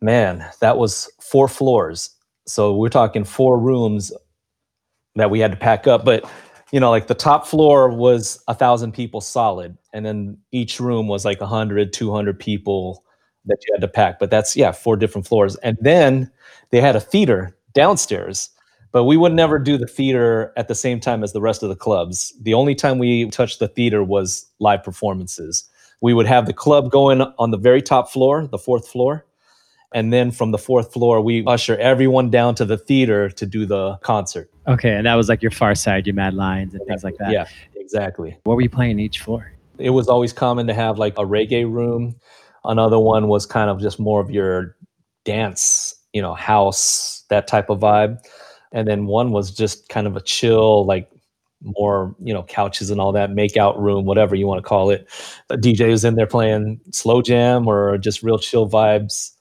man, 0.00 0.44
that 0.60 0.78
was 0.78 1.10
four 1.20 1.48
floors. 1.48 2.10
So 2.46 2.76
we're 2.76 2.88
talking 2.88 3.24
four 3.24 3.58
rooms 3.58 4.12
that 5.16 5.30
we 5.30 5.40
had 5.40 5.50
to 5.50 5.56
pack 5.56 5.86
up. 5.86 6.04
But 6.04 6.28
you 6.72 6.80
know, 6.80 6.90
like 6.90 7.06
the 7.06 7.14
top 7.14 7.46
floor 7.46 7.90
was 7.90 8.42
a 8.48 8.54
thousand 8.54 8.92
people 8.92 9.20
solid, 9.20 9.76
and 9.92 10.06
then 10.06 10.38
each 10.52 10.80
room 10.80 11.06
was 11.06 11.24
like 11.24 11.40
100, 11.40 11.92
200 11.92 12.38
people 12.40 13.04
that 13.44 13.58
you 13.66 13.74
had 13.74 13.82
to 13.82 13.88
pack. 13.88 14.18
But 14.18 14.30
that's 14.30 14.56
yeah, 14.56 14.72
four 14.72 14.96
different 14.96 15.26
floors. 15.26 15.56
And 15.56 15.76
then 15.80 16.30
they 16.70 16.80
had 16.80 16.96
a 16.96 17.00
theater 17.00 17.56
downstairs. 17.74 18.50
But 18.92 19.04
we 19.04 19.16
would 19.16 19.32
never 19.32 19.58
do 19.58 19.78
the 19.78 19.86
theater 19.86 20.52
at 20.56 20.68
the 20.68 20.74
same 20.74 21.00
time 21.00 21.24
as 21.24 21.32
the 21.32 21.40
rest 21.40 21.62
of 21.62 21.70
the 21.70 21.76
clubs. 21.76 22.32
The 22.42 22.54
only 22.54 22.74
time 22.74 22.98
we 22.98 23.28
touched 23.30 23.58
the 23.58 23.68
theater 23.68 24.04
was 24.04 24.46
live 24.60 24.84
performances. 24.84 25.64
We 26.02 26.14
would 26.14 26.26
have 26.26 26.46
the 26.46 26.52
club 26.52 26.90
going 26.90 27.22
on 27.22 27.50
the 27.52 27.56
very 27.56 27.80
top 27.80 28.10
floor, 28.10 28.46
the 28.46 28.58
fourth 28.58 28.86
floor. 28.86 29.24
And 29.94 30.12
then 30.12 30.30
from 30.30 30.50
the 30.50 30.58
fourth 30.58 30.92
floor, 30.92 31.20
we 31.20 31.44
usher 31.46 31.76
everyone 31.76 32.30
down 32.30 32.54
to 32.56 32.64
the 32.64 32.78
theater 32.78 33.28
to 33.30 33.46
do 33.46 33.66
the 33.66 33.96
concert. 33.98 34.50
Okay. 34.66 34.94
And 34.94 35.06
that 35.06 35.14
was 35.14 35.28
like 35.28 35.42
your 35.42 35.50
Pharcyde, 35.50 36.06
your 36.06 36.14
Mad 36.14 36.34
Lions 36.34 36.74
and 36.74 36.82
things 36.86 37.04
like 37.04 37.16
that. 37.18 37.30
Yeah, 37.30 37.46
exactly. 37.76 38.38
What 38.44 38.56
were 38.56 38.62
you 38.62 38.70
playing 38.70 38.98
each 38.98 39.20
floor? 39.20 39.52
It 39.78 39.90
was 39.90 40.08
always 40.08 40.32
common 40.32 40.66
to 40.66 40.74
have 40.74 40.98
like 40.98 41.18
a 41.18 41.24
reggae 41.24 41.70
room. 41.70 42.16
Another 42.64 42.98
one 42.98 43.28
was 43.28 43.46
kind 43.46 43.68
of 43.68 43.80
just 43.80 43.98
more 43.98 44.20
of 44.20 44.30
your 44.30 44.76
dance, 45.24 45.94
you 46.12 46.22
know, 46.22 46.34
house, 46.34 47.24
that 47.28 47.46
type 47.46 47.70
of 47.70 47.80
vibe. 47.80 48.18
And 48.72 48.88
then 48.88 49.06
one 49.06 49.32
was 49.32 49.50
just 49.50 49.88
kind 49.88 50.06
of 50.06 50.16
a 50.16 50.20
chill, 50.20 50.86
like 50.86 51.10
more, 51.62 52.14
you 52.20 52.32
know, 52.32 52.42
couches 52.42 52.90
and 52.90 53.00
all 53.00 53.12
that, 53.12 53.30
make 53.30 53.56
out 53.56 53.80
room, 53.80 54.04
whatever 54.04 54.34
you 54.34 54.46
want 54.46 54.58
to 54.58 54.68
call 54.68 54.90
it. 54.90 55.08
A 55.50 55.56
DJ 55.56 55.90
was 55.90 56.04
in 56.04 56.16
there 56.16 56.26
playing 56.26 56.80
slow 56.90 57.22
jam 57.22 57.68
or 57.68 57.98
just 57.98 58.22
real 58.22 58.38
chill 58.38 58.68
vibes 58.68 59.32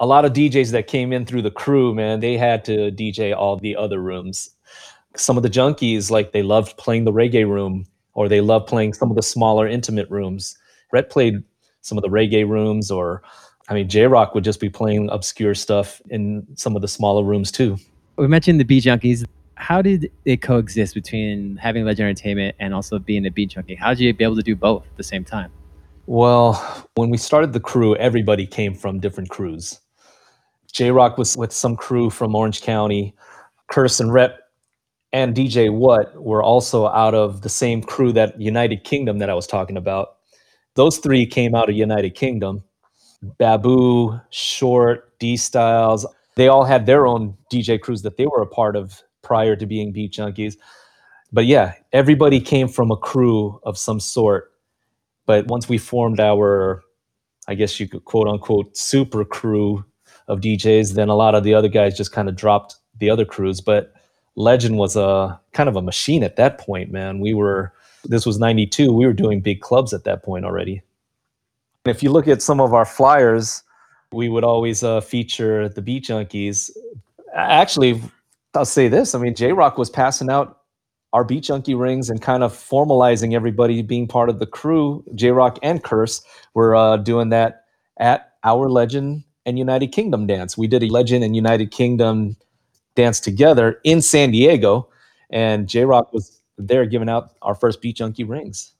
a 0.00 0.06
lot 0.06 0.24
of 0.24 0.32
DJs 0.32 0.72
that 0.72 0.86
came 0.86 1.12
in 1.12 1.26
through 1.26 1.42
the 1.42 1.50
crew, 1.50 1.94
man, 1.94 2.20
they 2.20 2.36
had 2.38 2.64
to 2.64 2.90
DJ 2.90 3.36
all 3.36 3.56
the 3.56 3.76
other 3.76 4.00
rooms. 4.00 4.50
Some 5.14 5.36
of 5.36 5.42
the 5.42 5.50
junkies, 5.50 6.10
like 6.10 6.32
they 6.32 6.42
loved 6.42 6.78
playing 6.78 7.04
the 7.04 7.12
reggae 7.12 7.46
room 7.46 7.86
or 8.14 8.28
they 8.28 8.40
loved 8.40 8.66
playing 8.66 8.94
some 8.94 9.10
of 9.10 9.16
the 9.16 9.22
smaller 9.22 9.68
intimate 9.68 10.08
rooms. 10.08 10.56
Rhett 10.90 11.10
played 11.10 11.42
some 11.82 11.98
of 11.98 12.02
the 12.02 12.08
reggae 12.08 12.48
rooms 12.48 12.90
or 12.90 13.22
I 13.68 13.74
mean 13.74 13.88
J 13.88 14.02
Rocc 14.02 14.34
would 14.34 14.44
just 14.44 14.58
be 14.58 14.70
playing 14.70 15.10
obscure 15.10 15.54
stuff 15.54 16.00
in 16.08 16.46
some 16.56 16.74
of 16.76 16.82
the 16.82 16.88
smaller 16.88 17.22
rooms 17.22 17.52
too. 17.52 17.76
We 18.20 18.26
mentioned 18.26 18.60
the 18.60 18.64
beat 18.64 18.84
junkies. 18.84 19.24
How 19.54 19.80
did 19.80 20.12
it 20.26 20.42
coexist 20.42 20.92
between 20.92 21.56
having 21.56 21.86
Legend 21.86 22.10
Entertainment 22.10 22.54
and 22.60 22.74
also 22.74 22.98
being 22.98 23.24
a 23.24 23.30
beat 23.30 23.48
junkie? 23.48 23.74
How 23.74 23.94
did 23.94 24.00
you 24.00 24.12
be 24.12 24.24
able 24.24 24.36
to 24.36 24.42
do 24.42 24.54
both 24.54 24.84
at 24.84 24.94
the 24.98 25.02
same 25.02 25.24
time? 25.24 25.50
Well, 26.04 26.52
when 26.96 27.08
we 27.08 27.16
started 27.16 27.54
the 27.54 27.60
crew, 27.60 27.96
everybody 27.96 28.46
came 28.46 28.74
from 28.74 29.00
different 29.00 29.30
crews. 29.30 29.80
J 30.70 30.90
Rocc 30.90 31.16
was 31.16 31.34
with 31.34 31.50
some 31.50 31.76
crew 31.76 32.10
from 32.10 32.34
Orange 32.34 32.60
County. 32.60 33.14
Curse 33.68 34.00
and 34.00 34.12
Rep 34.12 34.38
and 35.14 35.34
DJ 35.34 35.72
What 35.72 36.14
were 36.22 36.42
also 36.42 36.88
out 36.88 37.14
of 37.14 37.40
the 37.40 37.48
same 37.48 37.82
crew 37.82 38.12
that 38.12 38.38
United 38.38 38.84
Kingdom 38.84 39.16
that 39.20 39.30
I 39.30 39.34
was 39.34 39.46
talking 39.46 39.78
about. 39.78 40.16
Those 40.74 40.98
three 40.98 41.24
came 41.24 41.54
out 41.54 41.70
of 41.70 41.74
United 41.74 42.14
Kingdom. 42.14 42.64
Babu, 43.38 44.20
Short, 44.28 45.18
D 45.18 45.38
Styles, 45.38 46.04
they 46.36 46.48
all 46.48 46.64
had 46.64 46.86
their 46.86 47.06
own 47.06 47.36
DJ 47.52 47.80
crews 47.80 48.02
that 48.02 48.16
they 48.16 48.26
were 48.26 48.42
a 48.42 48.46
part 48.46 48.76
of 48.76 49.02
prior 49.22 49.56
to 49.56 49.66
being 49.66 49.92
Beat 49.92 50.12
Junkies. 50.12 50.56
But 51.32 51.46
yeah, 51.46 51.74
everybody 51.92 52.40
came 52.40 52.68
from 52.68 52.90
a 52.90 52.96
crew 52.96 53.60
of 53.62 53.78
some 53.78 54.00
sort. 54.00 54.52
But 55.26 55.46
once 55.46 55.68
we 55.68 55.78
formed 55.78 56.20
our, 56.20 56.82
I 57.46 57.54
guess 57.54 57.78
you 57.78 57.88
could 57.88 58.04
quote 58.04 58.28
unquote 58.28 58.76
super 58.76 59.24
crew 59.24 59.84
of 60.28 60.40
DJs. 60.40 60.94
Then 60.94 61.08
a 61.08 61.14
lot 61.14 61.34
of 61.34 61.44
the 61.44 61.54
other 61.54 61.68
guys 61.68 61.96
just 61.96 62.12
kind 62.12 62.28
of 62.28 62.36
dropped 62.36 62.76
the 62.98 63.10
other 63.10 63.24
crews. 63.24 63.60
But 63.60 63.92
Legend 64.36 64.78
was 64.78 64.96
a 64.96 65.40
kind 65.52 65.68
of 65.68 65.76
a 65.76 65.82
machine 65.82 66.22
at 66.22 66.36
that 66.36 66.58
point, 66.58 66.90
man. 66.90 67.20
We 67.20 67.34
were 67.34 67.72
this 68.04 68.24
was 68.24 68.38
92. 68.38 68.92
We 68.92 69.06
were 69.06 69.12
doing 69.12 69.40
big 69.40 69.60
clubs 69.60 69.92
at 69.92 70.04
that 70.04 70.22
point 70.22 70.44
already. 70.44 70.82
If 71.84 72.02
you 72.02 72.10
look 72.10 72.28
at 72.28 72.42
some 72.42 72.60
of 72.60 72.72
our 72.72 72.84
flyers, 72.84 73.62
we 74.12 74.28
would 74.28 74.44
always 74.44 74.82
uh, 74.82 75.00
feature 75.00 75.68
the 75.68 75.82
Beat 75.82 76.04
Junkies. 76.04 76.70
Actually, 77.34 78.00
I'll 78.54 78.64
say 78.64 78.88
this. 78.88 79.14
I 79.14 79.18
mean, 79.18 79.34
J 79.34 79.50
Rocc 79.50 79.78
was 79.78 79.90
passing 79.90 80.30
out 80.30 80.58
our 81.12 81.24
Beat 81.24 81.44
Junkie 81.44 81.74
rings 81.74 82.10
and 82.10 82.20
kind 82.20 82.42
of 82.42 82.52
formalizing 82.52 83.34
everybody 83.34 83.82
being 83.82 84.06
part 84.06 84.28
of 84.28 84.38
the 84.38 84.46
crew. 84.46 85.04
J 85.14 85.28
Rocc 85.28 85.58
and 85.62 85.82
Curse 85.82 86.22
were 86.54 86.74
uh, 86.74 86.96
doing 86.96 87.28
that 87.30 87.64
at 87.98 88.32
our 88.44 88.68
Legend 88.68 89.24
and 89.46 89.58
United 89.58 89.88
Kingdom 89.88 90.26
dance. 90.26 90.56
We 90.58 90.66
did 90.66 90.82
a 90.82 90.88
Legend 90.88 91.24
and 91.24 91.36
United 91.36 91.70
Kingdom 91.70 92.36
dance 92.96 93.20
together 93.20 93.80
in 93.84 94.02
San 94.02 94.32
Diego, 94.32 94.88
and 95.30 95.68
J 95.68 95.82
Rocc 95.82 96.12
was 96.12 96.40
there 96.58 96.84
giving 96.84 97.08
out 97.08 97.32
our 97.42 97.54
first 97.54 97.80
Beat 97.80 97.96
Junkie 97.96 98.24
rings. 98.24 98.72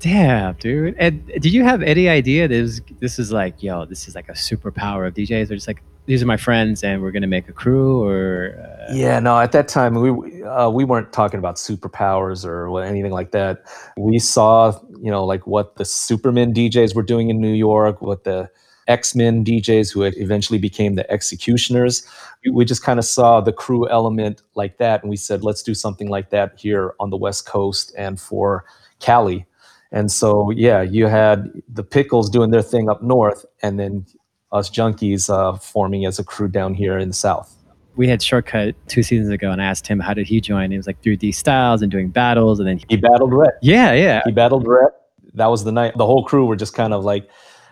Damn, 0.00 0.54
dude! 0.54 0.94
And 0.98 1.26
did 1.26 1.46
you 1.46 1.64
have 1.64 1.82
any 1.82 2.08
idea 2.08 2.46
this 2.46 2.80
this 3.00 3.18
is 3.18 3.32
like, 3.32 3.62
yo, 3.62 3.84
this 3.84 4.06
is 4.06 4.14
like 4.14 4.28
a 4.28 4.32
superpower 4.32 5.08
of 5.08 5.14
DJs? 5.14 5.50
Or 5.50 5.54
just 5.54 5.66
like, 5.66 5.82
these 6.06 6.22
are 6.22 6.26
my 6.26 6.36
friends, 6.36 6.84
and 6.84 7.02
we're 7.02 7.10
gonna 7.10 7.26
make 7.26 7.48
a 7.48 7.52
crew? 7.52 8.04
Or 8.04 8.54
uh... 8.88 8.94
yeah, 8.94 9.18
no, 9.18 9.38
at 9.40 9.50
that 9.52 9.66
time 9.66 9.94
we 9.94 10.42
uh, 10.44 10.70
we 10.70 10.84
weren't 10.84 11.12
talking 11.12 11.38
about 11.38 11.56
superpowers 11.56 12.44
or 12.44 12.82
anything 12.82 13.12
like 13.12 13.32
that. 13.32 13.64
We 13.96 14.20
saw, 14.20 14.78
you 15.02 15.10
know, 15.10 15.24
like 15.24 15.46
what 15.46 15.76
the 15.76 15.84
Superman 15.84 16.54
DJs 16.54 16.94
were 16.94 17.02
doing 17.02 17.28
in 17.28 17.40
New 17.40 17.54
York, 17.54 18.00
what 18.00 18.22
the 18.22 18.48
X-Men 18.88 19.44
DJs 19.44 19.92
who 19.92 20.02
eventually 20.02 20.58
became 20.58 20.94
the 20.94 21.10
X-Ecutioners. 21.12 22.06
We 22.50 22.64
just 22.64 22.82
kind 22.82 22.98
of 22.98 23.04
saw 23.04 23.40
the 23.40 23.52
crew 23.52 23.88
element 23.88 24.42
like 24.54 24.78
that, 24.78 25.02
and 25.02 25.10
we 25.10 25.16
said, 25.16 25.44
let's 25.44 25.62
do 25.62 25.74
something 25.74 26.08
like 26.08 26.30
that 26.30 26.58
here 26.58 26.94
on 26.98 27.10
the 27.10 27.16
West 27.16 27.46
Coast 27.46 27.92
and 27.96 28.18
for 28.18 28.64
Cali. 29.00 29.44
And 29.90 30.10
so, 30.12 30.50
yeah, 30.50 30.82
you 30.82 31.06
had 31.06 31.50
the 31.68 31.82
Pickles 31.82 32.28
doing 32.28 32.50
their 32.50 32.62
thing 32.62 32.90
up 32.90 33.02
north, 33.02 33.44
and 33.62 33.78
then 33.78 34.04
us 34.52 34.70
junkies 34.70 35.30
uh, 35.30 35.56
forming 35.58 36.04
as 36.04 36.18
a 36.18 36.24
crew 36.24 36.48
down 36.48 36.74
here 36.74 36.98
in 36.98 37.08
the 37.08 37.14
South. 37.14 37.54
We 37.96 38.06
had 38.06 38.20
Shortkut 38.20 38.74
two 38.86 39.02
seasons 39.02 39.30
ago, 39.30 39.50
and 39.50 39.60
I 39.60 39.64
asked 39.64 39.86
him 39.86 39.98
how 39.98 40.14
did 40.14 40.26
he 40.26 40.40
join. 40.40 40.70
He 40.70 40.76
was 40.76 40.86
like 40.86 41.02
through 41.02 41.16
D 41.16 41.32
Styles 41.32 41.82
and 41.82 41.90
doing 41.90 42.10
battles, 42.10 42.60
and 42.60 42.68
then 42.68 42.78
he, 42.78 42.84
he 42.90 42.96
battled 42.96 43.32
Rhett. 43.32 43.54
Yeah, 43.60 43.92
yeah, 43.92 44.22
he 44.24 44.30
battled 44.30 44.66
Rhett. 44.66 44.92
That 45.34 45.46
was 45.46 45.64
the 45.64 45.72
night. 45.72 45.96
The 45.96 46.06
whole 46.06 46.24
crew 46.24 46.46
were 46.46 46.56
just 46.56 46.74
kind 46.74 46.94
of 46.94 47.04
like 47.04 47.28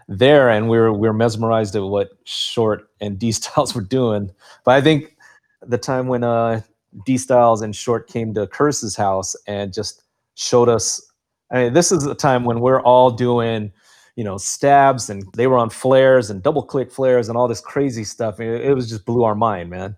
there 0.08 0.50
and 0.50 0.68
we 0.68 0.78
were 0.78 0.92
we 0.92 1.08
were 1.08 1.14
mesmerized 1.14 1.74
at 1.74 1.82
what 1.82 2.10
Short 2.24 2.88
and 3.00 3.18
D 3.18 3.32
Styles 3.32 3.74
were 3.74 3.82
doing. 3.82 4.30
But 4.64 4.74
I 4.74 4.80
think 4.80 5.16
the 5.62 5.78
time 5.78 6.08
when 6.08 6.24
uh, 6.24 6.62
D 7.04 7.18
Styles 7.18 7.62
and 7.62 7.74
Short 7.74 8.08
came 8.08 8.34
to 8.34 8.46
Curse's 8.46 8.96
house 8.96 9.36
and 9.46 9.72
just 9.72 10.02
showed 10.34 10.68
us. 10.68 11.00
I 11.50 11.64
mean, 11.64 11.72
this 11.72 11.92
is 11.92 12.04
a 12.06 12.14
time 12.14 12.44
when 12.44 12.60
we're 12.60 12.80
all 12.80 13.10
doing, 13.10 13.72
you 14.16 14.24
know, 14.24 14.36
stabs 14.36 15.10
and 15.10 15.24
they 15.34 15.46
were 15.46 15.58
on 15.58 15.70
flares 15.70 16.30
and 16.30 16.42
double 16.42 16.62
click 16.62 16.90
flares 16.90 17.28
and 17.28 17.36
all 17.38 17.48
this 17.48 17.60
crazy 17.60 18.04
stuff. 18.04 18.40
It, 18.40 18.62
it 18.62 18.74
was 18.74 18.88
just 18.88 19.04
blew 19.04 19.22
our 19.24 19.34
mind, 19.34 19.70
man. 19.70 19.96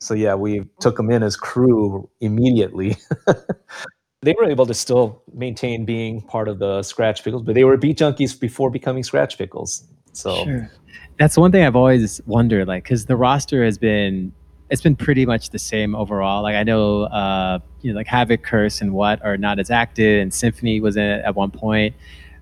So 0.00 0.14
yeah, 0.14 0.34
we 0.34 0.64
took 0.80 0.96
them 0.96 1.10
in 1.10 1.22
as 1.22 1.36
crew 1.36 2.08
immediately. 2.20 2.96
they 4.22 4.34
were 4.38 4.48
able 4.48 4.66
to 4.66 4.74
still 4.74 5.22
maintain 5.32 5.84
being 5.84 6.20
part 6.22 6.48
of 6.48 6.58
the 6.58 6.80
Skratch 6.80 7.22
Piklz, 7.22 7.44
but 7.44 7.54
they 7.54 7.64
were 7.64 7.76
beat 7.76 7.98
junkies 7.98 8.38
before 8.38 8.70
becoming 8.70 9.02
Skratch 9.02 9.36
Piklz. 9.36 9.84
So 10.12 10.44
sure. 10.44 10.70
that's 11.18 11.36
one 11.36 11.52
thing 11.52 11.64
I've 11.64 11.76
always 11.76 12.20
wondered, 12.26 12.68
like, 12.68 12.84
because 12.84 13.06
the 13.06 13.16
roster 13.16 13.64
has 13.64 13.78
been 13.78 14.32
it's 14.70 14.82
been 14.82 14.96
pretty 14.96 15.26
much 15.26 15.50
the 15.50 15.58
same 15.58 15.94
overall. 15.94 16.42
Like 16.42 16.54
I 16.54 16.62
know, 16.62 17.04
uh, 17.04 17.58
you 17.82 17.92
know, 17.92 17.96
like 17.96 18.06
Havoc, 18.06 18.42
Curse, 18.42 18.80
and 18.80 18.92
What 18.92 19.24
are 19.24 19.36
not 19.36 19.58
as 19.58 19.70
active, 19.70 20.22
and 20.22 20.32
Symphony 20.32 20.80
was 20.80 20.96
in 20.96 21.04
it 21.04 21.24
at 21.24 21.34
one 21.34 21.50
point. 21.50 21.94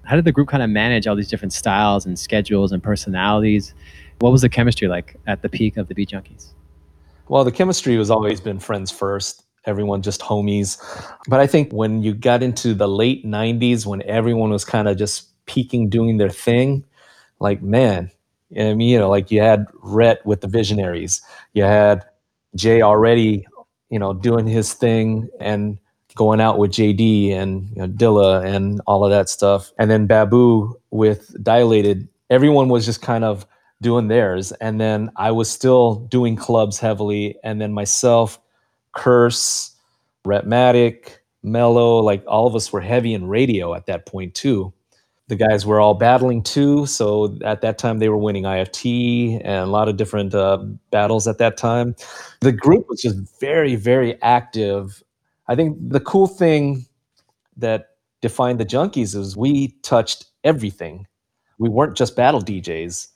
How 0.05 0.17
did 0.17 0.25
the 0.25 0.33
group 0.33 0.49
kind 0.49 0.63
of 0.63 0.71
manage 0.71 1.07
all 1.07 1.15
these 1.15 1.29
different 1.29 1.53
styles 1.53 2.07
and 2.07 2.19
schedules 2.19 2.73
and 2.73 2.83
personalities? 2.83 3.75
What 4.19 4.31
was 4.31 4.43
the 4.43 4.49
chemistry 4.49 4.89
like 4.89 5.17
at 5.27 5.43
the 5.43 5.49
peak 5.49 5.77
of 5.77 5.89
the 5.89 5.95
Beat 5.95 6.11
Junkies? 6.11 6.53
Well, 7.29 7.45
the 7.45 7.53
chemistry 7.53 7.97
has 7.97 8.11
always 8.11 8.41
been 8.41 8.59
friends 8.59 8.91
first 8.91 9.45
everyone 9.65 10.03
just 10.03 10.21
homies. 10.21 10.79
But 11.29 11.41
I 11.41 11.47
think 11.47 11.73
when 11.73 12.03
you 12.03 12.15
got 12.15 12.43
into 12.43 12.75
the 12.75 12.89
late 12.89 13.25
90s, 13.25 13.87
when 13.87 14.03
everyone 14.03 14.51
was 14.51 14.65
kind 14.65 14.89
of 14.89 14.97
just 14.97 15.29
peaking, 15.47 15.89
doing 15.89 16.17
their 16.17 16.31
thing, 16.31 16.85
like, 17.41 17.63
man, 17.63 18.11
I 18.59 18.75
mean, 18.75 18.89
you 18.89 18.99
know, 18.99 19.09
like 19.09 19.31
you 19.31 19.41
had 19.41 19.67
Rhett 19.83 20.25
with 20.27 20.41
the 20.41 20.49
Visionaries, 20.49 21.23
you 21.55 21.65
had 21.65 22.05
Jay 22.57 22.83
already, 22.83 23.47
you 23.91 23.99
know, 23.99 24.13
doing 24.13 24.47
his 24.47 24.75
thing 24.75 25.29
and 25.41 25.79
going 26.15 26.41
out 26.41 26.59
with 26.59 26.73
JD 26.73 27.33
and 27.33 27.69
you 27.71 27.77
know, 27.77 27.89
Dilla 27.89 28.45
and 28.45 28.81
all 28.87 29.05
of 29.05 29.11
that 29.11 29.29
stuff. 29.29 29.73
And 29.79 29.91
then 29.91 30.07
Babu 30.07 30.75
with 30.91 31.35
Dilated, 31.43 32.09
everyone 32.31 32.69
was 32.69 32.85
just 32.85 33.03
kind 33.03 33.25
of 33.25 33.47
doing 33.81 34.09
theirs. 34.09 34.53
And 34.53 34.81
then 34.81 35.11
I 35.17 35.31
was 35.31 35.51
still 35.51 35.97
doing 36.11 36.37
clubs 36.37 36.79
heavily. 36.79 37.37
And 37.43 37.61
then 37.61 37.73
myself, 37.73 38.39
Curse, 38.93 39.75
Rhettmatic, 40.25 41.17
Mellow, 41.43 41.99
like 41.99 42.23
all 42.27 42.47
of 42.47 42.55
us 42.55 42.73
were 42.73 42.81
heavy 42.81 43.15
in 43.15 43.27
radio 43.27 43.75
at 43.75 43.87
that 43.87 44.07
point 44.07 44.35
too. 44.35 44.73
The 45.29 45.37
guys 45.37 45.65
were 45.65 45.81
all 45.81 45.95
battling 45.95 46.43
too, 46.43 46.85
so 46.87 47.39
at 47.45 47.61
that 47.63 47.79
time 47.79 47.99
they 47.99 48.09
were 48.09 48.19
winning 48.19 48.43
IFT 48.43 49.41
and 49.45 49.63
a 49.63 49.67
lot 49.67 49.89
of 49.89 49.97
different 49.97 50.35
uh, 50.35 50.59
battles 50.91 51.27
at 51.27 51.39
that 51.39 51.57
time. 51.57 51.95
The 52.41 52.53
group 52.53 52.87
was 52.89 53.01
just 53.03 53.19
very, 53.41 53.77
very 53.77 54.21
active. 54.21 55.03
I 55.49 55.55
think 55.55 55.79
the 55.81 56.01
cool 56.01 56.27
thing 56.27 56.87
that 57.57 57.91
defined 58.21 58.61
the 58.61 58.67
junkies 58.67 59.15
is 59.15 59.37
we 59.37 59.69
touched 59.83 60.27
everything. 60.45 61.07
We 61.59 61.69
weren't 61.69 61.97
just 61.97 62.17
battle 62.17 62.41
DJs. 62.41 63.09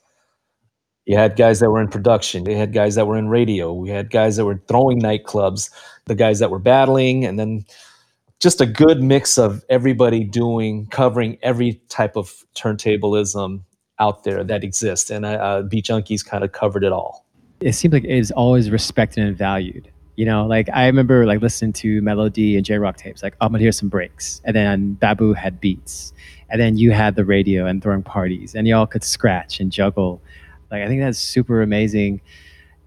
You 1.07 1.17
had 1.17 1.37
guys 1.37 1.61
that 1.61 1.71
were 1.71 1.81
in 1.81 1.89
production. 1.89 2.45
You 2.47 2.57
had 2.57 2.73
guys 2.73 2.97
that 2.97 3.07
were 3.07 3.17
in 3.17 3.29
radio. 3.29 3.73
We 3.73 3.91
had 3.91 4.11
guys 4.11 4.37
that 4.37 4.45
were 4.45 4.61
throwing 4.69 5.01
nightclubs, 5.01 5.71
the 6.07 6.17
guys 6.17 6.41
that 6.41 6.51
were 6.51 6.59
battling, 6.59 7.25
and 7.25 7.39
then 7.39 7.65
just 8.41 8.61
a 8.61 8.67
good 8.67 9.03
mix 9.03 9.39
of 9.39 9.65
everybody 9.69 10.25
doing, 10.25 10.87
covering 10.87 11.39
every 11.43 11.81
type 11.89 12.17
of 12.17 12.45
turntablism 12.55 13.63
out 13.99 14.25
there 14.25 14.45
that 14.45 14.63
exists. 14.63 15.11
And 15.11 15.25
uh, 15.25 15.63
Beat 15.63 15.87
Junkies 15.87 16.25
kind 16.25 16.45
of 16.45 16.53
covered 16.53 16.85
it 16.85 16.93
all. 16.93 17.25
It 17.61 17.73
seems 17.73 17.95
like 17.95 18.05
it 18.05 18.11
is 18.11 18.31
always 18.31 18.71
respected 18.71 19.25
and 19.25 19.37
valued. 19.37 19.91
You 20.17 20.25
know, 20.25 20.47
like 20.47 20.69
I 20.73 20.87
remember 20.87 21.27
like 21.27 21.41
listening 21.41 21.73
to 21.75 22.01
Melo-D 22.03 22.57
and 22.57 22.65
J 22.65 22.75
Rocc 22.75 22.97
tapes, 22.97 23.23
like 23.23 23.35
I'm 23.41 23.49
gonna 23.49 23.63
hear 23.63 23.73
some 23.73 23.89
breaks. 23.89 24.41
And 24.45 24.57
then 24.57 24.95
Babu 24.95 25.33
had 25.35 25.61
beats. 25.61 26.13
And 26.49 26.61
then 26.61 26.77
you 26.77 26.93
had 26.93 27.17
the 27.17 27.25
radio 27.25 27.67
and 27.67 27.83
throwing 27.83 28.03
parties 28.03 28.55
and 28.55 28.67
y'all 28.67 28.87
could 28.87 29.05
scratch 29.05 29.61
and 29.61 29.71
juggle. 29.71 30.23
Like 30.71 30.83
I 30.83 30.89
think 30.89 31.01
that's 31.03 31.19
super 31.19 31.63
amazing. 31.63 32.21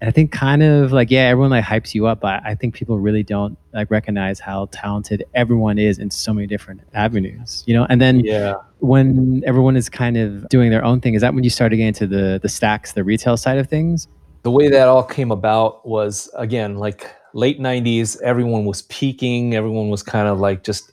And 0.00 0.08
I 0.08 0.10
think 0.12 0.32
kind 0.32 0.62
of 0.62 0.92
like, 0.92 1.10
yeah, 1.10 1.22
everyone 1.28 1.50
like 1.50 1.64
hypes 1.64 1.94
you 1.94 2.06
up, 2.06 2.20
but 2.20 2.40
I 2.44 2.54
think 2.54 2.74
people 2.74 2.98
really 2.98 3.22
don't 3.22 3.58
like 3.74 3.90
recognize 3.90 4.40
how 4.40 4.66
talented 4.72 5.24
everyone 5.34 5.78
is 5.78 5.98
in 5.98 6.10
so 6.10 6.32
many 6.32 6.46
different 6.46 6.80
avenues, 6.94 7.62
you 7.66 7.74
know? 7.74 7.86
And 7.90 8.00
then 8.00 8.20
Yeah. 8.20 8.54
when 8.78 9.42
everyone 9.44 9.76
is 9.76 9.90
kind 9.90 10.16
of 10.16 10.48
doing 10.48 10.70
their 10.70 10.82
own 10.84 11.00
thing, 11.00 11.14
is 11.14 11.20
that 11.20 11.34
when 11.34 11.44
you 11.44 11.50
started 11.50 11.76
getting 11.76 11.88
into 11.88 12.06
the 12.06 12.40
the 12.42 12.48
stacks, 12.48 12.92
the 12.92 13.04
retail 13.04 13.36
side 13.36 13.58
of 13.58 13.68
things? 13.68 14.08
The 14.42 14.50
way 14.50 14.68
that 14.68 14.88
all 14.88 15.02
came 15.02 15.30
about 15.30 15.86
was 15.86 16.30
again 16.34 16.76
like 16.76 17.06
late 17.34 17.60
90s, 17.60 18.20
everyone 18.22 18.64
was 18.64 18.82
peaking, 18.82 19.54
everyone 19.54 19.90
was 19.90 20.02
kind 20.02 20.28
of 20.28 20.40
like 20.40 20.64
just 20.64 20.92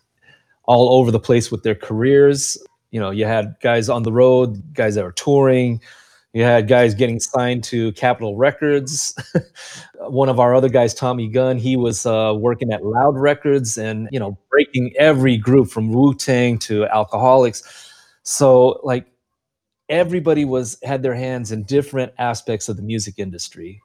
all 0.65 0.99
over 0.99 1.11
the 1.11 1.19
place 1.19 1.49
with 1.49 1.63
their 1.63 1.75
careers. 1.75 2.57
You 2.91 2.99
know, 2.99 3.11
you 3.11 3.25
had 3.25 3.55
guys 3.61 3.87
on 3.87 4.03
the 4.03 4.11
road, 4.11 4.61
guys 4.73 4.95
that 4.95 5.03
were 5.05 5.13
touring, 5.13 5.79
you 6.37 6.43
had 6.43 6.67
guys 6.67 6.93
getting 6.93 7.19
signed 7.19 7.63
to 7.63 7.91
Capitol 7.93 8.35
Records. 8.35 9.15
One 10.01 10.29
of 10.29 10.39
our 10.39 10.53
other 10.53 10.69
guys, 10.69 10.93
Tommy 10.93 11.27
Gunn, 11.27 11.57
he 11.57 11.75
was 11.75 12.05
uh, 12.05 12.31
working 12.37 12.71
at 12.71 12.85
Loud 12.85 13.17
Records 13.17 13.75
and 13.75 14.07
you 14.11 14.19
know 14.19 14.37
breaking 14.51 14.93
every 14.99 15.35
group 15.35 15.67
from 15.69 15.91
Wu 15.91 16.13
Tang 16.13 16.59
to 16.59 16.85
Alkaholiks. 16.93 17.63
So 18.21 18.79
like 18.83 19.07
everybody 19.89 20.45
was 20.45 20.77
had 20.83 21.01
their 21.01 21.15
hands 21.15 21.51
in 21.51 21.63
different 21.63 22.13
aspects 22.19 22.69
of 22.69 22.77
the 22.77 22.83
music 22.83 23.15
industry, 23.17 23.81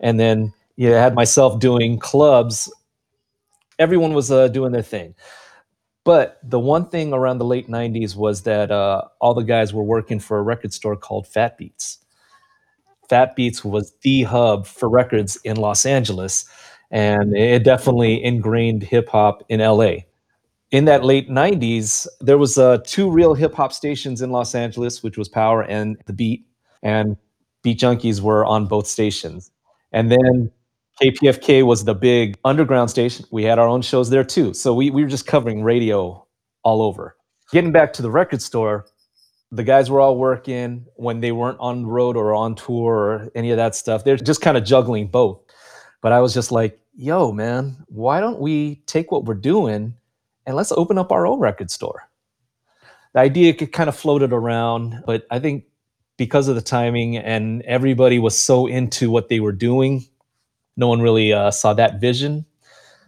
and 0.00 0.18
then 0.18 0.52
you 0.74 0.90
had 0.90 1.14
myself 1.14 1.60
doing 1.60 2.00
clubs. 2.00 2.68
Everyone 3.78 4.12
was 4.12 4.32
uh, 4.32 4.48
doing 4.48 4.72
their 4.72 4.82
thing. 4.82 5.14
But 6.04 6.40
the 6.42 6.58
one 6.58 6.88
thing 6.88 7.12
around 7.12 7.38
the 7.38 7.44
late 7.44 7.68
90s 7.68 8.16
was 8.16 8.42
that 8.42 8.70
uh, 8.70 9.02
all 9.20 9.34
the 9.34 9.44
guys 9.44 9.72
were 9.72 9.84
working 9.84 10.18
for 10.18 10.38
a 10.38 10.42
record 10.42 10.72
store 10.72 10.96
called 10.96 11.28
Fat 11.28 11.56
Beats. 11.56 11.98
Fat 13.08 13.36
Beats 13.36 13.64
was 13.64 13.92
the 14.02 14.24
hub 14.24 14.66
for 14.66 14.88
records 14.88 15.36
in 15.44 15.56
Los 15.56 15.86
Angeles, 15.86 16.44
and 16.90 17.36
it 17.36 17.62
definitely 17.62 18.22
ingrained 18.22 18.82
hip 18.82 19.08
hop 19.08 19.44
in 19.48 19.60
LA. 19.60 19.96
In 20.72 20.86
that 20.86 21.04
late 21.04 21.28
90s, 21.28 22.08
there 22.20 22.38
was 22.38 22.56
uh, 22.58 22.78
two 22.84 23.10
real 23.10 23.34
hip 23.34 23.54
hop 23.54 23.72
stations 23.72 24.22
in 24.22 24.30
Los 24.30 24.54
Angeles, 24.54 25.02
which 25.02 25.18
was 25.18 25.28
Power 25.28 25.62
and 25.62 25.98
The 26.06 26.14
Beat, 26.14 26.46
and 26.82 27.16
Beat 27.62 27.78
Junkies 27.78 28.20
were 28.20 28.44
on 28.44 28.66
both 28.66 28.86
stations. 28.86 29.50
And 29.92 30.10
then 30.10 30.50
KPFK 31.02 31.66
was 31.66 31.84
the 31.84 31.96
big 31.96 32.38
underground 32.44 32.88
station. 32.88 33.26
We 33.32 33.42
had 33.42 33.58
our 33.58 33.66
own 33.66 33.82
shows 33.82 34.08
there 34.08 34.22
too. 34.22 34.54
So 34.54 34.72
we, 34.72 34.90
we 34.90 35.02
were 35.02 35.08
just 35.08 35.26
covering 35.26 35.64
radio 35.64 36.24
all 36.62 36.80
over. 36.80 37.16
Getting 37.50 37.72
back 37.72 37.92
to 37.94 38.02
the 38.02 38.10
record 38.10 38.40
store, 38.40 38.86
the 39.50 39.64
guys 39.64 39.90
were 39.90 40.00
all 40.00 40.16
working 40.16 40.86
when 40.94 41.18
they 41.18 41.32
weren't 41.32 41.58
on 41.58 41.82
the 41.82 41.88
road 41.88 42.16
or 42.16 42.34
on 42.34 42.54
tour 42.54 42.94
or 42.94 43.30
any 43.34 43.50
of 43.50 43.56
that 43.56 43.74
stuff. 43.74 44.04
They're 44.04 44.16
just 44.16 44.42
kind 44.42 44.56
of 44.56 44.64
juggling 44.64 45.08
both. 45.08 45.40
But 46.02 46.12
I 46.12 46.20
was 46.20 46.34
just 46.34 46.52
like, 46.52 46.78
yo, 46.94 47.32
man, 47.32 47.84
why 47.88 48.20
don't 48.20 48.38
we 48.38 48.76
take 48.86 49.10
what 49.10 49.24
we're 49.24 49.34
doing 49.34 49.94
and 50.46 50.56
let's 50.56 50.70
open 50.70 50.98
up 50.98 51.10
our 51.10 51.26
own 51.26 51.40
record 51.40 51.72
store? 51.72 52.08
The 53.12 53.20
idea 53.20 53.54
kind 53.54 53.88
of 53.88 53.96
floated 53.96 54.32
around, 54.32 55.02
but 55.04 55.26
I 55.32 55.40
think 55.40 55.64
because 56.16 56.46
of 56.46 56.54
the 56.54 56.62
timing 56.62 57.16
and 57.16 57.62
everybody 57.62 58.20
was 58.20 58.38
so 58.38 58.66
into 58.66 59.10
what 59.10 59.28
they 59.28 59.40
were 59.40 59.52
doing, 59.52 60.06
no 60.76 60.88
one 60.88 61.00
really 61.00 61.32
uh, 61.32 61.50
saw 61.50 61.74
that 61.74 62.00
vision. 62.00 62.44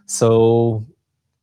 So 0.07 0.87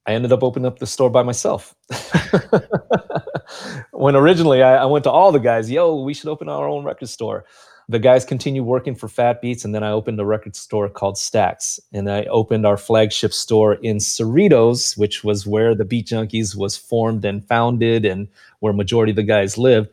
I 0.06 0.14
ended 0.14 0.32
up 0.32 0.44
opening 0.44 0.66
up 0.66 0.80
the 0.80 0.88
store 0.88 1.10
by 1.10 1.24
myself. 1.24 1.76
when 3.92 4.16
originally 4.16 4.64
I, 4.64 4.84
I, 4.84 4.86
went 4.86 5.04
to 5.04 5.12
all 5.12 5.32
the 5.32 5.40
guys, 5.40 5.70
yo, 5.70 6.02
we 6.02 6.14
should 6.14 6.30
open 6.30 6.50
our 6.50 6.68
own 6.68 6.84
record 6.84 7.10
store. 7.10 7.46
The 7.90 8.00
guys 8.00 8.24
continued 8.24 8.64
working 8.64 8.96
for 8.96 9.08
Fat 9.08 9.42
Beats, 9.42 9.66
and 9.66 9.76
then 9.76 9.84
I 9.84 9.92
opened 9.92 10.20
a 10.20 10.26
record 10.26 10.56
store 10.56 10.88
called 10.88 11.18
Stacks. 11.18 11.80
And 11.92 12.10
I 12.10 12.24
opened 12.26 12.66
our 12.66 12.78
flagship 12.78 13.34
store 13.34 13.74
in 13.76 13.98
Cerritos, 13.98 14.98
which 14.98 15.24
was 15.24 15.46
where 15.46 15.76
the 15.76 15.86
Beat 15.86 16.08
Junkies 16.08 16.56
was 16.56 16.78
formed 16.78 17.26
and 17.26 17.46
founded 17.46 18.06
and 18.06 18.28
where 18.60 18.72
majority 18.72 19.12
of 19.12 19.18
the 19.18 19.24
guys 19.24 19.58
lived. 19.58 19.90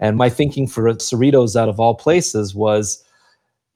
And 0.00 0.16
my 0.16 0.30
thinking 0.30 0.66
for 0.66 0.84
Cerritos 0.94 1.54
out 1.54 1.68
of 1.68 1.78
all 1.78 1.94
places 1.94 2.54
was 2.54 3.03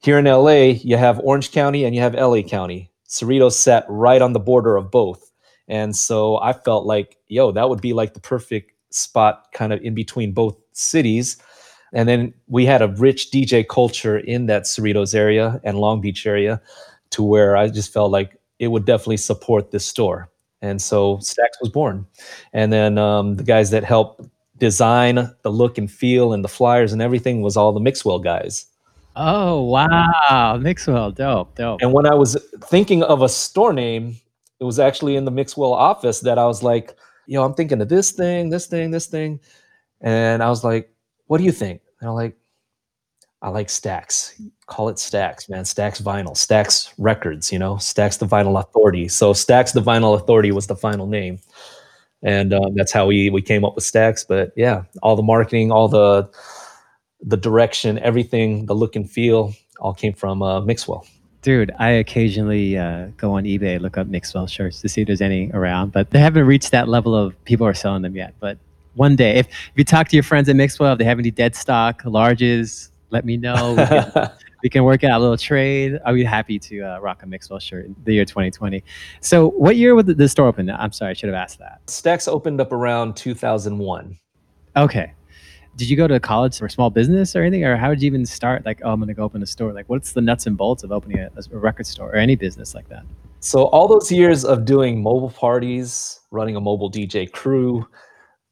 here 0.01 0.17
in 0.17 0.25
LA, 0.25 0.73
you 0.81 0.97
have 0.97 1.19
Orange 1.19 1.51
County 1.51 1.83
and 1.83 1.93
you 1.93 2.01
have 2.01 2.15
LA 2.15 2.41
County. 2.41 2.91
Cerritos 3.07 3.53
sat 3.53 3.85
right 3.89 4.21
on 4.21 4.33
the 4.33 4.39
border 4.39 4.77
of 4.77 4.91
both. 4.91 5.31
And 5.67 5.95
so 5.95 6.37
I 6.37 6.53
felt 6.53 6.85
like, 6.85 7.17
yo, 7.27 7.51
that 7.51 7.69
would 7.69 7.81
be 7.81 7.93
like 7.93 8.13
the 8.13 8.19
perfect 8.19 8.71
spot 8.91 9.47
kind 9.53 9.73
of 9.73 9.81
in 9.81 9.93
between 9.93 10.31
both 10.31 10.57
cities. 10.73 11.37
And 11.93 12.07
then 12.07 12.33
we 12.47 12.65
had 12.65 12.81
a 12.81 12.87
rich 12.87 13.29
DJ 13.31 13.67
culture 13.67 14.17
in 14.17 14.45
that 14.45 14.63
Cerritos 14.63 15.15
area 15.15 15.59
and 15.63 15.77
Long 15.77 16.01
Beach 16.01 16.25
area 16.25 16.61
to 17.11 17.23
where 17.23 17.57
I 17.57 17.69
just 17.69 17.91
felt 17.91 18.11
like 18.11 18.37
it 18.59 18.67
would 18.67 18.85
definitely 18.85 19.17
support 19.17 19.71
this 19.71 19.85
store. 19.85 20.29
And 20.61 20.81
so 20.81 21.19
Stacks 21.19 21.57
was 21.61 21.69
born. 21.69 22.05
And 22.53 22.71
then 22.71 22.97
um, 22.97 23.35
the 23.35 23.43
guys 23.43 23.71
that 23.71 23.83
helped 23.83 24.21
design 24.57 25.15
the 25.43 25.51
look 25.51 25.77
and 25.77 25.89
feel 25.89 26.33
and 26.33 26.43
the 26.43 26.49
flyers 26.49 26.91
and 26.93 27.01
everything 27.01 27.41
was 27.41 27.57
all 27.57 27.71
the 27.71 27.79
Mixwell 27.79 28.19
guys. 28.19 28.65
Oh 29.21 29.63
wow, 29.63 30.57
Mixwell, 30.61 31.11
dope, 31.11 31.53
dope. 31.55 31.81
And 31.81 31.91
when 31.91 32.05
I 32.05 32.15
was 32.15 32.37
thinking 32.63 33.03
of 33.03 33.21
a 33.21 33.27
store 33.27 33.73
name, 33.73 34.15
it 34.61 34.63
was 34.63 34.79
actually 34.79 35.17
in 35.17 35.25
the 35.25 35.31
Mixwell 35.31 35.73
office 35.73 36.21
that 36.21 36.37
I 36.39 36.45
was 36.45 36.63
like, 36.63 36.95
yo, 37.27 37.43
I'm 37.43 37.53
thinking 37.53 37.81
of 37.81 37.89
this 37.89 38.11
thing, 38.11 38.49
this 38.49 38.67
thing, 38.67 38.91
this 38.91 39.07
thing. 39.07 39.41
And 39.99 40.41
I 40.41 40.47
was 40.47 40.63
like, 40.63 40.93
what 41.27 41.37
do 41.37 41.43
you 41.43 41.51
think? 41.51 41.81
And 41.99 42.09
I'm 42.09 42.15
like, 42.15 42.37
I 43.41 43.49
like 43.49 43.69
Stacks. 43.69 44.41
Call 44.67 44.87
it 44.87 44.97
Stacks, 44.97 45.49
man. 45.49 45.65
Stacks 45.65 45.99
Vinyl, 45.99 46.37
Stacks 46.37 46.93
Records, 46.97 47.51
you 47.51 47.59
know, 47.59 47.75
Stacks 47.75 48.15
the 48.15 48.25
Vinyl 48.25 48.57
Authority. 48.57 49.09
So 49.09 49.33
Stacks 49.33 49.73
the 49.73 49.81
Vinyl 49.81 50.15
Authority 50.15 50.53
was 50.53 50.67
the 50.67 50.77
final 50.77 51.07
name. 51.07 51.39
And 52.23 52.53
um, 52.53 52.73
that's 52.73 52.93
how 52.93 53.05
we 53.05 53.29
we 53.29 53.41
came 53.41 53.65
up 53.65 53.75
with 53.75 53.83
Stacks. 53.83 54.23
But 54.23 54.53
yeah, 54.55 54.83
all 55.03 55.17
the 55.17 55.23
marketing, 55.23 55.73
all 55.73 55.89
the 55.89 56.29
the 57.21 57.37
direction, 57.37 57.99
everything, 57.99 58.65
the 58.65 58.73
look 58.73 58.95
and 58.95 59.09
feel, 59.09 59.53
all 59.79 59.93
came 59.93 60.13
from 60.13 60.41
uh, 60.41 60.61
Mixwell. 60.61 61.05
Dude, 61.41 61.71
I 61.79 61.91
occasionally 61.91 62.77
uh, 62.77 63.07
go 63.17 63.31
on 63.31 63.45
eBay, 63.45 63.79
look 63.79 63.97
up 63.97 64.07
Mixwell 64.07 64.47
shirts 64.47 64.81
to 64.81 64.89
see 64.89 65.01
if 65.01 65.07
there's 65.07 65.21
any 65.21 65.49
around, 65.53 65.91
but 65.93 66.09
they 66.09 66.19
haven't 66.19 66.45
reached 66.45 66.71
that 66.71 66.89
level 66.89 67.15
of 67.15 67.41
people 67.45 67.65
are 67.65 67.73
selling 67.73 68.01
them 68.01 68.15
yet. 68.15 68.33
But 68.39 68.57
one 68.95 69.15
day, 69.15 69.37
if, 69.37 69.47
if 69.47 69.71
you 69.75 69.85
talk 69.85 70.09
to 70.09 70.15
your 70.15 70.23
friends 70.23 70.49
at 70.49 70.57
Mixwell, 70.57 70.93
if 70.93 70.99
they 70.99 71.05
have 71.05 71.19
any 71.19 71.31
dead 71.31 71.55
stock, 71.55 72.03
larges, 72.03 72.89
let 73.09 73.23
me 73.23 73.37
know. 73.37 73.73
We 73.73 73.85
can, 73.85 74.31
we 74.63 74.69
can 74.69 74.83
work 74.83 75.05
out 75.05 75.17
a 75.17 75.21
little 75.21 75.37
trade. 75.37 75.97
I'll 76.05 76.13
be 76.13 76.25
happy 76.25 76.59
to 76.59 76.81
uh, 76.81 76.99
rock 76.99 77.23
a 77.23 77.25
Mixwell 77.25 77.59
shirt 77.59 77.85
in 77.85 77.95
the 78.03 78.13
year 78.13 78.25
2020. 78.25 78.83
So, 79.21 79.51
what 79.51 79.77
year 79.77 79.95
would 79.95 80.07
the, 80.07 80.15
the 80.15 80.27
store 80.27 80.47
open? 80.47 80.69
I'm 80.69 80.91
sorry, 80.91 81.11
I 81.11 81.13
should 81.13 81.29
have 81.29 81.35
asked 81.35 81.59
that. 81.59 81.89
Stacks 81.89 82.27
opened 82.27 82.59
up 82.59 82.73
around 82.73 83.15
2001. 83.15 84.19
Okay 84.75 85.13
did 85.75 85.89
you 85.89 85.95
go 85.95 86.07
to 86.07 86.19
college 86.19 86.61
or 86.61 86.69
small 86.69 86.89
business 86.89 87.35
or 87.35 87.41
anything? 87.41 87.63
Or 87.63 87.77
how 87.77 87.89
did 87.89 88.01
you 88.01 88.07
even 88.07 88.25
start 88.25 88.65
like 88.65 88.81
oh 88.83 88.91
i'm 88.91 88.99
going 88.99 89.07
to 89.07 89.13
go 89.13 89.23
open 89.23 89.41
a 89.41 89.45
store? 89.45 89.73
Like 89.73 89.87
what's 89.87 90.13
the 90.13 90.21
nuts 90.21 90.45
and 90.47 90.57
bolts 90.57 90.83
of 90.83 90.91
opening 90.91 91.19
a, 91.19 91.29
a, 91.51 91.57
record 91.57 91.87
store 91.87 92.09
or 92.09 92.15
any 92.15 92.35
business 92.35 92.75
like 92.75 92.89
that? 92.89 93.03
So 93.39 93.65
all 93.67 93.87
those 93.87 94.11
years 94.11 94.43
of 94.43 94.65
doing 94.65 95.01
mobile 95.01 95.31
parties 95.31 96.19
running 96.31 96.55
a 96.55 96.61
mobile 96.61 96.91
dj 96.91 97.31
crew 97.31 97.87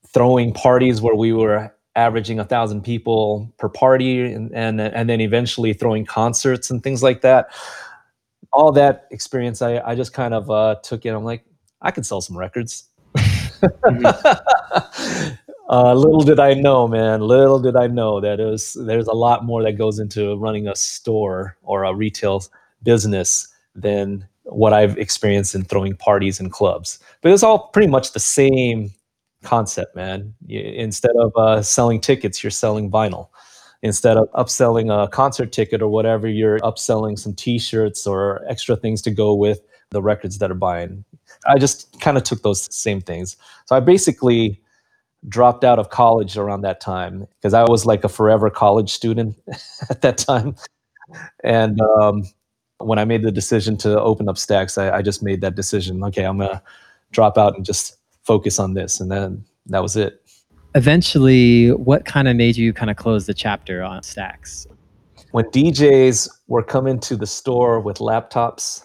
throwing 0.07 0.53
parties 0.53 1.01
where 1.01 1.15
we 1.15 1.33
were 1.33 1.73
averaging 1.95 2.39
a 2.39 2.45
thousand 2.45 2.81
people 2.83 3.51
per 3.57 3.69
party 3.69 4.21
and, 4.31 4.53
and 4.53 4.79
and 4.79 5.09
then 5.09 5.19
eventually 5.19 5.73
throwing 5.73 6.05
concerts 6.05 6.69
and 6.71 6.81
things 6.81 7.03
like 7.03 7.21
that 7.21 7.49
all 8.53 8.71
that 8.71 9.07
experience 9.11 9.61
i, 9.61 9.79
I 9.79 9.95
just 9.95 10.13
kind 10.13 10.33
of 10.33 10.49
uh, 10.49 10.75
took 10.83 11.05
it 11.05 11.09
i'm 11.09 11.23
like 11.23 11.43
i 11.81 11.91
could 11.91 12.05
sell 12.05 12.21
some 12.21 12.37
records. 12.37 12.89
Mm-hmm. 13.59 15.33
Uh, 15.69 15.93
little 15.93 16.21
did 16.21 16.39
I 16.39 16.53
know, 16.53 16.87
man. 16.87 17.21
Little 17.21 17.59
did 17.59 17.75
I 17.75 17.87
know 17.87 18.21
that 18.21 18.39
was 18.39 18.73
there's 18.85 19.07
a 19.07 19.13
lot 19.13 19.43
more 19.43 19.63
that 19.63 19.73
goes 19.73 19.99
into 19.99 20.37
running 20.37 20.67
a 20.67 20.75
store 20.75 21.57
or 21.63 21.83
a 21.83 21.93
retail 21.93 22.43
business 22.83 23.47
than 23.75 24.25
what 24.43 24.71
I've 24.71 24.97
experienced 24.97 25.55
in 25.55 25.65
throwing 25.65 25.95
parties 25.97 26.39
and 26.39 26.51
clubs. 26.51 26.99
But 27.21 27.33
it's 27.33 27.43
all 27.43 27.67
pretty 27.69 27.89
much 27.89 28.13
the 28.13 28.19
same 28.19 28.91
concept, 29.43 29.93
man. 29.95 30.33
You, 30.45 30.61
instead 30.61 31.11
of 31.19 31.33
uh, 31.35 31.61
selling 31.61 31.99
tickets, 31.99 32.41
you're 32.43 32.51
selling 32.51 32.89
vinyl. 32.89 33.29
instead 33.81 34.17
of 34.17 34.31
upselling 34.33 34.91
a 34.91 35.07
concert 35.07 35.51
ticket 35.51 35.81
or 35.81 35.87
whatever, 35.87 36.27
you're 36.27 36.59
upselling 36.59 37.17
some 37.17 37.33
T-shirts 37.33 38.07
or 38.07 38.43
extra 38.47 38.75
things 38.75 39.01
to 39.03 39.11
go 39.11 39.33
with 39.33 39.61
the 39.91 40.01
records 40.01 40.39
that 40.39 40.51
are 40.51 40.55
buying. 40.55 41.03
I 41.47 41.57
just 41.57 41.99
kind 42.01 42.17
of 42.17 42.23
took 42.23 42.41
those 42.41 42.73
same 42.75 43.01
things. 43.01 43.37
So 43.65 43.75
I 43.75 43.79
basically 43.79 44.61
dropped 45.27 45.63
out 45.63 45.79
of 45.79 45.89
college 45.89 46.37
around 46.37 46.61
that 46.61 46.79
time 46.79 47.27
because 47.37 47.53
I 47.53 47.63
was 47.63 47.85
like 47.85 48.03
a 48.03 48.09
forever 48.09 48.49
college 48.49 48.91
student 48.91 49.35
at 49.89 50.01
that 50.01 50.17
time. 50.17 50.55
And 51.43 51.79
um, 51.81 52.23
when 52.79 52.99
I 52.99 53.05
made 53.05 53.23
the 53.23 53.31
decision 53.31 53.77
to 53.77 53.99
open 53.99 54.29
up 54.29 54.37
Stacks, 54.37 54.77
I, 54.77 54.97
I 54.97 55.01
just 55.01 55.23
made 55.23 55.41
that 55.41 55.55
decision. 55.55 56.03
Okay, 56.05 56.23
I'm 56.23 56.37
gonna 56.37 56.61
drop 57.11 57.37
out 57.37 57.55
and 57.55 57.65
just 57.65 57.97
focus 58.23 58.59
on 58.59 58.73
this, 58.73 58.99
and 58.99 59.09
then 59.09 59.45
that 59.67 59.81
was 59.81 59.95
it. 59.95 60.21
Eventually, 60.75 61.71
what 61.71 62.05
kind 62.05 62.27
of 62.27 62.35
made 62.35 62.57
you 62.57 62.73
kind 62.73 62.91
of 62.91 62.97
close 62.97 63.25
the 63.25 63.33
chapter 63.33 63.81
on 63.83 64.03
Stacks? 64.03 64.67
When 65.31 65.45
DJs 65.45 66.29
were 66.47 66.63
coming 66.63 66.99
to 67.01 67.15
the 67.15 67.27
store 67.27 67.79
with 67.79 67.97
laptops 67.97 68.83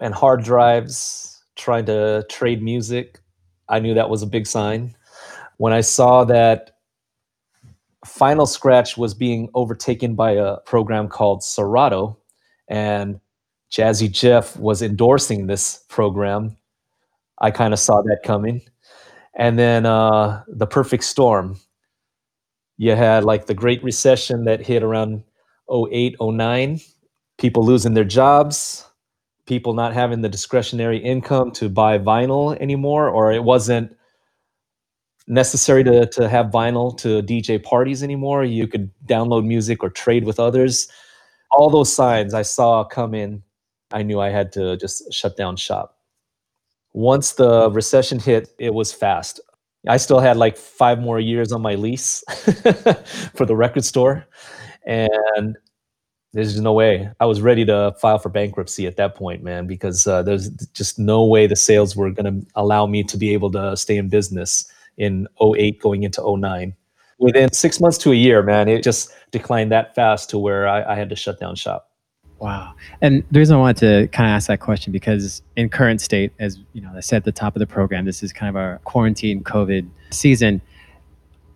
and 0.00 0.14
hard 0.14 0.44
drives 0.44 1.44
trying 1.56 1.86
to 1.86 2.24
trade 2.28 2.62
music, 2.62 3.20
I 3.68 3.78
knew 3.78 3.94
that 3.94 4.10
was 4.10 4.22
a 4.22 4.26
big 4.26 4.46
sign. 4.46 4.94
When 5.56 5.72
I 5.72 5.80
saw 5.80 6.24
that 6.24 6.78
Final 8.04 8.46
Scratch 8.46 8.96
was 8.96 9.14
being 9.14 9.48
overtaken 9.54 10.14
by 10.14 10.32
a 10.32 10.58
program 10.58 11.08
called 11.08 11.42
Serato, 11.42 12.18
and 12.68 13.20
Jazzy 13.70 14.10
Jeff 14.10 14.56
was 14.56 14.82
endorsing 14.82 15.46
this 15.46 15.84
program, 15.88 16.56
I 17.40 17.50
kind 17.50 17.72
of 17.72 17.80
saw 17.80 18.02
that 18.02 18.20
coming. 18.22 18.62
And 19.36 19.58
then 19.58 19.84
uh, 19.84 20.44
the 20.46 20.66
perfect 20.66 21.04
storm. 21.04 21.58
You 22.76 22.94
had 22.94 23.24
like 23.24 23.46
the 23.46 23.54
Great 23.54 23.82
Recession 23.82 24.44
that 24.44 24.64
hit 24.64 24.82
around 24.82 25.24
08, 25.72 26.16
09, 26.20 26.80
people 27.38 27.64
losing 27.64 27.94
their 27.94 28.04
jobs, 28.04 28.86
people 29.46 29.74
not 29.74 29.92
having 29.92 30.22
the 30.22 30.28
discretionary 30.28 30.98
income 30.98 31.50
to 31.52 31.68
buy 31.68 31.98
vinyl 31.98 32.56
anymore, 32.60 33.08
or 33.08 33.32
it 33.32 33.44
wasn't 33.44 33.94
necessary 35.26 35.84
to, 35.84 36.06
to 36.06 36.28
have 36.28 36.46
vinyl 36.46 36.96
to 36.98 37.22
DJ 37.22 37.62
parties 37.62 38.02
anymore. 38.02 38.44
You 38.44 38.66
could 38.66 38.90
download 39.06 39.46
music 39.46 39.82
or 39.82 39.90
trade 39.90 40.24
with 40.24 40.40
others. 40.40 40.88
All 41.50 41.70
those 41.70 41.92
signs 41.92 42.34
I 42.34 42.42
saw 42.42 42.84
come 42.84 43.14
in, 43.14 43.42
I 43.92 44.02
knew 44.02 44.20
I 44.20 44.30
had 44.30 44.52
to 44.52 44.76
just 44.76 45.12
shut 45.12 45.36
down 45.36 45.56
shop. 45.56 45.98
Once 46.92 47.32
the 47.32 47.70
recession 47.70 48.18
hit, 48.18 48.50
it 48.58 48.74
was 48.74 48.92
fast. 48.92 49.40
I 49.86 49.98
still 49.98 50.20
had 50.20 50.36
like 50.36 50.56
five 50.56 50.98
more 50.98 51.20
years 51.20 51.52
on 51.52 51.60
my 51.60 51.74
lease 51.74 52.24
for 53.34 53.44
the 53.44 53.54
record 53.54 53.84
store. 53.84 54.26
And 54.86 55.56
there's 56.34 56.60
no 56.60 56.72
way. 56.72 57.08
I 57.20 57.26
was 57.26 57.40
ready 57.40 57.64
to 57.64 57.94
file 58.00 58.18
for 58.18 58.28
bankruptcy 58.28 58.88
at 58.88 58.96
that 58.96 59.14
point, 59.14 59.44
man, 59.44 59.68
because 59.68 60.06
uh, 60.06 60.22
there's 60.22 60.50
just 60.74 60.98
no 60.98 61.24
way 61.24 61.46
the 61.46 61.54
sales 61.54 61.94
were 61.94 62.10
going 62.10 62.40
to 62.40 62.46
allow 62.56 62.86
me 62.86 63.04
to 63.04 63.16
be 63.16 63.32
able 63.32 63.52
to 63.52 63.76
stay 63.76 63.96
in 63.96 64.08
business 64.08 64.68
in 64.96 65.28
08 65.40 65.80
going 65.80 66.02
into 66.02 66.20
09. 66.36 66.74
Within 67.20 67.52
six 67.52 67.80
months 67.80 67.96
to 67.98 68.10
a 68.10 68.16
year, 68.16 68.42
man, 68.42 68.68
it 68.68 68.82
just 68.82 69.12
declined 69.30 69.70
that 69.70 69.94
fast 69.94 70.28
to 70.30 70.38
where 70.38 70.66
I, 70.66 70.94
I 70.94 70.96
had 70.96 71.08
to 71.10 71.16
shut 71.16 71.38
down 71.38 71.54
shop. 71.54 71.88
Wow. 72.40 72.74
And 73.00 73.22
the 73.30 73.38
reason 73.38 73.56
I 73.56 73.60
wanted 73.60 73.76
to 73.76 74.08
kind 74.08 74.28
of 74.28 74.34
ask 74.34 74.48
that 74.48 74.58
question 74.58 74.92
because 74.92 75.40
in 75.54 75.68
current 75.68 76.00
state, 76.00 76.32
as 76.40 76.58
you 76.72 76.80
know, 76.82 76.92
I 76.96 77.00
said 77.00 77.18
at 77.18 77.24
the 77.24 77.32
top 77.32 77.54
of 77.54 77.60
the 77.60 77.66
program, 77.66 78.06
this 78.06 78.24
is 78.24 78.32
kind 78.32 78.50
of 78.50 78.56
our 78.56 78.80
quarantine 78.82 79.44
COVID 79.44 79.88
season. 80.10 80.60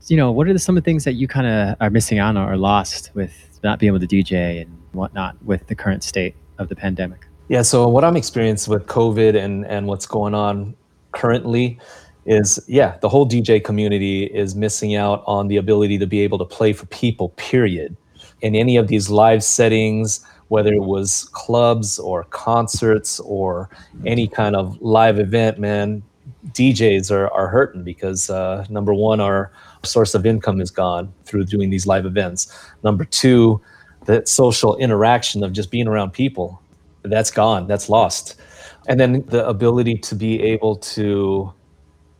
You 0.07 0.16
know, 0.16 0.31
what 0.31 0.47
are 0.47 0.57
some 0.57 0.76
of 0.76 0.85
the 0.85 0.89
things 0.89 1.03
that 1.03 1.14
you 1.14 1.26
kind 1.26 1.49
of 1.49 1.76
are 1.81 1.91
missing 1.91 2.20
on 2.20 2.39
or 2.39 2.57
lost 2.57 3.11
with 3.14 3.47
not 3.62 3.78
being 3.78 3.94
able 3.94 4.06
to 4.06 4.06
DJ 4.06 4.62
and 4.62 4.78
whatnot 4.92 5.36
with 5.44 5.66
the 5.66 5.74
current 5.74 6.04
state 6.04 6.34
of 6.59 6.68
the 6.68 6.76
pandemic? 6.76 7.26
Yeah, 7.48 7.62
so 7.62 7.88
what 7.88 8.04
I'm 8.04 8.16
experiencing 8.16 8.72
with 8.72 8.86
COVID 8.86 9.34
and 9.34 9.66
and 9.66 9.86
what's 9.86 10.06
going 10.06 10.34
on 10.34 10.74
currently 11.12 11.78
is 12.26 12.62
yeah, 12.68 12.98
the 13.00 13.09
whole 13.09 13.26
DJ 13.26 13.62
community 13.62 14.24
is 14.24 14.54
missing 14.54 14.94
out 14.94 15.22
on 15.26 15.48
the 15.48 15.56
ability 15.56 15.98
to 15.98 16.06
be 16.06 16.20
able 16.20 16.38
to 16.38 16.44
play 16.44 16.72
for 16.72 16.86
people, 16.86 17.30
period. 17.30 17.96
In 18.42 18.54
any 18.54 18.76
of 18.76 18.88
these 18.88 19.09
live 19.09 19.42
settings, 19.42 20.24
whether 20.48 20.72
it 20.72 20.82
was 20.82 21.30
clubs 21.32 21.98
or 21.98 22.24
concerts 22.24 23.18
or 23.20 23.70
any 24.04 24.28
kind 24.28 24.54
of 24.54 24.80
live 24.80 25.18
event, 25.18 25.59
man, 25.59 26.02
DJs 26.48 27.11
are, 27.11 27.28
are 27.32 27.48
hurting 27.48 27.82
because 27.82 28.30
uh, 28.30 28.64
number 28.68 28.92
one, 28.92 29.20
our 29.20 29.50
source 29.85 30.14
of 30.14 30.26
income 30.26 30.61
is 30.61 30.70
gone 30.70 31.12
through 31.24 31.45
doing 31.45 31.70
these 31.70 31.87
live 31.87 32.07
events. 32.07 32.70
Number 32.83 33.05
two, 33.05 33.61
that 34.07 34.29
social 34.29 34.76
interaction 34.76 35.45
of 35.45 35.53
just 35.53 35.70
being 35.70 35.87
around 35.87 36.12
people, 36.12 36.61
that's 37.03 37.31
gone, 37.31 37.66
that's 37.66 37.89
lost. 37.89 38.41
And 38.89 38.99
then 38.99 39.24
the 39.26 39.47
ability 39.47 39.99
to 39.99 40.14
be 40.14 40.43
able 40.43 40.76
to 40.76 41.53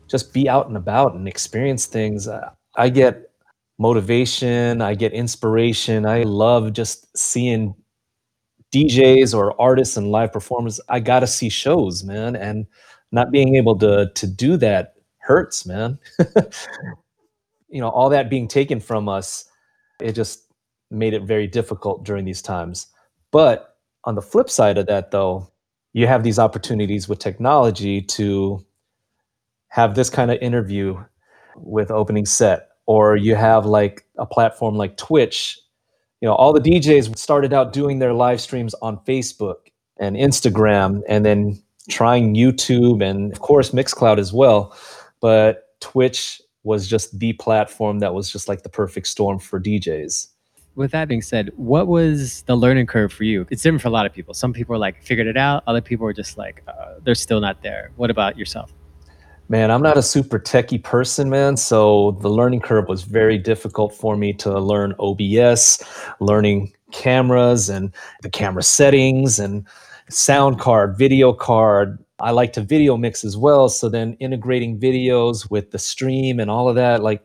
just 0.07 0.33
be 0.33 0.47
out 0.49 0.67
and 0.67 0.77
about 0.77 1.15
and 1.15 1.27
experience 1.27 1.85
things. 1.85 2.27
I 2.75 2.89
get 2.89 3.31
motivation, 3.79 4.81
I 4.81 4.93
get 4.93 5.13
inspiration. 5.13 6.05
I 6.05 6.23
love 6.23 6.73
just 6.73 7.15
seeing 7.17 7.73
DJs 8.71 9.35
or 9.35 9.59
artists 9.59 9.97
and 9.97 10.11
live 10.11 10.31
performers. 10.31 10.79
I 10.89 10.99
got 10.99 11.21
to 11.21 11.27
see 11.27 11.49
shows, 11.49 12.03
man, 12.03 12.35
and 12.35 12.67
not 13.11 13.31
being 13.31 13.55
able 13.55 13.77
to 13.79 14.11
to 14.13 14.27
do 14.27 14.57
that 14.57 14.93
hurts, 15.17 15.65
man. 15.65 15.97
you 17.69 17.81
know, 17.81 17.89
all 17.89 18.09
that 18.09 18.29
being 18.29 18.47
taken 18.47 18.79
from 18.79 19.07
us, 19.07 19.45
it 20.01 20.13
just 20.13 20.45
made 20.91 21.13
it 21.13 21.23
very 21.23 21.47
difficult 21.47 22.03
during 22.03 22.25
these 22.25 22.41
times. 22.41 22.87
But 23.31 23.77
on 24.05 24.15
the 24.15 24.21
flip 24.21 24.49
side 24.49 24.77
of 24.77 24.87
that, 24.87 25.11
though, 25.11 25.51
you 25.93 26.07
have 26.07 26.23
these 26.23 26.39
opportunities 26.39 27.07
with 27.07 27.19
technology 27.19 28.01
to 28.01 28.65
have 29.67 29.95
this 29.95 30.09
kind 30.09 30.31
of 30.31 30.37
interview 30.41 30.97
with 31.55 31.91
opening 31.91 32.25
set, 32.25 32.69
or 32.85 33.15
you 33.15 33.35
have 33.35 33.65
like 33.65 34.05
a 34.17 34.25
platform 34.25 34.75
like 34.75 34.97
Twitch. 34.97 35.59
You 36.21 36.27
know, 36.27 36.35
all 36.35 36.53
the 36.53 36.59
DJs 36.59 37.17
started 37.17 37.53
out 37.53 37.73
doing 37.73 37.99
their 37.99 38.13
live 38.13 38.41
streams 38.41 38.73
on 38.81 38.97
Facebook 38.99 39.67
and 39.99 40.15
Instagram, 40.15 41.01
and 41.07 41.25
then 41.25 41.61
trying 41.89 42.35
YouTube 42.35 43.03
and, 43.03 43.31
of 43.31 43.41
course, 43.41 43.71
Mixcloud 43.71 44.17
as 44.17 44.31
well. 44.31 44.75
But 45.21 45.79
Twitch 45.81 46.41
was 46.63 46.87
just 46.87 47.17
the 47.19 47.33
platform 47.33 47.99
that 47.99 48.13
was 48.13 48.31
just 48.31 48.47
like 48.47 48.63
the 48.63 48.69
perfect 48.69 49.07
storm 49.07 49.39
for 49.39 49.59
DJs. 49.59 50.27
With 50.75 50.91
that 50.91 51.07
being 51.07 51.21
said, 51.21 51.51
what 51.55 51.87
was 51.87 52.43
the 52.43 52.55
learning 52.55 52.87
curve 52.87 53.11
for 53.11 53.23
you? 53.23 53.45
It's 53.49 53.63
different 53.63 53.81
for 53.81 53.87
a 53.87 53.91
lot 53.91 54.05
of 54.05 54.13
people. 54.13 54.33
Some 54.33 54.53
people 54.53 54.75
are 54.75 54.79
like 54.79 55.01
figured 55.03 55.27
it 55.27 55.37
out. 55.37 55.63
Other 55.67 55.81
people 55.81 56.05
are 56.07 56.13
just 56.13 56.37
like 56.37 56.63
uh, 56.67 56.95
they're 57.03 57.15
still 57.15 57.41
not 57.41 57.61
there. 57.61 57.91
What 57.95 58.09
about 58.09 58.37
yourself? 58.37 58.73
Man, 59.49 59.71
I'm 59.71 59.81
not 59.81 59.97
a 59.97 60.03
super 60.03 60.37
techie 60.37 60.81
person, 60.81 61.29
man. 61.29 61.57
So 61.57 62.11
the 62.21 62.29
learning 62.29 62.61
curve 62.61 62.87
was 62.87 63.01
very 63.01 63.39
difficult 63.39 63.95
for 63.95 64.15
me 64.15 64.31
to 64.33 64.59
learn 64.59 64.93
OBS, 64.99 65.83
learning 66.19 66.71
cameras 66.91 67.67
and 67.67 67.91
the 68.21 68.29
camera 68.29 68.61
settings 68.61 69.39
and 69.39 69.65
sound 70.09 70.59
card, 70.59 70.97
video 70.97 71.33
card, 71.33 71.97
I 72.21 72.31
like 72.31 72.53
to 72.53 72.61
video 72.61 72.97
mix 72.97 73.23
as 73.23 73.37
well. 73.37 73.69
So 73.69 73.89
then 73.89 74.15
integrating 74.19 74.79
videos 74.79 75.49
with 75.49 75.71
the 75.71 75.79
stream 75.79 76.39
and 76.39 76.49
all 76.49 76.69
of 76.69 76.75
that, 76.75 77.01
like, 77.01 77.23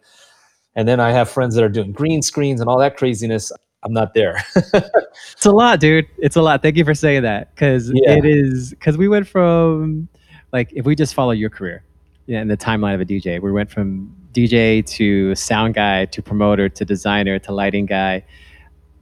and 0.76 0.88
then 0.88 1.00
I 1.00 1.12
have 1.12 1.30
friends 1.30 1.54
that 1.54 1.64
are 1.64 1.68
doing 1.68 1.92
green 1.92 2.22
screens 2.22 2.60
and 2.60 2.68
all 2.68 2.78
that 2.78 2.96
craziness. 2.96 3.52
I'm 3.82 3.92
not 3.92 4.14
there. 4.14 4.42
it's 4.56 5.46
a 5.46 5.52
lot, 5.52 5.78
dude. 5.78 6.06
It's 6.18 6.36
a 6.36 6.42
lot. 6.42 6.62
Thank 6.62 6.76
you 6.76 6.84
for 6.84 6.94
saying 6.94 7.22
that 7.22 7.54
because 7.54 7.92
yeah. 7.94 8.12
it 8.12 8.24
is 8.24 8.70
because 8.70 8.96
we 8.96 9.08
went 9.08 9.28
from 9.28 10.08
like 10.52 10.72
if 10.72 10.86
we 10.86 10.96
just 10.96 11.14
follow 11.14 11.32
your 11.32 11.50
career 11.50 11.84
yeah, 12.26 12.40
in 12.40 12.48
the 12.48 12.56
timeline 12.56 12.94
of 12.94 13.00
a 13.00 13.04
DJ, 13.04 13.40
we 13.40 13.52
went 13.52 13.70
from 13.70 14.14
DJ 14.32 14.84
to 14.86 15.34
sound 15.34 15.74
guy 15.74 16.06
to 16.06 16.22
promoter 16.22 16.68
to 16.68 16.84
designer 16.84 17.38
to 17.40 17.52
lighting 17.52 17.86
guy 17.86 18.24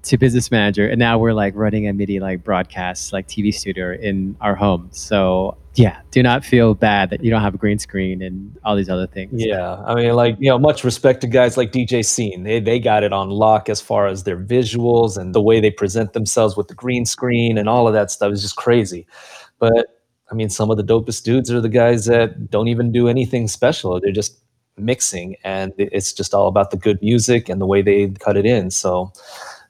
to 0.03 0.19
business 0.19 0.51
manager 0.51 0.89
and 0.89 0.99
now 0.99 1.17
we're 1.17 1.33
like 1.33 1.55
running 1.55 1.87
a 1.87 1.93
MIDI 1.93 2.19
like 2.19 2.43
broadcast 2.43 3.13
like 3.13 3.29
tv 3.29 3.55
studio 3.55 3.93
in 3.93 4.37
our 4.41 4.55
home. 4.55 4.89
So 4.91 5.57
yeah 5.75 6.01
do 6.11 6.23
not 6.23 6.45
feel 6.45 6.75
bad 6.75 7.09
that 7.11 7.25
you 7.25 7.31
don't 7.31 7.41
have 7.41 7.55
a 7.55 7.59
green 7.59 7.79
screen 7.79 8.21
and 8.21 8.59
all 8.65 8.77
these 8.77 8.89
other 8.89 9.07
things. 9.07 9.33
Yeah 9.35 9.77
i 9.87 9.95
mean 9.95 10.13
like 10.15 10.37
you 10.39 10.51
know 10.51 10.59
much 10.59 10.85
respect 10.85 11.21
to 11.21 11.27
guys 11.27 11.57
like 11.57 11.73
dj 11.73 12.05
scene. 12.05 12.43
They, 12.43 12.61
they 12.61 12.79
got 12.81 13.05
it 13.05 13.13
on 13.13 13.31
lock 13.31 13.69
as 13.69 13.81
far 13.81 14.07
as 14.07 14.25
their 14.25 14.39
visuals 14.39 15.17
and 15.17 15.35
the 15.35 15.43
way 15.43 15.61
they 15.61 15.71
present 15.71 16.13
themselves 16.13 16.57
with 16.57 16.69
the 16.69 16.75
green 16.75 17.07
screen 17.07 17.57
and 17.57 17.69
all 17.69 17.87
of 17.87 17.95
that 17.95 18.11
stuff. 18.11 18.33
Is 18.33 18.43
just 18.43 18.57
crazy. 18.57 19.07
But 19.59 19.99
i 20.31 20.35
mean 20.35 20.51
some 20.51 20.71
of 20.71 20.77
the 20.77 20.85
dopest 20.85 21.23
dudes 21.23 21.51
are 21.51 21.61
the 21.61 21.69
guys 21.69 22.07
that 22.07 22.51
don't 22.51 22.69
even 22.69 22.91
do 22.91 23.07
anything 23.09 23.47
special. 23.47 24.01
They're 24.01 24.13
just 24.13 24.39
mixing 24.79 25.37
and 25.45 25.73
it's 25.77 26.13
just 26.13 26.35
all 26.35 26.49
about 26.49 26.71
the 26.71 26.77
good 26.77 26.99
music 27.03 27.49
and 27.49 27.61
the 27.61 27.67
way 27.67 27.83
they 27.83 28.09
cut 28.09 28.37
it 28.37 28.47
in. 28.47 28.71
So 28.71 29.13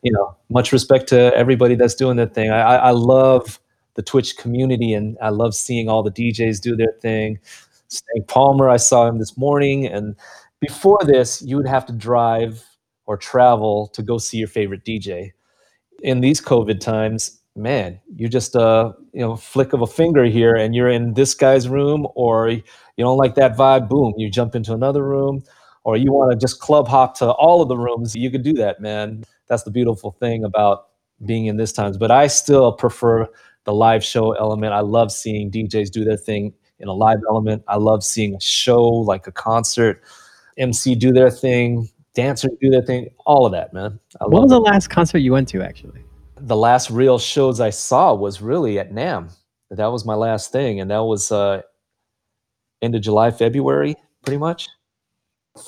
you 0.02 0.12
know, 0.12 0.36
much 0.50 0.72
respect 0.72 1.08
to 1.08 1.34
everybody 1.36 1.74
that's 1.74 1.94
doing 1.94 2.16
that 2.16 2.34
thing. 2.34 2.50
I, 2.50 2.76
I 2.76 2.90
love 2.90 3.60
the 3.94 4.02
Twitch 4.02 4.36
community 4.36 4.94
and 4.94 5.16
I 5.22 5.28
love 5.28 5.54
seeing 5.54 5.88
all 5.88 6.02
the 6.02 6.10
DJs 6.10 6.60
do 6.60 6.76
their 6.76 6.94
thing. 7.00 7.38
Stank 7.88 8.26
Palmer, 8.26 8.68
I 8.68 8.78
saw 8.78 9.06
him 9.06 9.18
this 9.18 9.36
morning. 9.36 9.86
And 9.86 10.16
before 10.60 11.00
this, 11.04 11.42
you 11.42 11.56
would 11.56 11.68
have 11.68 11.86
to 11.86 11.92
drive 11.92 12.64
or 13.06 13.16
travel 13.16 13.88
to 13.88 14.02
go 14.02 14.18
see 14.18 14.38
your 14.38 14.48
favorite 14.48 14.84
DJ. 14.84 15.32
In 16.02 16.20
these 16.20 16.40
COVID 16.40 16.80
times, 16.80 17.40
man, 17.54 18.00
you 18.16 18.28
just 18.28 18.56
uh, 18.56 18.92
you 19.12 19.20
know, 19.20 19.36
flick 19.36 19.72
of 19.72 19.82
a 19.82 19.86
finger 19.86 20.24
here 20.24 20.56
and 20.56 20.74
you're 20.74 20.88
in 20.88 21.14
this 21.14 21.34
guy's 21.34 21.68
room 21.68 22.06
or 22.14 22.48
you 22.48 22.62
don't 22.98 23.18
like 23.18 23.34
that 23.36 23.56
vibe, 23.56 23.88
boom, 23.88 24.14
you 24.16 24.30
jump 24.30 24.54
into 24.54 24.72
another 24.72 25.04
room 25.04 25.44
or 25.84 25.96
you 25.96 26.12
want 26.12 26.32
to 26.32 26.36
just 26.36 26.60
club 26.60 26.88
hop 26.88 27.16
to 27.18 27.30
all 27.32 27.60
of 27.60 27.68
the 27.68 27.76
rooms, 27.76 28.14
you 28.14 28.30
could 28.30 28.42
do 28.42 28.54
that, 28.54 28.80
man. 28.80 29.24
That's 29.48 29.62
the 29.62 29.70
beautiful 29.70 30.12
thing 30.12 30.44
about 30.44 30.88
being 31.24 31.46
in 31.46 31.56
this 31.56 31.72
times. 31.72 31.96
But 31.96 32.10
I 32.10 32.26
still 32.26 32.72
prefer 32.72 33.28
the 33.64 33.74
live 33.74 34.04
show 34.04 34.32
element. 34.32 34.72
I 34.72 34.80
love 34.80 35.12
seeing 35.12 35.50
DJs 35.50 35.90
do 35.90 36.04
their 36.04 36.16
thing 36.16 36.52
in 36.78 36.88
a 36.88 36.92
live 36.92 37.20
element. 37.28 37.62
I 37.68 37.76
love 37.76 38.02
seeing 38.02 38.34
a 38.34 38.40
show 38.40 38.84
like 38.84 39.26
a 39.26 39.32
concert, 39.32 40.02
MC 40.58 40.94
do 40.94 41.12
their 41.12 41.30
thing, 41.30 41.88
dancers 42.14 42.50
do 42.60 42.70
their 42.70 42.82
thing, 42.82 43.08
all 43.24 43.46
of 43.46 43.52
that, 43.52 43.72
man. 43.72 43.98
I 44.20 44.26
what 44.26 44.42
was 44.42 44.50
the 44.50 44.60
last 44.60 44.88
concert 44.88 45.18
you 45.18 45.32
went 45.32 45.48
to 45.48 45.62
actually? 45.62 46.04
The 46.36 46.56
last 46.56 46.90
real 46.90 47.18
shows 47.18 47.60
I 47.60 47.70
saw 47.70 48.14
was 48.14 48.42
really 48.42 48.78
at 48.78 48.92
NAMM. 48.92 49.32
That 49.70 49.86
was 49.86 50.04
my 50.04 50.14
last 50.14 50.52
thing, 50.52 50.80
and 50.80 50.90
that 50.90 51.04
was 51.04 51.32
uh, 51.32 51.62
end 52.82 52.94
of 52.94 53.00
July, 53.00 53.30
February, 53.30 53.94
pretty 54.22 54.38
much. 54.38 54.68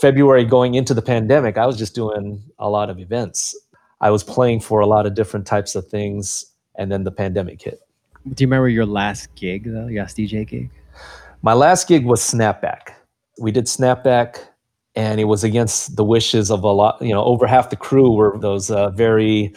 February 0.01 0.45
going 0.45 0.75
into 0.75 0.95
the 0.95 1.03
pandemic, 1.03 1.57
I 1.57 1.67
was 1.67 1.79
just 1.79 1.95
doing 1.95 2.43
a 2.59 2.69
lot 2.69 2.91
of 2.91 2.99
events. 2.99 3.57
I 4.05 4.11
was 4.11 4.23
playing 4.23 4.61
for 4.61 4.81
a 4.81 4.87
lot 4.87 5.07
of 5.07 5.15
different 5.15 5.47
types 5.47 5.75
of 5.75 5.89
things, 5.89 6.45
and 6.77 6.93
then 6.93 7.05
the 7.05 7.11
pandemic 7.11 7.63
hit. 7.63 7.81
Do 8.35 8.45
you 8.45 8.47
remember 8.47 8.69
your 8.69 8.85
last 8.85 9.35
gig, 9.35 9.65
though? 9.65 9.87
Your 9.87 10.03
last 10.03 10.19
DJ 10.19 10.47
gig? 10.47 10.69
My 11.41 11.55
last 11.55 11.89
gig 11.89 12.05
was 12.05 12.21
Snapback. 12.21 12.93
We 13.41 13.51
did 13.51 13.65
Snapback, 13.65 14.41
and 14.95 15.21
it 15.21 15.25
was 15.25 15.43
against 15.43 15.97
the 15.97 16.05
wishes 16.05 16.51
of 16.51 16.65
a 16.65 16.69
lot. 16.71 17.01
You 17.01 17.15
know, 17.15 17.25
over 17.25 17.47
half 17.47 17.71
the 17.71 17.77
crew 17.77 18.13
were 18.13 18.37
those 18.39 18.71
uh, 18.71 18.91
very 18.91 19.55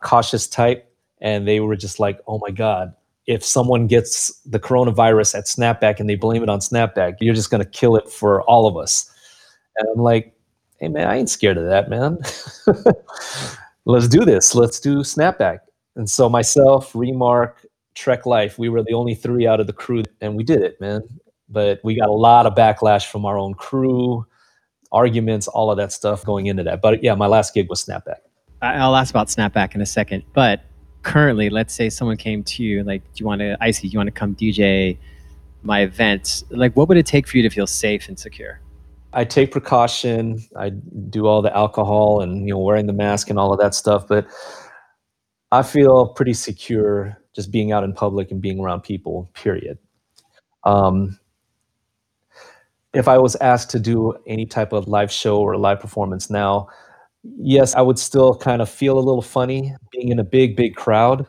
cautious 0.00 0.46
type, 0.46 0.88
and 1.20 1.48
they 1.48 1.58
were 1.58 1.74
just 1.74 1.98
like, 1.98 2.20
"Oh 2.28 2.38
my 2.38 2.52
god, 2.52 2.94
if 3.26 3.44
someone 3.44 3.88
gets 3.88 4.32
the 4.46 4.60
coronavirus 4.60 5.38
at 5.38 5.46
Snapback 5.46 5.98
and 5.98 6.08
they 6.08 6.14
blame 6.14 6.44
it 6.44 6.48
on 6.48 6.60
Snapback, 6.60 7.16
you're 7.18 7.34
just 7.34 7.50
going 7.50 7.64
to 7.64 7.68
kill 7.68 7.96
it 7.96 8.08
for 8.08 8.42
all 8.42 8.68
of 8.68 8.76
us." 8.76 9.10
And 9.76 9.88
I'm 9.92 10.00
like, 10.00 10.32
"Hey 10.78 10.86
man, 10.86 11.08
I 11.08 11.16
ain't 11.16 11.30
scared 11.30 11.58
of 11.58 11.64
that, 11.64 11.90
man. 11.90 12.18
Let's 13.88 14.06
do 14.06 14.24
this. 14.24 14.54
Let's 14.54 14.78
do 14.78 14.98
Snapback." 14.98 15.58
And 15.96 16.08
so 16.08 16.28
myself, 16.28 16.94
Remark, 16.94 17.66
Trek 17.94 18.26
Life, 18.26 18.58
we 18.58 18.68
were 18.68 18.84
the 18.84 18.92
only 18.92 19.16
three 19.16 19.48
out 19.48 19.58
of 19.58 19.66
the 19.66 19.72
crew, 19.72 20.04
and 20.20 20.36
we 20.36 20.44
did 20.44 20.62
it, 20.62 20.80
man. 20.80 21.02
But 21.48 21.80
we 21.82 21.96
got 21.96 22.08
a 22.08 22.12
lot 22.12 22.46
of 22.46 22.54
backlash 22.54 23.10
from 23.10 23.24
our 23.24 23.36
own 23.36 23.54
crew, 23.54 24.24
arguments, 24.92 25.48
all 25.48 25.70
of 25.70 25.76
that 25.78 25.90
stuff 25.92 26.24
going 26.24 26.46
into 26.46 26.62
that. 26.62 26.80
But 26.80 27.02
yeah, 27.02 27.14
my 27.14 27.26
last 27.26 27.54
gig 27.54 27.68
was 27.68 27.84
Snapback. 27.84 28.18
I'll 28.62 28.94
ask 28.94 29.10
about 29.10 29.28
Snapback 29.28 29.74
in 29.74 29.80
a 29.80 29.86
second. 29.86 30.22
But 30.34 30.60
currently, 31.02 31.48
let's 31.48 31.74
say 31.74 31.88
someone 31.88 32.16
came 32.16 32.42
to 32.44 32.62
you, 32.62 32.84
like, 32.84 33.02
do 33.02 33.10
you 33.16 33.26
want 33.26 33.40
to, 33.40 33.56
Icy, 33.60 33.88
do 33.88 33.92
you 33.92 33.98
want 33.98 34.08
to 34.08 34.12
come 34.12 34.34
DJ 34.34 34.98
my 35.62 35.80
event? 35.80 36.44
Like, 36.50 36.76
what 36.76 36.88
would 36.88 36.98
it 36.98 37.06
take 37.06 37.26
for 37.26 37.36
you 37.36 37.42
to 37.42 37.50
feel 37.50 37.66
safe 37.66 38.08
and 38.08 38.18
secure? 38.18 38.60
I 39.18 39.24
take 39.24 39.50
precaution. 39.50 40.40
I 40.56 40.70
do 41.10 41.26
all 41.26 41.42
the 41.42 41.54
alcohol 41.54 42.20
and 42.20 42.46
you 42.46 42.54
know 42.54 42.58
wearing 42.60 42.86
the 42.86 42.92
mask 42.92 43.30
and 43.30 43.36
all 43.38 43.52
of 43.52 43.58
that 43.58 43.74
stuff, 43.74 44.06
but 44.06 44.28
I 45.50 45.64
feel 45.64 46.06
pretty 46.06 46.34
secure 46.34 47.18
just 47.34 47.50
being 47.50 47.72
out 47.72 47.82
in 47.82 47.92
public 47.92 48.30
and 48.30 48.40
being 48.40 48.60
around 48.60 48.82
people, 48.82 49.28
period. 49.34 49.76
Um, 50.62 51.18
if 52.94 53.08
I 53.08 53.18
was 53.18 53.34
asked 53.40 53.70
to 53.70 53.80
do 53.80 54.14
any 54.28 54.46
type 54.46 54.72
of 54.72 54.86
live 54.86 55.10
show 55.10 55.40
or 55.40 55.56
live 55.56 55.80
performance 55.80 56.30
now, 56.30 56.68
yes, 57.24 57.74
I 57.74 57.80
would 57.80 57.98
still 57.98 58.36
kind 58.36 58.62
of 58.62 58.70
feel 58.70 59.00
a 59.00 59.06
little 59.08 59.22
funny 59.22 59.74
being 59.90 60.10
in 60.10 60.20
a 60.20 60.24
big, 60.24 60.54
big 60.54 60.76
crowd. 60.76 61.26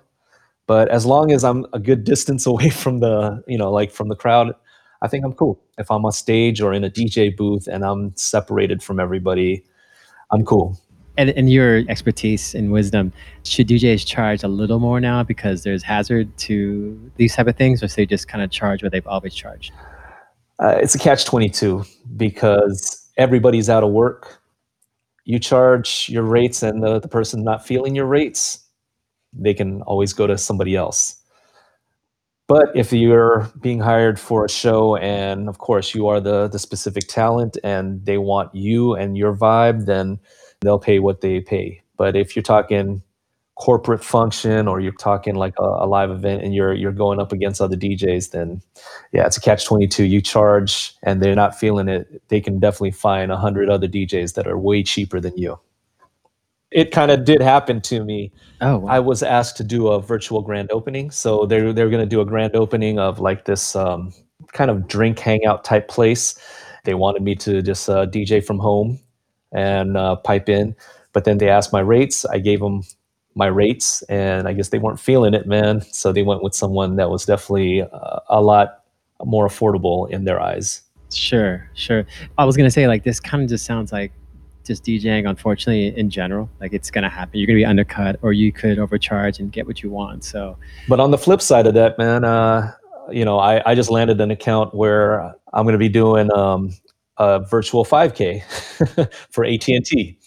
But 0.67 0.89
as 0.89 1.07
long 1.07 1.31
as 1.31 1.43
I'm 1.43 1.65
a 1.73 1.79
good 1.79 2.03
distance 2.03 2.45
away 2.51 2.69
from 2.69 2.99
the, 2.99 3.43
you 3.47 3.57
know, 3.57 3.71
like 3.71 3.89
from 3.91 4.09
the 4.09 4.15
crowd, 4.15 4.53
I 5.01 5.07
think 5.07 5.23
I'm 5.25 5.33
cool. 5.33 5.59
If 5.77 5.89
I'm 5.89 6.05
on 6.05 6.11
stage 6.11 6.61
or 6.61 6.73
in 6.73 6.83
a 6.83 6.89
DJ 6.89 7.35
booth 7.35 7.67
and 7.67 7.85
I'm 7.85 8.15
separated 8.15 8.83
from 8.83 8.99
everybody, 8.99 9.63
I'm 10.31 10.43
cool 10.45 10.79
and, 11.19 11.31
and 11.31 11.51
your 11.51 11.83
expertise 11.89 12.55
and 12.55 12.71
wisdom, 12.71 13.11
should 13.43 13.67
DJs 13.67 14.05
charge 14.05 14.41
a 14.41 14.47
little 14.47 14.79
more 14.79 15.01
now 15.01 15.21
because 15.21 15.63
there's 15.63 15.83
hazard 15.83 16.35
to 16.37 17.11
these 17.17 17.35
type 17.35 17.47
of 17.47 17.57
things, 17.57 17.83
or 17.83 17.89
should 17.89 17.97
they 17.97 18.05
just 18.05 18.29
kind 18.29 18.41
of 18.41 18.49
charge 18.51 18.81
what 18.81 18.93
they've 18.93 19.05
always 19.05 19.35
charged? 19.35 19.73
Uh, 20.63 20.77
it's 20.81 20.95
a 20.95 20.99
catch 20.99 21.25
22 21.25 21.83
because 22.15 23.05
everybody's 23.17 23.69
out 23.69 23.83
of 23.83 23.89
work. 23.89 24.39
You 25.25 25.39
charge 25.39 26.07
your 26.07 26.23
rates, 26.23 26.63
and 26.63 26.81
the, 26.81 27.01
the 27.01 27.09
person 27.09 27.43
not 27.43 27.67
feeling 27.67 27.95
your 27.95 28.05
rates, 28.05 28.65
they 29.33 29.53
can 29.53 29.81
always 29.81 30.13
go 30.13 30.25
to 30.25 30.37
somebody 30.37 30.77
else. 30.77 31.18
But 32.49 32.71
if 32.73 32.91
you're 32.91 33.47
being 33.61 33.79
hired 33.79 34.19
for 34.19 34.43
a 34.43 34.49
show, 34.49 34.95
and 34.95 35.47
of 35.47 35.59
course 35.59 35.93
you 35.93 36.07
are 36.07 36.19
the 36.19 36.47
the 36.47 36.57
specific 36.57 37.07
talent, 37.07 37.59
and 37.63 38.03
they 38.05 38.17
want 38.17 38.53
you 38.55 38.95
and 38.95 39.15
your 39.15 39.35
vibe, 39.35 39.85
then 39.85 40.19
they'll 40.61 40.79
pay 40.79 40.97
what 40.97 41.21
they 41.21 41.41
pay. 41.41 41.83
But 41.95 42.15
if 42.15 42.35
you're 42.35 42.43
talking 42.43 43.03
corporate 43.53 44.03
function 44.03 44.67
or 44.67 44.79
you're 44.79 44.93
talking 44.93 45.35
like 45.35 45.53
a, 45.59 45.63
a, 45.63 45.85
live 45.85 46.09
event 46.09 46.41
and 46.41 46.55
you're 46.55 46.73
you're 46.73 46.93
going 46.93 47.19
up 47.19 47.31
against 47.31 47.61
other 47.61 47.77
DJs, 47.77 48.31
then 48.31 48.63
yeah, 49.11 49.27
it's 49.27 49.37
a 49.37 49.41
catch 49.41 49.65
twenty 49.65 49.87
two. 49.87 50.05
You 50.05 50.19
charge 50.19 50.95
and 51.03 51.21
they're 51.21 51.35
not 51.35 51.59
feeling 51.59 51.87
it, 51.87 52.27
they 52.29 52.41
can 52.41 52.59
definitely 52.59 52.91
find 52.91 53.31
a 53.31 53.37
hundred 53.37 53.69
other 53.69 53.87
DJs 53.87 54.33
that 54.33 54.47
are 54.47 54.57
way 54.57 54.81
cheaper 54.81 55.19
than 55.19 55.37
you. 55.37 55.59
It 56.71 56.91
kind 56.91 57.09
of 57.09 57.25
did 57.25 57.41
happen 57.41 57.81
to 57.81 58.03
me. 58.03 58.31
Oh, 58.61 58.79
wow. 58.79 58.89
I 58.89 58.99
was 58.99 59.23
asked 59.23 59.57
to 59.57 59.63
do 59.63 59.87
a 59.87 60.01
virtual 60.01 60.41
grand 60.41 60.71
opening, 60.71 61.09
so 61.09 61.45
they're 61.45 61.73
they're 61.73 61.89
going 61.89 62.03
to 62.03 62.09
do 62.09 62.21
a 62.21 62.25
grand 62.25 62.55
opening 62.55 62.99
of 62.99 63.19
like 63.19 63.45
this 63.45 63.75
um, 63.75 64.13
kind 64.53 64.69
of 64.69 64.87
drink 64.87 65.19
hangout 65.19 65.63
type 65.63 65.87
place. 65.87 66.37
They 66.83 66.93
wanted 66.93 67.23
me 67.23 67.35
to 67.35 67.61
just 67.61 67.89
uh, 67.89 68.05
DJ 68.05 68.43
from 68.43 68.59
home 68.59 68.99
and 69.51 69.97
uh, 69.97 70.17
pipe 70.17 70.49
in. 70.49 70.75
But 71.11 71.25
then 71.25 71.39
they 71.39 71.49
asked 71.49 71.73
my 71.73 71.79
rates. 71.79 72.25
I 72.25 72.37
gave 72.39 72.59
them 72.59 72.83
my 73.35 73.47
rates, 73.47 74.01
and 74.03 74.47
I 74.47 74.53
guess 74.53 74.69
they 74.69 74.79
weren't 74.79 74.99
feeling 74.99 75.33
it, 75.33 75.47
man. 75.47 75.81
So 75.91 76.11
they 76.11 76.23
went 76.23 76.43
with 76.43 76.53
someone 76.53 76.97
that 76.97 77.09
was 77.09 77.25
definitely 77.25 77.81
uh, 77.81 78.19
a 78.27 78.41
lot 78.41 78.83
more 79.25 79.47
affordable 79.47 80.09
in 80.09 80.25
their 80.25 80.39
eyes. 80.39 80.81
Sure, 81.11 81.69
sure. 81.73 82.05
I 82.37 82.45
was 82.45 82.55
gonna 82.55 82.71
say 82.71 82.87
like 82.87 83.03
this 83.03 83.19
kind 83.19 83.41
of 83.41 83.49
just 83.49 83.65
sounds 83.65 83.91
like 83.91 84.11
just 84.69 84.85
DJing. 84.85 85.27
Unfortunately, 85.27 85.97
in 85.97 86.09
general, 86.09 86.49
like 86.61 86.73
it's 86.73 86.91
gonna 86.91 87.09
happen. 87.09 87.39
You're 87.39 87.47
gonna 87.47 87.57
be 87.57 87.65
undercut, 87.65 88.17
or 88.21 88.31
you 88.31 88.51
could 88.51 88.77
overcharge 88.77 89.39
and 89.39 89.51
get 89.51 89.65
what 89.67 89.81
you 89.81 89.89
want. 89.89 90.23
So, 90.23 90.57
but 90.87 90.99
on 90.99 91.11
the 91.11 91.17
flip 91.17 91.41
side 91.41 91.65
of 91.65 91.73
that, 91.73 91.97
man, 91.97 92.23
uh, 92.23 92.71
you 93.11 93.25
know, 93.25 93.39
I, 93.39 93.61
I 93.69 93.75
just 93.75 93.89
landed 93.89 94.21
an 94.21 94.29
account 94.29 94.75
where 94.75 95.33
I'm 95.53 95.65
gonna 95.65 95.79
be 95.79 95.89
doing 95.89 96.31
um, 96.31 96.69
a 97.17 97.39
virtual 97.39 97.83
5K 97.83 98.43
for 99.31 99.43
AT&T. 99.43 100.17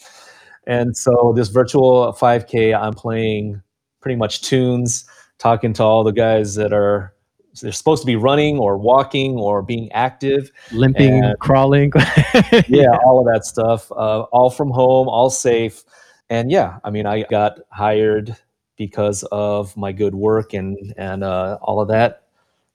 And 0.66 0.96
so 0.96 1.32
this 1.36 1.48
virtual 1.48 2.12
5K, 2.12 2.76
I'm 2.78 2.94
playing 2.94 3.62
pretty 4.00 4.16
much 4.16 4.42
tunes, 4.42 5.04
talking 5.38 5.72
to 5.74 5.84
all 5.84 6.02
the 6.02 6.12
guys 6.12 6.56
that 6.56 6.72
are 6.72 7.14
they're 7.60 7.72
supposed 7.72 8.02
to 8.02 8.06
be 8.06 8.16
running 8.16 8.58
or 8.58 8.78
walking 8.78 9.36
or 9.36 9.62
being 9.62 9.90
active, 9.92 10.50
limping, 10.72 11.24
and, 11.24 11.38
crawling. 11.38 11.92
yeah, 12.68 12.96
all 13.04 13.18
of 13.20 13.32
that 13.32 13.44
stuff, 13.44 13.90
uh, 13.92 14.22
all 14.32 14.50
from 14.50 14.70
home, 14.70 15.08
all 15.08 15.30
safe. 15.30 15.82
And 16.30 16.50
yeah, 16.50 16.78
I 16.84 16.90
mean, 16.90 17.06
I 17.06 17.22
got 17.24 17.60
hired 17.70 18.36
because 18.76 19.22
of 19.32 19.76
my 19.76 19.92
good 19.92 20.14
work 20.14 20.54
and 20.54 20.94
and 20.96 21.22
uh, 21.22 21.58
all 21.60 21.80
of 21.80 21.88
that, 21.88 22.22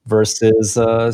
versus 0.06 0.78
uh, 0.78 1.12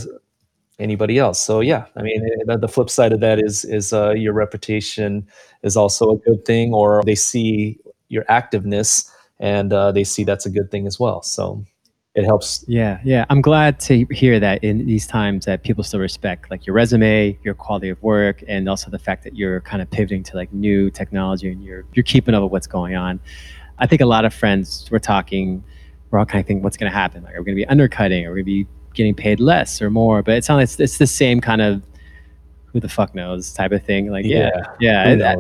anybody 0.80 1.18
else. 1.18 1.39
So 1.39 1.61
yeah, 1.61 1.86
I 1.95 2.01
mean, 2.01 2.22
eh, 2.49 2.57
the 2.57 2.68
flip 2.68 2.89
side 2.89 3.14
of 3.14 3.22
that 3.22 3.39
is 3.39 3.64
is 3.64 3.93
uh, 3.93 4.11
your 4.11 4.34
reputation 4.34 5.28
is 5.64 5.78
also 5.78 6.11
a 6.11 6.18
good 6.18 6.43
thing, 6.45 6.74
or 6.74 7.01
they 7.05 7.16
see 7.16 7.80
your 8.09 8.26
activeness 8.26 9.09
and 9.39 9.74
uh, 9.74 9.91
they 9.91 10.03
see 10.03 10.24
that's 10.24 10.45
a 10.45 10.49
good 10.49 10.72
thing 10.72 10.88
as 10.88 10.99
well. 10.99 11.22
So 11.22 11.66
it 12.16 12.26
helps. 12.26 12.64
Yeah, 12.68 12.99
yeah. 13.03 13.26
I'm 13.30 13.41
glad 13.41 13.80
to 13.82 14.05
hear 14.11 14.39
that 14.39 14.64
in 14.64 14.86
these 14.86 15.07
times 15.07 15.45
that 15.45 15.64
people 15.64 15.84
still 15.84 15.99
respect 15.99 16.51
like 16.51 16.68
your 16.68 16.76
resume, 16.76 17.38
your 17.43 17.53
quality 17.53 17.89
of 17.89 18.01
work, 18.03 18.43
and 18.47 18.70
also 18.70 18.91
the 18.91 18.99
fact 18.99 19.24
that 19.24 19.36
you're 19.36 19.61
kind 19.61 19.82
of 19.82 19.89
pivoting 19.89 20.24
to 20.24 20.36
like 20.36 20.53
new 20.53 20.89
technology 20.91 21.51
and 21.51 21.64
you're 21.64 21.86
you're 21.93 22.03
keeping 22.03 22.36
up 22.36 22.43
with 22.43 22.51
what's 22.51 22.68
going 22.68 22.95
on. 22.95 23.20
I 23.80 23.88
think 23.88 24.01
a 24.01 24.05
lot 24.05 24.26
of 24.26 24.34
friends 24.34 24.89
were 24.91 24.99
talking. 24.99 25.64
We're 26.11 26.20
all 26.20 26.26
kind 26.26 26.41
of 26.41 26.47
thinking, 26.47 26.61
what's 26.61 26.78
going 26.78 26.91
to 26.91 26.95
happen? 26.95 27.24
Like, 27.24 27.34
are 27.34 27.39
we 27.39 27.45
going 27.45 27.57
to 27.57 27.64
be 27.64 27.68
undercutting? 27.68 28.28
Are 28.28 28.34
we 28.34 28.43
going 28.43 28.64
to 28.64 28.66
be 28.66 28.68
getting 28.93 29.16
paid 29.16 29.39
less 29.39 29.82
or 29.82 29.89
more, 29.89 30.22
but 30.22 30.36
it 30.36 30.45
sounds 30.45 30.57
like 30.57 30.64
it's, 30.64 30.80
it's 30.80 30.97
the 30.97 31.07
same 31.07 31.41
kind 31.41 31.61
of 31.61 31.82
who 32.66 32.80
the 32.80 32.89
fuck 32.89 33.14
knows 33.14 33.53
type 33.53 33.72
of 33.72 33.84
thing. 33.84 34.09
Like, 34.09 34.26
yeah, 34.26 34.49
yeah, 34.80 35.14
yeah, 35.14 35.36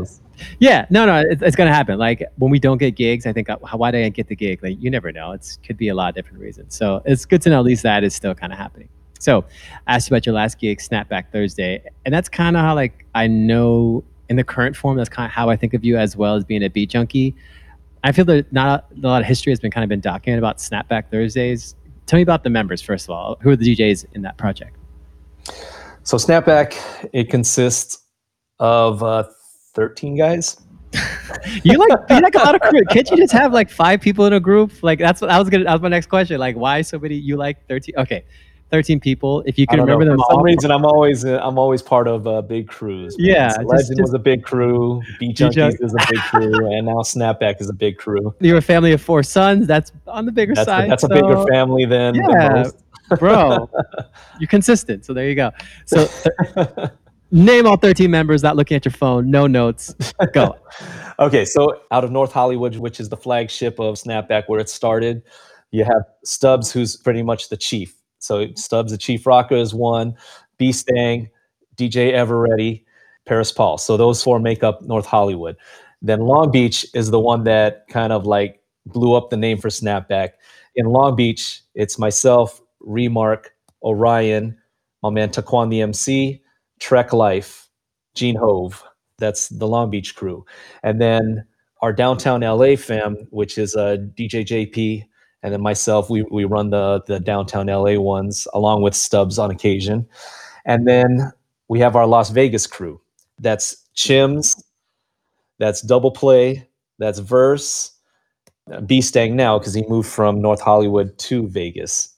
yeah. 0.59 0.85
No, 0.89 1.05
no, 1.05 1.19
it, 1.19 1.41
it's 1.41 1.55
gonna 1.55 1.73
happen. 1.73 1.97
Like 1.97 2.23
when 2.37 2.51
we 2.51 2.59
don't 2.59 2.77
get 2.77 2.95
gigs, 2.95 3.25
I 3.25 3.33
think, 3.33 3.49
uh, 3.49 3.57
why 3.57 3.91
did 3.91 4.05
I 4.05 4.09
get 4.09 4.27
the 4.27 4.35
gig? 4.35 4.61
Like 4.63 4.81
you 4.81 4.89
never 4.89 5.11
know. 5.11 5.31
It 5.31 5.57
could 5.65 5.77
be 5.77 5.89
a 5.89 5.95
lot 5.95 6.09
of 6.09 6.15
different 6.15 6.39
reasons. 6.39 6.75
So 6.75 7.01
it's 7.05 7.25
good 7.25 7.41
to 7.43 7.49
know 7.49 7.59
at 7.59 7.65
least 7.65 7.83
that 7.83 8.03
is 8.03 8.15
still 8.15 8.35
kind 8.35 8.51
of 8.51 8.59
happening. 8.59 8.89
So, 9.19 9.45
I 9.87 9.95
asked 9.95 10.09
you 10.09 10.15
about 10.15 10.25
your 10.25 10.35
last 10.35 10.59
gig, 10.59 10.79
Snapback 10.79 11.31
Thursday, 11.31 11.81
and 12.03 12.13
that's 12.13 12.27
kind 12.27 12.57
of 12.57 12.61
how 12.61 12.75
like 12.75 13.05
I 13.15 13.27
know 13.27 14.03
in 14.29 14.35
the 14.35 14.43
current 14.43 14.75
form, 14.75 14.97
that's 14.97 15.09
kind 15.09 15.25
of 15.25 15.31
how 15.31 15.49
I 15.49 15.55
think 15.55 15.73
of 15.73 15.85
you 15.85 15.97
as 15.97 16.17
well 16.17 16.35
as 16.35 16.43
being 16.43 16.63
a 16.63 16.69
beat 16.69 16.89
junkie. 16.89 17.35
I 18.03 18.11
feel 18.11 18.25
that 18.25 18.51
not 18.51 18.85
a 19.01 19.07
lot 19.07 19.21
of 19.21 19.27
history 19.27 19.51
has 19.51 19.59
been 19.59 19.71
kind 19.71 19.83
of 19.83 19.89
been 19.89 20.01
documented 20.01 20.43
about 20.43 20.57
Snapback 20.57 21.09
Thursdays. 21.09 21.75
Tell 22.05 22.17
me 22.17 22.23
about 22.23 22.43
the 22.43 22.49
members 22.49 22.81
first 22.81 23.05
of 23.05 23.11
all. 23.11 23.37
Who 23.41 23.51
are 23.51 23.55
the 23.55 23.75
DJs 23.75 24.07
in 24.13 24.23
that 24.23 24.37
project? 24.37 24.75
So 26.03 26.17
Snapback, 26.17 26.75
it 27.13 27.29
consists 27.29 27.99
of 28.59 29.03
uh, 29.03 29.23
13 29.73 30.17
guys. 30.17 30.57
you 31.63 31.77
like 31.77 31.89
you 32.09 32.19
like 32.19 32.35
a 32.35 32.39
lot 32.39 32.53
of 32.53 32.61
crew. 32.61 32.83
Can't 32.91 33.09
you 33.09 33.17
just 33.17 33.33
have 33.33 33.51
like 33.51 33.69
five 33.69 33.99
people 33.99 34.25
in 34.25 34.33
a 34.33 34.39
group? 34.39 34.71
Like 34.83 34.99
that's 34.99 35.21
what 35.21 35.31
I 35.31 35.39
was 35.39 35.49
gonna. 35.49 35.63
That 35.63 35.73
was 35.73 35.81
my 35.81 35.87
next 35.89 36.05
question. 36.07 36.39
Like 36.39 36.55
why 36.55 36.83
so 36.83 36.99
many? 36.99 37.15
You 37.15 37.35
like 37.35 37.67
13? 37.67 37.95
Okay, 37.97 38.23
13 38.69 38.99
people. 38.99 39.41
If 39.47 39.57
you 39.57 39.65
can 39.65 39.79
remember 39.79 40.05
know, 40.05 40.11
them 40.11 40.19
for 40.19 40.25
all. 40.25 40.37
some 40.37 40.43
reason, 40.43 40.69
I'm 40.69 40.85
always 40.85 41.25
uh, 41.25 41.39
I'm 41.41 41.57
always 41.57 41.81
part 41.81 42.07
of 42.07 42.27
uh, 42.27 42.43
big 42.43 42.67
crews. 42.67 43.17
man. 43.17 43.27
Yeah, 43.27 43.49
So 43.49 43.61
Legend 43.63 43.87
just- 43.97 44.01
was 44.01 44.13
a 44.13 44.19
big 44.19 44.43
crew. 44.43 45.01
Beat 45.19 45.35
Junkies 45.35 45.83
is 45.83 45.95
a 45.95 46.05
big 46.11 46.19
crew, 46.29 46.71
and 46.77 46.85
now 46.85 46.97
Snapback 46.97 47.59
is 47.59 47.69
a 47.69 47.73
big 47.73 47.97
crew. 47.97 48.31
You're 48.39 48.57
a 48.57 48.61
family 48.61 48.91
of 48.91 49.01
four 49.01 49.23
sons. 49.23 49.65
That's 49.65 49.91
on 50.05 50.27
the 50.27 50.31
bigger 50.31 50.53
That's 50.53 50.67
a, 50.67 50.71
side. 50.71 50.91
that's 50.91 51.03
a 51.03 51.09
bigger 51.09 51.43
family 51.51 51.85
than, 51.85 52.13
Yeah. 52.13 52.65
most. 53.09 53.19
bro. 53.19 53.67
You're 54.39 54.47
consistent. 54.47 55.05
So 55.05 55.13
there 55.15 55.27
you 55.27 55.33
go. 55.35 55.49
So 55.85 56.07
name 57.33 57.65
all 57.65 57.77
13 57.77 58.09
members. 58.09 58.43
Not 58.43 58.55
looking 58.55 58.75
at 58.75 58.85
your 58.85 58.93
phone. 58.93 59.29
No 59.29 59.47
notes. 59.47 59.93
Go. 60.33 60.55
Okay, 61.19 61.45
so 61.45 61.79
out 61.91 62.03
of 62.03 62.09
North 62.09 62.31
Hollywood, 62.31 62.75
which 62.77 62.99
is 62.99 63.07
the 63.07 63.15
flagship 63.15 63.79
of 63.79 63.95
Snapback, 63.95 64.45
where 64.47 64.59
it 64.59 64.67
started, 64.67 65.21
you 65.69 65.85
have 65.85 66.03
Stubbs, 66.25 66.71
who's 66.71 66.97
pretty 66.97 67.21
much 67.21 67.49
the 67.49 67.55
chief. 67.55 67.95
So 68.17 68.47
Stubbs, 68.55 68.91
the 68.91 68.97
chief 68.97 69.27
rocker, 69.27 69.55
is 69.55 69.75
one. 69.75 70.15
B 70.57 70.71
Stang, 70.71 71.29
DJ 71.77 72.13
Eveready, 72.13 72.83
Paris 73.27 73.51
Paul. 73.51 73.77
So 73.77 73.95
those 73.95 74.23
four 74.23 74.39
make 74.39 74.63
up 74.63 74.81
North 74.81 75.05
Hollywood. 75.05 75.55
Then 76.01 76.21
Long 76.21 76.51
Beach 76.51 76.85
is 76.95 77.11
the 77.11 77.19
one 77.19 77.43
that 77.43 77.87
kind 77.89 78.11
of 78.11 78.25
like 78.25 78.59
blew 78.87 79.13
up 79.13 79.29
the 79.29 79.37
name 79.37 79.59
for 79.59 79.69
Snapback. 79.69 80.31
In 80.75 80.87
Long 80.87 81.15
Beach, 81.15 81.61
it's 81.75 81.99
myself, 81.99 82.59
Remark, 82.79 83.51
Orion, 83.83 84.57
my 85.03 85.11
man 85.11 85.29
Taquan 85.29 85.69
the 85.69 85.81
MC, 85.81 86.42
Trek 86.83 87.13
Life, 87.13 87.69
Gene 88.13 88.35
Hove. 88.35 88.83
That's 89.17 89.47
the 89.47 89.65
Long 89.69 89.89
Beach 89.89 90.15
crew. 90.15 90.45
And 90.83 90.99
then 90.99 91.45
our 91.81 91.93
downtown 91.93 92.41
LA 92.41 92.75
fam, 92.75 93.15
which 93.29 93.57
is 93.57 93.73
uh, 93.73 93.95
DJ 94.15 94.45
JP, 94.45 95.05
and 95.43 95.53
then 95.53 95.61
myself, 95.61 96.09
we, 96.09 96.23
we 96.29 96.43
run 96.43 96.71
the, 96.71 97.01
the 97.07 97.21
downtown 97.21 97.67
LA 97.67 97.97
ones 97.97 98.49
along 98.53 98.81
with 98.81 98.93
Stubbs 98.95 99.39
on 99.39 99.49
occasion. 99.49 100.05
And 100.65 100.85
then 100.85 101.31
we 101.69 101.79
have 101.79 101.95
our 101.95 102.05
Las 102.05 102.31
Vegas 102.31 102.67
crew. 102.67 102.99
That's 103.39 103.77
Chims, 103.95 104.61
that's 105.59 105.81
Double 105.81 106.11
Play, 106.11 106.67
that's 106.99 107.19
Verse, 107.19 107.91
uh, 108.69 108.81
B 108.81 108.99
Stang 108.99 109.37
now 109.37 109.57
because 109.57 109.73
he 109.73 109.85
moved 109.87 110.09
from 110.09 110.41
North 110.41 110.59
Hollywood 110.59 111.17
to 111.19 111.47
Vegas. 111.47 112.09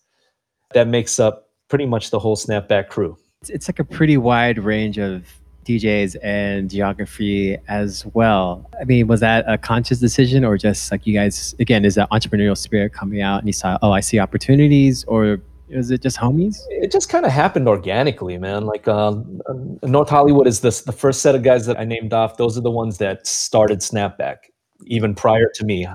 That 0.74 0.88
makes 0.88 1.20
up 1.20 1.50
pretty 1.68 1.86
much 1.86 2.10
the 2.10 2.20
whole 2.20 2.36
Snapback 2.36 2.90
crew. 2.90 3.16
It's, 3.46 3.50
it's 3.52 3.70
like 3.70 3.78
a 3.78 3.84
pretty 3.84 4.18
wide 4.18 4.58
range 4.58 4.98
of 4.98 5.24
DJs 5.66 6.16
and 6.24 6.68
geography 6.68 7.58
as 7.68 8.04
well. 8.16 8.68
I 8.80 8.86
mean, 8.86 9.06
was 9.06 9.20
that 9.20 9.46
a 9.48 9.58
conscious 9.58 10.00
decision 10.00 10.44
or 10.44 10.58
just 10.58 10.92
like 10.92 11.06
you 11.06 11.14
guys, 11.14 11.54
again, 11.60 11.86
is 11.86 11.94
that 11.94 12.10
entrepreneurial 12.10 12.58
spirit 12.58 12.92
coming 12.92 13.22
out 13.22 13.40
and 13.40 13.48
you 13.48 13.54
saw, 13.54 13.78
oh, 13.84 13.92
I 13.92 14.00
see 14.00 14.18
opportunities 14.18 15.04
or 15.06 15.42
is 15.70 15.92
it 15.92 16.02
just 16.02 16.18
homies? 16.18 16.58
it 16.70 16.92
just 16.92 17.10
kind 17.10 17.24
of 17.24 17.32
happened 17.32 17.68
organically, 17.68 18.38
man. 18.40 18.66
Like 18.66 18.88
uh, 18.88 19.16
North 19.84 20.10
Hollywood 20.10 20.48
is 20.48 20.62
this 20.62 20.82
the 20.82 20.92
first 20.92 21.22
set 21.22 21.36
of 21.36 21.44
guys 21.44 21.68
that 21.68 21.80
I 21.80 21.84
named 21.86 22.14
off. 22.14 22.38
Those 22.38 22.58
are 22.58 22.62
the 22.62 22.72
ones 22.72 22.98
that 22.98 23.28
started 23.28 23.80
Snapback, 23.80 24.38
even 24.86 25.14
prior 25.14 25.52
to 25.54 25.66
me. 25.66 25.88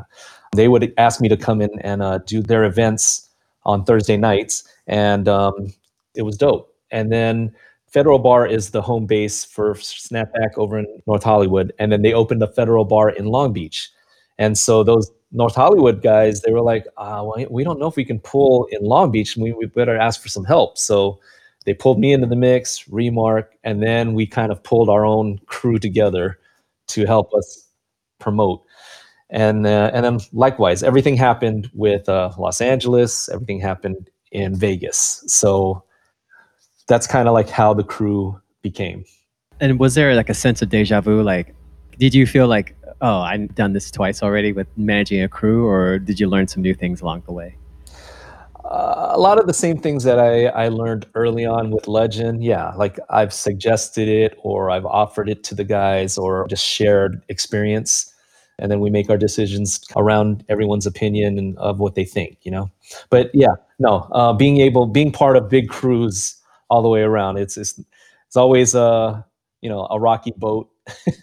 They 0.55 0.69
would 0.69 0.93
ask 0.99 1.21
me 1.21 1.29
to 1.29 1.37
come 1.37 1.61
in 1.61 1.71
and 1.81 2.01
uh, 2.01 2.19
do 2.19 2.43
their 2.43 2.65
events 2.65 3.29
on 3.65 3.85
Thursday 3.85 4.17
nights, 4.17 4.65
and 4.87 5.29
um, 5.29 5.73
it 6.17 6.23
was 6.23 6.37
dope. 6.37 6.70
And 6.91 7.11
then 7.11 7.53
Federal 7.87 8.19
Bar 8.19 8.47
is 8.47 8.71
the 8.71 8.83
home 8.83 9.07
base 9.07 9.45
for 9.45 9.75
Snapback 9.75 10.57
over 10.57 10.79
in 10.79 10.87
North 11.07 11.25
Hollywood, 11.25 11.73
and 11.79 11.91
then 11.91 12.03
they 12.03 12.13
opened 12.13 12.43
a 12.43 12.47
Federal 12.47 12.85
Bar 12.85 13.11
in 13.11 13.27
Long 13.27 13.53
Beach. 13.53 13.91
And 14.39 14.57
so 14.57 14.85
those 14.85 15.11
North 15.33 15.55
Hollywood 15.55 16.03
guys, 16.03 16.41
they 16.41 16.53
were 16.53 16.63
like, 16.63 16.87
uh, 16.97 17.23
well, 17.25 17.45
we 17.51 17.65
don't 17.65 17.79
know 17.79 17.89
if 17.89 17.97
we 17.97 18.05
can 18.05 18.21
pull 18.21 18.67
in 18.71 18.83
Long 18.83 19.11
Beach, 19.11 19.37
and 19.37 19.43
we, 19.43 19.53
we 19.53 19.67
better 19.67 19.97
ask 19.97 20.23
for 20.23 20.29
some 20.29 20.45
help. 20.45 20.79
So 20.79 21.21
they 21.67 21.75
pulled 21.75 21.99
me 21.99 22.13
into 22.13 22.27
the 22.27 22.37
mix, 22.37 22.89
Remark, 22.89 23.55
and 23.65 23.83
then 23.83 24.15
we 24.15 24.27
kind 24.27 24.51
of 24.51 24.63
pulled 24.63 24.89
our 24.89 25.05
own 25.05 25.39
crew 25.47 25.79
together 25.79 26.39
to 26.89 27.05
help 27.07 27.35
us 27.35 27.69
promote. 28.19 28.63
And 29.31 29.67
uh, 29.67 29.91
and 29.93 30.05
then 30.05 30.21
likewise, 30.33 30.83
everything 30.83 31.17
happened 31.17 31.71
with 31.75 32.09
uh, 32.09 32.33
Los 32.39 32.61
Angeles. 32.61 33.29
Everything 33.29 33.61
happened 33.61 34.11
in 34.33 34.57
Vegas. 34.57 35.23
So 35.27 35.85
that's 36.91 37.07
kind 37.07 37.29
of 37.29 37.35
like 37.35 37.49
how 37.49 37.73
the 37.73 37.85
crew 37.85 38.39
became. 38.63 39.05
And 39.61 39.79
was 39.79 39.95
there 39.95 40.17
like 40.17 40.29
a 40.29 40.35
sense 40.35 40.61
of 40.61 40.71
deja 40.71 41.01
vu? 41.01 41.23
Like, 41.23 41.55
did 41.99 42.15
you 42.15 42.27
feel 42.27 42.49
like, 42.49 42.77
oh, 43.01 43.21
I've 43.21 43.55
done 43.55 43.75
this 43.75 43.93
twice 43.93 44.25
already 44.25 44.53
with 44.53 44.67
managing 44.77 45.23
a 45.23 45.29
crew, 45.29 45.69
or 45.69 46.01
did 46.01 46.19
you 46.19 46.29
learn 46.29 46.49
some 46.49 46.63
new 46.63 46.75
things 46.75 47.01
along 47.01 47.23
the 47.27 47.33
way? 47.33 47.57
Uh, 48.65 49.11
a 49.13 49.21
lot 49.21 49.39
of 49.39 49.47
the 49.47 49.55
same 49.55 49.79
things 49.79 50.03
that 50.03 50.19
I, 50.19 50.47
I 50.47 50.69
learned 50.69 51.07
early 51.15 51.47
on 51.47 51.71
with 51.71 51.87
Legend. 51.87 52.43
Yeah, 52.43 52.73
like 52.77 52.99
I've 53.09 53.33
suggested 53.33 54.09
it 54.09 54.37
or 54.43 54.71
I've 54.71 54.87
offered 54.87 55.29
it 55.29 55.45
to 55.45 55.55
the 55.55 55.65
guys 55.65 56.19
or 56.19 56.47
just 56.49 56.65
shared 56.67 57.23
experience. 57.29 58.13
And 58.59 58.71
then 58.71 58.81
we 58.81 58.91
make 58.91 59.09
our 59.09 59.17
decisions 59.17 59.81
around 59.97 60.45
everyone's 60.49 60.87
opinion 60.87 61.39
and 61.39 61.57
of 61.59 61.79
what 61.79 61.95
they 61.95 62.05
think, 62.05 62.39
you 62.43 62.51
know? 62.51 62.71
But 63.11 63.31
yeah, 63.33 63.55
no, 63.79 64.09
uh, 64.13 64.33
being 64.33 64.59
able, 64.61 64.87
being 64.87 65.13
part 65.13 65.37
of 65.37 65.49
big 65.49 65.69
crews 65.69 66.40
all 66.71 66.83
the 66.83 66.89
way 66.89 67.03
around, 67.03 67.37
it's, 67.37 67.57
it's, 67.57 67.81
it's 68.27 68.37
always 68.37 68.75
a, 68.75 69.25
you 69.61 69.69
know, 69.69 69.87
a 69.91 69.99
rocky 69.99 70.33
boat. 70.37 70.71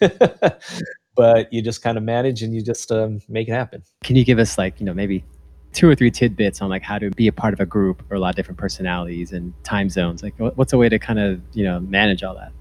but 1.16 1.52
you 1.52 1.60
just 1.60 1.82
kind 1.82 1.98
of 1.98 2.04
manage 2.04 2.42
and 2.42 2.54
you 2.54 2.62
just 2.62 2.92
um, 2.92 3.20
make 3.28 3.48
it 3.48 3.52
happen. 3.52 3.82
Can 4.04 4.14
you 4.14 4.24
give 4.24 4.38
us 4.38 4.56
like, 4.56 4.78
you 4.78 4.86
know, 4.86 4.94
maybe 4.94 5.24
two 5.72 5.88
or 5.88 5.94
three 5.94 6.10
tidbits 6.10 6.62
on 6.62 6.70
like 6.70 6.82
how 6.82 6.98
to 6.98 7.10
be 7.10 7.26
a 7.26 7.32
part 7.32 7.52
of 7.52 7.60
a 7.60 7.66
group 7.66 8.04
or 8.08 8.16
a 8.16 8.20
lot 8.20 8.30
of 8.30 8.36
different 8.36 8.58
personalities 8.58 9.32
and 9.32 9.52
time 9.64 9.90
zones? 9.90 10.22
Like, 10.22 10.34
what's 10.38 10.72
a 10.72 10.78
way 10.78 10.88
to 10.88 10.98
kind 10.98 11.18
of, 11.18 11.40
you 11.54 11.64
know, 11.64 11.80
manage 11.80 12.22
all 12.22 12.36
that? 12.36 12.52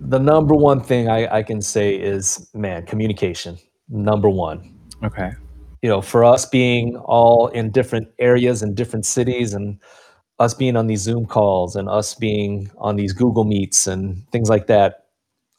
The 0.00 0.18
number 0.18 0.54
one 0.54 0.80
thing 0.82 1.08
I, 1.08 1.36
I 1.36 1.42
can 1.42 1.60
say 1.60 1.94
is, 1.94 2.48
man, 2.54 2.86
communication. 2.86 3.58
Number 3.88 4.30
one. 4.30 4.74
Okay. 5.04 5.32
You 5.82 5.88
know, 5.88 6.00
for 6.00 6.24
us 6.24 6.46
being 6.46 6.96
all 6.96 7.48
in 7.48 7.70
different 7.70 8.08
areas 8.18 8.62
and 8.62 8.74
different 8.74 9.04
cities 9.04 9.52
and 9.52 9.78
us 10.38 10.54
being 10.54 10.76
on 10.76 10.86
these 10.86 11.00
Zoom 11.00 11.26
calls 11.26 11.76
and 11.76 11.88
us 11.88 12.14
being 12.14 12.70
on 12.78 12.96
these 12.96 13.12
Google 13.12 13.44
Meets 13.44 13.86
and 13.86 14.28
things 14.30 14.48
like 14.48 14.66
that, 14.66 15.04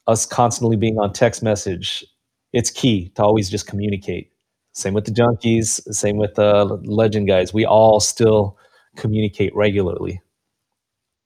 us 0.06 0.26
constantly 0.26 0.76
being 0.76 0.98
on 0.98 1.12
text 1.12 1.42
message, 1.42 2.04
it's 2.52 2.70
key 2.70 3.10
to 3.16 3.22
always 3.22 3.50
just 3.50 3.66
communicate. 3.66 4.30
Same 4.72 4.94
with 4.94 5.04
the 5.04 5.12
junkies, 5.12 5.80
same 5.94 6.16
with 6.16 6.34
the 6.34 6.64
legend 6.84 7.28
guys. 7.28 7.54
We 7.54 7.64
all 7.64 8.00
still 8.00 8.58
communicate 8.96 9.54
regularly. 9.54 10.20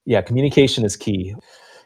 Yeah, 0.04 0.22
communication 0.22 0.84
is 0.84 0.96
key. 0.96 1.34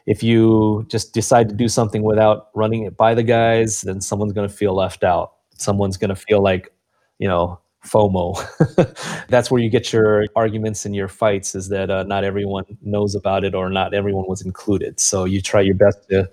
If 0.05 0.21
you 0.21 0.85
just 0.89 1.13
decide 1.13 1.47
to 1.49 1.55
do 1.55 1.67
something 1.69 2.03
without 2.03 2.49
running 2.53 2.83
it 2.83 2.97
by 2.97 3.15
the 3.15 3.23
guys, 3.23 3.81
then 3.81 4.01
someone's 4.01 4.33
going 4.33 4.47
to 4.47 4.53
feel 4.53 4.75
left 4.75 5.03
out. 5.03 5.33
Someone's 5.57 5.97
going 5.97 6.09
to 6.09 6.15
feel 6.15 6.41
like, 6.41 6.73
you 7.19 7.27
know, 7.27 7.59
FOMO. 7.85 9.25
That's 9.27 9.51
where 9.51 9.61
you 9.61 9.69
get 9.69 9.91
your 9.91 10.25
arguments 10.35 10.85
and 10.85 10.95
your 10.95 11.07
fights 11.07 11.55
is 11.55 11.69
that 11.69 11.89
uh, 11.89 12.03
not 12.03 12.23
everyone 12.23 12.65
knows 12.81 13.15
about 13.15 13.43
it 13.43 13.53
or 13.53 13.69
not 13.69 13.93
everyone 13.93 14.25
was 14.27 14.41
included. 14.41 14.99
So 14.99 15.25
you 15.25 15.41
try 15.41 15.61
your 15.61 15.75
best 15.75 16.09
to 16.09 16.29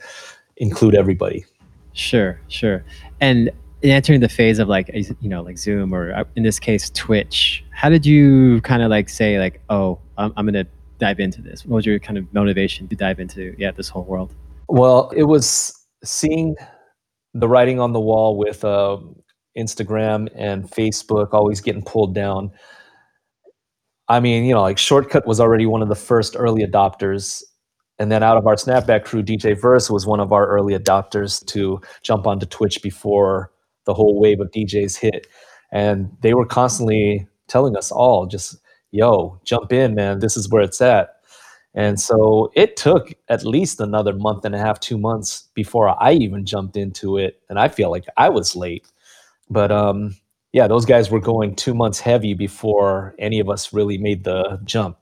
include 0.57 0.95
everybody. 0.95 1.45
Sure, 1.93 2.41
sure. 2.49 2.85
And 3.21 3.51
in 3.83 3.91
entering 3.91 4.21
the 4.21 4.29
phase 4.29 4.59
of 4.59 4.69
like, 4.69 4.91
you 4.95 5.29
know, 5.29 5.43
like 5.43 5.59
Zoom 5.59 5.93
or 5.93 6.13
uh, 6.13 6.25
in 6.37 6.43
this 6.43 6.59
case, 6.59 6.91
Twitch, 6.91 7.65
how 7.71 7.89
did 7.89 8.07
you 8.07 8.61
kind 8.61 8.83
of 8.83 8.91
like 8.91 9.09
say 9.09 9.39
like, 9.39 9.61
oh, 9.71 9.99
I'm, 10.19 10.33
I'm 10.37 10.47
going 10.47 10.65
to 10.65 10.71
dive 10.99 11.19
into 11.19 11.43
this? 11.43 11.65
What 11.65 11.77
was 11.77 11.87
your 11.87 11.99
kind 11.99 12.19
of 12.19 12.33
motivation 12.33 12.87
to 12.89 12.97
dive 12.97 13.19
into, 13.19 13.55
yeah, 13.59 13.71
this 13.73 13.89
whole 13.89 14.05
world? 14.05 14.35
Well, 14.69 15.11
it 15.17 15.25
was 15.25 15.77
seeing 16.05 16.57
the 17.35 17.49
writing 17.49 17.81
on 17.81 17.93
the 17.93 18.01
wall 18.01 18.37
with 18.37 18.65
uh, 18.65 18.99
Instagram 19.61 20.29
and 20.35 20.65
Facebook 20.65 21.33
always 21.33 21.61
getting 21.61 21.83
pulled 21.83 22.15
down. 22.15 22.51
I 24.09 24.19
mean, 24.19 24.45
you 24.45 24.55
know, 24.55 24.63
like 24.63 24.77
Shortkut 24.77 25.27
was 25.27 25.41
already 25.41 25.67
one 25.67 25.83
of 25.83 25.89
the 25.89 25.95
first 25.95 26.35
early 26.37 26.67
adopters. 26.67 27.43
And 27.99 28.11
then 28.11 28.23
out 28.23 28.37
of 28.37 28.47
our 28.47 28.57
Snapback 28.57 29.05
crew, 29.05 29.23
DJ 29.23 29.61
Verse 29.61 29.91
was 29.91 30.07
one 30.07 30.21
of 30.21 30.33
our 30.33 30.47
early 30.49 30.77
adopters 30.77 31.45
to 31.47 31.81
jump 32.03 32.27
onto 32.27 32.47
Twitch 32.47 32.83
before 32.83 33.53
the 33.85 33.95
whole 33.95 34.19
wave 34.19 34.41
of 34.41 34.51
DJs 34.51 34.99
hit. 34.99 35.27
And 35.71 36.11
they 36.23 36.35
were 36.35 36.47
constantly 36.47 37.29
telling 37.47 37.77
us 37.77 37.93
all 37.93 38.27
just, 38.27 38.57
yo, 38.91 39.41
jump 39.45 39.73
in, 39.73 39.95
man. 39.95 40.19
This 40.19 40.37
is 40.37 40.49
where 40.49 40.63
it's 40.63 40.81
at. 40.81 41.17
And 41.75 42.01
so 42.01 42.51
it 42.57 42.77
took 42.77 43.13
at 43.29 43.45
least 43.45 43.81
another 43.81 44.13
month 44.13 44.45
and 44.45 44.55
a 44.55 44.59
half, 44.59 44.81
two 44.81 44.99
months 44.99 45.49
before 45.55 45.95
I 46.03 46.13
even 46.13 46.45
jumped 46.45 46.77
into 46.77 47.17
it. 47.17 47.41
And 47.49 47.59
I 47.61 47.69
feel 47.69 47.91
like 47.91 48.07
I 48.17 48.29
was 48.29 48.57
late. 48.57 48.87
But 49.51 49.73
um, 49.73 50.17
yeah, 50.53 50.67
those 50.69 50.87
guys 50.87 51.11
were 51.11 51.21
going 51.21 51.55
two 51.57 51.75
months 51.75 52.01
heavy 52.01 52.35
before 52.35 53.15
any 53.19 53.41
of 53.41 53.51
us 53.51 53.73
really 53.73 53.99
made 53.99 54.25
the 54.25 54.61
jump. 54.65 54.97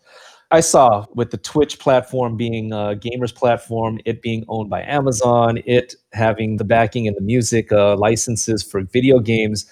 I 0.51 0.61
saw 0.61 1.05
with 1.15 1.31
the 1.31 1.37
Twitch 1.37 1.79
platform 1.79 2.37
being 2.37 2.73
a 2.73 2.97
gamers 2.97 3.35
platform, 3.35 4.01
it 4.07 4.23
being 4.23 4.47
owned 4.49 4.71
by 4.71 4.83
Amazon, 4.83 5.59
it 5.67 5.95
having 6.15 6.57
the 6.57 6.65
backing 6.65 7.07
and 7.07 7.15
the 7.15 7.23
music 7.23 7.71
uh, 7.71 7.97
licenses 7.97 8.63
for 8.63 8.81
video 8.81 9.21
games, 9.21 9.71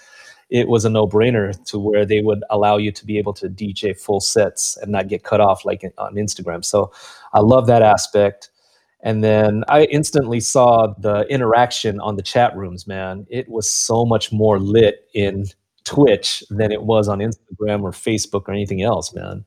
it 0.51 0.69
was 0.69 0.85
a 0.85 0.91
no-brainer 0.91 1.53
to 1.65 1.79
where 1.79 2.05
they 2.05 2.21
would 2.21 2.45
allow 2.51 2.77
you 2.77 2.93
to 2.93 3.07
be 3.07 3.19
able 3.19 3.33
to 3.33 3.49
DJ 3.49 3.99
full 3.99 4.21
sets 4.21 4.77
and 4.77 4.93
not 4.93 5.09
get 5.09 5.25
cut 5.25 5.41
off 5.41 5.65
like 5.65 5.83
on 5.97 6.15
Instagram. 6.15 6.63
So 6.65 6.93
I 7.33 7.41
love 7.41 7.67
that 7.69 7.83
aspect. 7.83 8.51
And 9.07 9.23
then 9.23 9.63
I 9.69 9.85
instantly 9.85 10.41
saw 10.41 10.89
the 10.99 11.21
interaction 11.29 12.01
on 12.01 12.17
the 12.17 12.23
chat 12.23 12.57
rooms, 12.57 12.89
man. 12.89 13.25
It 13.31 13.49
was 13.49 13.73
so 13.73 14.05
much 14.05 14.33
more 14.33 14.59
lit 14.59 15.09
in 15.15 15.45
Twitch 15.85 16.43
than 16.51 16.73
it 16.73 16.83
was 16.83 17.07
on 17.07 17.21
Instagram 17.21 17.85
or 17.85 17.93
Facebook 17.93 18.49
or 18.49 18.51
anything 18.51 18.83
else, 18.83 19.15
man. 19.15 19.45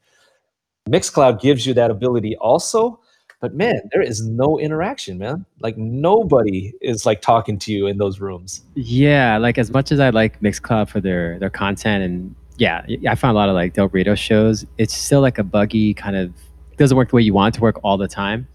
Mixcloud 0.89 1.41
gives 1.41 1.65
you 1.65 1.73
that 1.73 1.91
ability 1.91 2.37
also, 2.37 3.01
but 3.41 3.53
man, 3.53 3.81
there 3.91 4.01
is 4.01 4.25
no 4.25 4.57
interaction, 4.57 5.17
man. 5.17 5.45
Like 5.59 5.77
nobody 5.77 6.71
is 6.79 7.05
like 7.05 7.21
talking 7.21 7.59
to 7.59 7.73
you 7.73 7.85
in 7.85 7.97
those 7.97 8.21
rooms. 8.21 8.61
Yeah, 8.75 9.37
like 9.39 9.57
as 9.57 9.71
much 9.71 9.91
as 9.91 9.99
I 9.99 10.09
like 10.11 10.39
Mixcloud 10.39 10.87
for 10.87 11.01
their 11.01 11.37
their 11.37 11.49
content 11.49 12.05
and 12.05 12.33
yeah, 12.55 12.85
I 13.09 13.15
found 13.15 13.35
a 13.35 13.37
lot 13.37 13.49
of 13.49 13.55
like 13.55 13.73
Del 13.73 13.89
Burrito 13.89 14.15
shows. 14.15 14.65
It's 14.77 14.93
still 14.93 15.19
like 15.19 15.37
a 15.37 15.43
buggy 15.43 15.93
kind 15.93 16.15
of 16.15 16.31
doesn't 16.77 16.95
work 16.95 17.09
the 17.09 17.17
way 17.17 17.21
you 17.23 17.33
want 17.33 17.53
it 17.53 17.57
to 17.57 17.61
work 17.61 17.77
all 17.83 17.97
the 17.97 18.07
time. 18.07 18.47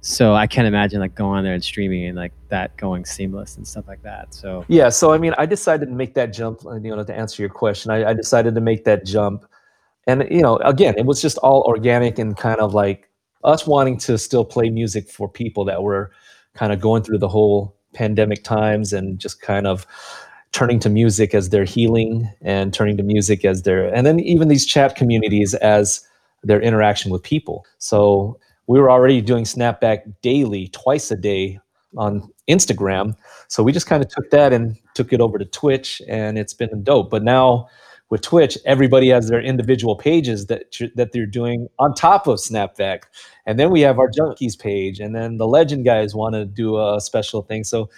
So 0.00 0.34
I 0.34 0.46
can't 0.46 0.66
imagine 0.66 1.00
like 1.00 1.14
going 1.14 1.38
on 1.38 1.44
there 1.44 1.54
and 1.54 1.62
streaming 1.62 2.06
and 2.06 2.16
like 2.16 2.32
that 2.48 2.76
going 2.76 3.04
seamless 3.04 3.56
and 3.56 3.66
stuff 3.66 3.88
like 3.88 4.02
that. 4.02 4.32
So 4.32 4.64
yeah, 4.68 4.88
so 4.88 5.12
I 5.12 5.18
mean, 5.18 5.34
I 5.38 5.46
decided 5.46 5.86
to 5.86 5.94
make 5.94 6.14
that 6.14 6.32
jump. 6.32 6.64
Uh, 6.64 6.76
you 6.76 6.94
know, 6.94 7.02
to 7.02 7.14
answer 7.14 7.42
your 7.42 7.50
question, 7.50 7.90
I, 7.90 8.10
I 8.10 8.12
decided 8.14 8.54
to 8.54 8.60
make 8.60 8.84
that 8.84 9.04
jump 9.04 9.44
and 10.08 10.26
you 10.30 10.42
know 10.42 10.56
again 10.58 10.94
it 10.96 11.06
was 11.06 11.22
just 11.22 11.38
all 11.38 11.62
organic 11.62 12.18
and 12.18 12.36
kind 12.36 12.58
of 12.58 12.74
like 12.74 13.08
us 13.44 13.66
wanting 13.66 13.96
to 13.96 14.18
still 14.18 14.44
play 14.44 14.68
music 14.68 15.08
for 15.08 15.28
people 15.28 15.64
that 15.64 15.84
were 15.84 16.10
kind 16.54 16.72
of 16.72 16.80
going 16.80 17.04
through 17.04 17.18
the 17.18 17.28
whole 17.28 17.76
pandemic 17.94 18.42
times 18.42 18.92
and 18.92 19.20
just 19.20 19.40
kind 19.40 19.66
of 19.66 19.86
turning 20.50 20.80
to 20.80 20.88
music 20.88 21.34
as 21.34 21.50
their 21.50 21.64
healing 21.64 22.28
and 22.40 22.74
turning 22.74 22.96
to 22.96 23.02
music 23.02 23.44
as 23.44 23.62
their 23.62 23.94
and 23.94 24.04
then 24.06 24.18
even 24.18 24.48
these 24.48 24.66
chat 24.66 24.96
communities 24.96 25.54
as 25.54 26.04
their 26.42 26.60
interaction 26.60 27.12
with 27.12 27.22
people 27.22 27.64
so 27.78 28.36
we 28.68 28.78
were 28.78 28.90
already 28.90 29.20
doing 29.20 29.44
snapback 29.44 30.14
daily 30.22 30.68
twice 30.68 31.10
a 31.10 31.16
day 31.16 31.58
on 31.96 32.30
instagram. 32.48 33.16
So 33.48 33.62
we 33.62 33.72
just 33.72 33.86
kind 33.86 34.02
of 34.02 34.08
took 34.10 34.30
that 34.30 34.52
and 34.52 34.76
took 34.94 35.12
it 35.12 35.20
over 35.20 35.38
to 35.38 35.44
twitch 35.44 36.00
and 36.06 36.38
it's 36.38 36.54
been 36.54 36.84
dope. 36.84 37.10
But 37.10 37.24
now 37.24 37.68
with 38.10 38.22
Twitch, 38.22 38.56
everybody 38.64 39.08
has 39.08 39.28
their 39.28 39.40
individual 39.40 39.94
pages 39.96 40.46
that 40.46 40.74
that 40.94 41.12
they're 41.12 41.26
doing 41.26 41.68
on 41.78 41.94
top 41.94 42.26
of 42.26 42.38
Snapback, 42.38 43.02
and 43.44 43.58
then 43.58 43.70
we 43.70 43.82
have 43.82 43.98
our 43.98 44.10
junkies 44.10 44.58
page, 44.58 44.98
and 44.98 45.14
then 45.14 45.36
the 45.36 45.46
legend 45.46 45.84
guys 45.84 46.14
want 46.14 46.34
to 46.34 46.46
do 46.46 46.78
a 46.78 47.00
special 47.00 47.42
thing. 47.42 47.64
So 47.64 47.90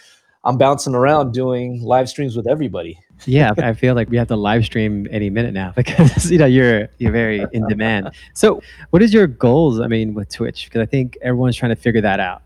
I'm 0.45 0.57
bouncing 0.57 0.95
around 0.95 1.33
doing 1.33 1.83
live 1.83 2.09
streams 2.09 2.35
with 2.35 2.47
everybody. 2.47 2.99
yeah, 3.27 3.53
I 3.59 3.75
feel 3.75 3.95
like 3.95 4.09
we 4.09 4.17
have 4.17 4.29
to 4.29 4.37
live 4.37 4.65
stream 4.65 5.07
any 5.11 5.29
minute 5.29 5.53
now 5.53 5.73
because 5.77 6.31
you 6.31 6.39
know 6.39 6.47
you're 6.47 6.89
you're 6.99 7.13
very 7.13 7.45
in 7.53 7.67
demand. 7.69 8.11
So, 8.35 8.63
what 8.91 9.03
is 9.03 9.13
your 9.13 9.27
goals? 9.27 9.81
I 9.81 9.87
mean, 9.87 10.15
with 10.15 10.33
Twitch, 10.33 10.65
because 10.65 10.81
I 10.81 10.87
think 10.87 11.19
everyone's 11.23 11.57
trying 11.57 11.75
to 11.75 11.81
figure 11.81 12.01
that 12.01 12.21
out. 12.21 12.43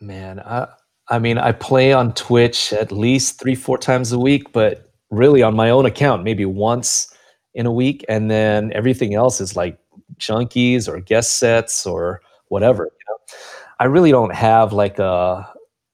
Man, 0.00 0.40
I 0.40 0.68
I 1.08 1.18
mean, 1.18 1.38
I 1.38 1.52
play 1.52 1.92
on 1.92 2.14
Twitch 2.14 2.72
at 2.72 2.90
least 2.90 3.38
three 3.40 3.54
four 3.54 3.78
times 3.78 4.12
a 4.12 4.18
week, 4.18 4.52
but 4.52 4.90
really 5.10 5.42
on 5.42 5.54
my 5.54 5.70
own 5.70 5.86
account, 5.86 6.24
maybe 6.24 6.44
once 6.44 7.14
in 7.54 7.66
a 7.66 7.72
week, 7.72 8.04
and 8.08 8.30
then 8.30 8.72
everything 8.72 9.14
else 9.14 9.40
is 9.40 9.54
like 9.54 9.78
junkies 10.18 10.88
or 10.88 11.00
guest 11.00 11.38
sets 11.38 11.86
or 11.86 12.22
whatever. 12.48 12.84
You 12.84 13.04
know? 13.08 13.36
I 13.78 13.84
really 13.84 14.10
don't 14.10 14.34
have 14.34 14.72
like 14.72 14.98
a 14.98 15.48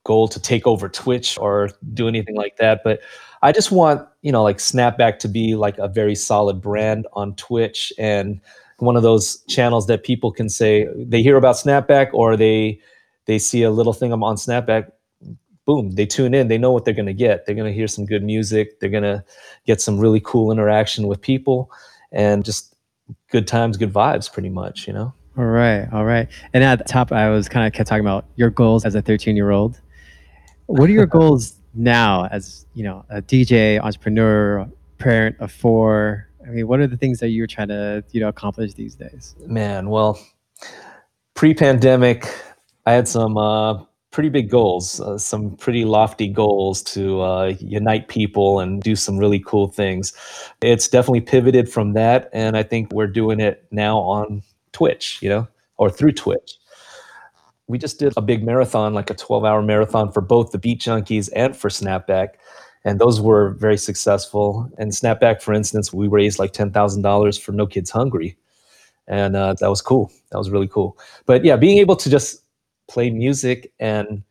goal 0.05 0.29
to 0.29 0.41
take 0.41 0.67
over 0.67 0.89
Twitch 0.89 1.39
or 1.39 1.71
do 1.95 2.09
anything 2.09 2.37
like 2.37 2.57
that, 2.57 2.83
but 2.85 3.01
I 3.43 3.53
just 3.53 3.71
want 3.71 4.07
you 4.23 4.33
know 4.33 4.43
like 4.43 4.59
Snapback 4.59 5.19
to 5.21 5.29
be 5.29 5.55
like 5.55 5.79
a 5.79 5.89
very 5.89 6.15
solid 6.15 6.61
brand 6.61 7.07
on 7.13 7.35
Twitch 7.37 7.93
and 7.99 8.41
one 8.79 8.97
of 8.97 9.03
those 9.03 9.43
channels 9.49 9.89
that 9.89 10.05
people 10.05 10.31
can 10.31 10.49
say 10.49 10.87
they 10.97 11.23
hear 11.23 11.37
about 11.37 11.57
Snapback 11.57 12.11
or 12.13 12.37
they 12.37 12.81
they 13.27 13.39
see 13.39 13.63
a 13.63 13.71
little 13.71 13.93
thing 13.93 14.13
I'm 14.13 14.25
on 14.25 14.37
Snapback 14.37 14.91
boom, 15.69 15.91
they 15.91 16.07
tune 16.07 16.33
in, 16.33 16.49
they 16.49 16.57
know 16.57 16.73
what 16.73 16.87
they're 16.87 16.95
to 16.95 17.13
get. 17.13 17.45
They're 17.45 17.55
to 17.55 17.71
hear 17.71 17.87
some 17.87 18.07
good 18.07 18.25
music, 18.25 18.81
they're 18.81 18.89
to 18.89 19.23
get 19.67 19.83
some 19.83 19.99
really 19.99 20.19
cool 20.25 20.51
interaction 20.51 21.07
with 21.07 21.21
people 21.21 21.71
and 22.11 22.43
just 22.43 22.75
good 23.31 23.47
times, 23.47 23.77
good 23.77 23.93
vibes 23.93 24.33
pretty 24.33 24.49
much, 24.49 24.87
you 24.87 24.95
know. 24.95 25.13
All 25.37 25.45
right, 25.45 25.87
all 25.93 26.07
right. 26.07 26.27
And 26.55 26.65
at 26.65 26.79
the 26.79 26.85
top 26.85 27.13
I 27.13 27.29
was 27.29 27.51
kind 27.51 27.67
of 27.67 27.75
kept 27.75 27.87
talking 27.87 28.01
about 28.01 28.25
your 28.37 28.49
goals 28.49 28.87
as 28.87 28.95
a 28.95 29.03
13-year-old. 29.03 29.79
What 30.69 30.91
are 30.91 30.93
your 30.93 31.07
goals 31.07 31.55
now 31.73 32.27
as, 32.27 32.67
you 32.75 32.85
know, 32.85 33.03
a 33.09 33.23
DJ, 33.23 33.81
entrepreneur, 33.81 34.69
parent 34.99 35.37
of 35.41 35.51
four? 35.51 36.29
I 36.47 36.51
mean, 36.51 36.69
what 36.69 36.79
are 36.81 36.87
the 36.87 36.97
things 36.99 37.21
that 37.21 37.31
you're 37.31 37.47
trying 37.47 37.69
to, 37.69 38.05
you 38.11 38.21
know, 38.21 38.29
accomplish 38.29 38.75
these 38.75 38.95
days? 38.95 39.35
Man, 39.47 39.89
well, 39.89 40.21
pre-pandemic, 41.33 42.27
I 42.85 42.93
had 42.93 43.09
some 43.09 43.39
uh, 43.39 43.83
pretty 44.11 44.29
big 44.29 44.51
goals, 44.51 45.01
uh, 45.01 45.17
some 45.17 45.57
pretty 45.57 45.87
lofty 45.87 46.29
goals 46.29 46.83
to 46.83 47.23
uh, 47.23 47.55
unite 47.61 48.09
people 48.09 48.61
and 48.61 48.83
do 48.83 48.95
some 48.95 49.17
really 49.17 49.41
cool 49.41 49.69
things. 49.69 50.13
It's 50.61 50.87
definitely 50.87 51.23
pivoted 51.23 51.71
from 51.71 51.95
that, 51.95 52.29
and 52.35 52.59
I 52.59 52.63
think 52.63 52.93
we're 52.93 53.07
doing 53.07 53.41
it 53.41 53.67
now 53.71 54.01
on 54.01 54.43
Twitch, 54.73 55.19
you 55.23 55.31
know, 55.31 55.49
or 55.79 55.89
through 55.89 56.13
Twitch. 56.13 56.59
We 57.69 57.79
just 57.79 57.99
did 57.99 58.13
a 58.17 58.23
big 58.23 58.43
marathon, 58.43 58.95
like 58.95 59.11
a 59.11 59.15
12 59.15 59.45
hour 59.45 59.63
marathon 59.63 60.11
for 60.11 60.21
both 60.21 60.51
the 60.53 60.59
Beat 60.59 60.81
Junkies 60.81 61.31
and 61.35 61.57
for 61.57 61.69
Snapback. 61.69 62.31
And 62.85 62.99
those 62.99 63.21
were 63.21 63.51
very 63.51 63.77
successful. 63.77 64.71
And 64.79 64.93
Snapback, 64.93 65.43
for 65.43 65.53
instance, 65.53 65.93
we 65.93 66.09
raised 66.09 66.39
like 66.39 66.53
$10,000 66.53 67.41
for 67.41 67.53
No 67.53 67.67
Kids 67.67 67.91
Hungry. 67.91 68.37
And 69.07 69.37
uh, 69.37 69.55
that 69.61 69.69
was 69.69 69.83
cool. 69.83 70.11
That 70.31 70.39
was 70.39 70.51
really 70.51 70.69
cool. 70.69 70.99
But 71.27 71.45
yeah, 71.45 71.57
being 71.57 71.79
able 71.79 71.97
to 71.97 72.11
just 72.11 72.43
play 72.89 73.11
music 73.11 73.73
and 73.79 74.23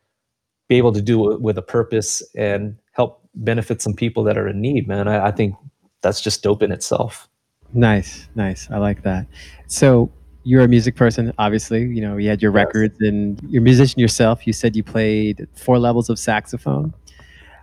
be 0.68 0.76
able 0.76 0.92
to 0.92 1.02
do 1.02 1.32
it 1.32 1.40
with 1.40 1.58
a 1.58 1.62
purpose 1.62 2.22
and 2.34 2.76
help 2.92 3.22
benefit 3.34 3.80
some 3.80 3.94
people 3.94 4.24
that 4.24 4.36
are 4.36 4.48
in 4.48 4.60
need, 4.60 4.86
man. 4.86 5.08
I, 5.08 5.28
I 5.28 5.30
think 5.30 5.54
that's 6.02 6.20
just 6.20 6.42
dope 6.42 6.62
in 6.62 6.72
itself. 6.72 7.28
Nice, 7.72 8.28
nice. 8.34 8.68
I 8.70 8.78
like 8.78 9.02
that. 9.02 9.26
So 9.66 10.10
you're 10.48 10.62
a 10.62 10.68
music 10.68 10.96
person, 10.96 11.30
obviously. 11.36 11.82
You 11.82 12.00
know, 12.00 12.16
you 12.16 12.30
had 12.30 12.40
your 12.40 12.52
yes. 12.52 12.64
records 12.64 13.00
and 13.00 13.38
you're 13.50 13.60
a 13.60 13.62
musician 13.62 14.00
yourself. 14.00 14.46
You 14.46 14.54
said 14.54 14.74
you 14.74 14.82
played 14.82 15.46
four 15.54 15.78
levels 15.78 16.08
of 16.08 16.18
saxophone. 16.18 16.94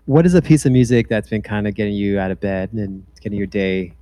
What 0.06 0.24
is 0.28 0.36
a 0.36 0.42
piece 0.42 0.68
of 0.68 0.72
music 0.72 1.10
that's 1.10 1.28
been 1.28 1.42
kind 1.42 1.68
of 1.68 1.74
getting 1.74 1.96
you 1.96 2.20
out 2.20 2.30
of 2.30 2.40
bed 2.40 2.72
and 2.74 3.04
getting 3.22 3.40
your 3.40 3.48
day 3.48 3.94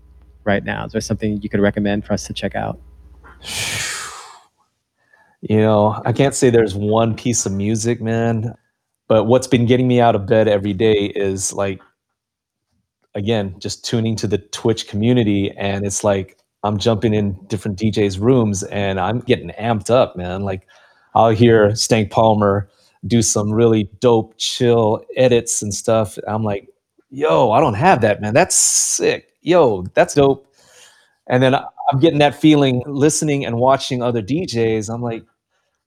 right 0.43 0.65
now? 0.65 0.85
Is 0.85 0.91
there 0.91 0.99
something 0.99 1.41
you 1.41 1.47
could 1.47 1.61
recommend 1.61 2.03
for 2.03 2.11
us 2.11 2.27
to 2.27 2.33
check 2.33 2.55
out? 2.55 2.79
You 5.45 5.57
know, 5.57 6.01
I 6.05 6.13
can't 6.13 6.33
say 6.33 6.49
there's 6.49 6.73
one 6.73 7.15
piece 7.15 7.45
of 7.45 7.51
music, 7.51 8.01
man, 8.01 8.55
but 9.09 9.25
what's 9.25 9.45
been 9.45 9.65
getting 9.65 9.89
me 9.89 9.99
out 9.99 10.15
of 10.15 10.25
bed 10.25 10.47
every 10.47 10.71
day 10.71 11.11
is 11.17 11.51
like, 11.51 11.81
again, 13.13 13.53
just 13.59 13.83
tuning 13.83 14.15
to 14.15 14.27
the 14.27 14.37
Twitch 14.37 14.87
community. 14.87 15.51
And 15.57 15.85
it's 15.85 16.01
like, 16.01 16.37
I'm 16.63 16.77
jumping 16.77 17.13
in 17.13 17.33
different 17.47 17.77
DJs' 17.77 18.19
rooms 18.19 18.63
and 18.63 18.99
I'm 18.99 19.19
getting 19.19 19.49
amped 19.49 19.89
up, 19.89 20.15
man. 20.15 20.43
Like, 20.43 20.67
I'll 21.13 21.29
hear 21.29 21.75
Stank 21.75 22.09
Palmer 22.09 22.69
do 23.05 23.21
some 23.21 23.51
really 23.51 23.89
dope, 23.99 24.35
chill 24.37 25.03
edits 25.17 25.61
and 25.61 25.73
stuff. 25.73 26.17
I'm 26.27 26.43
like, 26.43 26.69
yo, 27.09 27.51
I 27.51 27.59
don't 27.59 27.73
have 27.73 28.01
that, 28.01 28.21
man. 28.21 28.33
That's 28.33 28.55
sick. 28.55 29.29
Yo, 29.41 29.83
that's 29.93 30.13
dope. 30.13 30.47
And 31.27 31.43
then 31.43 31.53
I'm 31.55 31.99
getting 31.99 32.19
that 32.19 32.35
feeling 32.35 32.81
listening 32.85 33.45
and 33.45 33.57
watching 33.57 34.01
other 34.01 34.21
DJs. 34.21 34.93
I'm 34.93 35.01
like, 35.01 35.23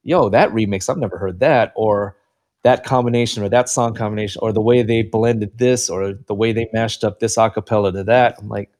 yo, 0.05 0.29
that 0.29 0.51
remix, 0.51 0.89
I've 0.89 0.99
never 0.99 1.19
heard 1.19 1.41
that, 1.41 1.73
or 1.75 2.17
that 2.63 2.85
combination, 2.85 3.43
or 3.43 3.49
that 3.49 3.69
song 3.69 3.95
combination, 3.95 4.41
or 4.43 4.53
the 4.53 4.61
way 4.61 4.83
they 4.83 5.03
blended 5.03 5.59
this, 5.59 5.91
or 5.91 6.13
the 6.13 6.35
way 6.35 6.53
they 6.53 6.69
mashed 6.73 7.03
up 7.03 7.19
this 7.19 7.37
acapella 7.37 7.93
to 7.93 8.05
that. 8.05 8.37
I'm 8.39 8.49
like, 8.49 8.71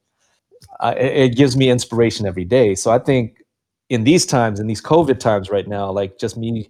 I, 0.81 0.93
it 0.95 1.37
gives 1.37 1.57
me 1.57 1.71
inspiration 1.71 2.27
every 2.27 2.45
day. 2.45 2.75
So 2.75 2.91
I 2.91 2.99
think 2.99 3.43
in 3.89 4.05
these 4.05 4.27
times, 4.27 4.61
in 4.61 4.67
these 4.67 4.83
COVID 4.83 5.19
times 5.19 5.51
right 5.51 5.67
now, 5.67 5.91
like 5.91 6.19
just 6.19 6.37
me 6.37 6.69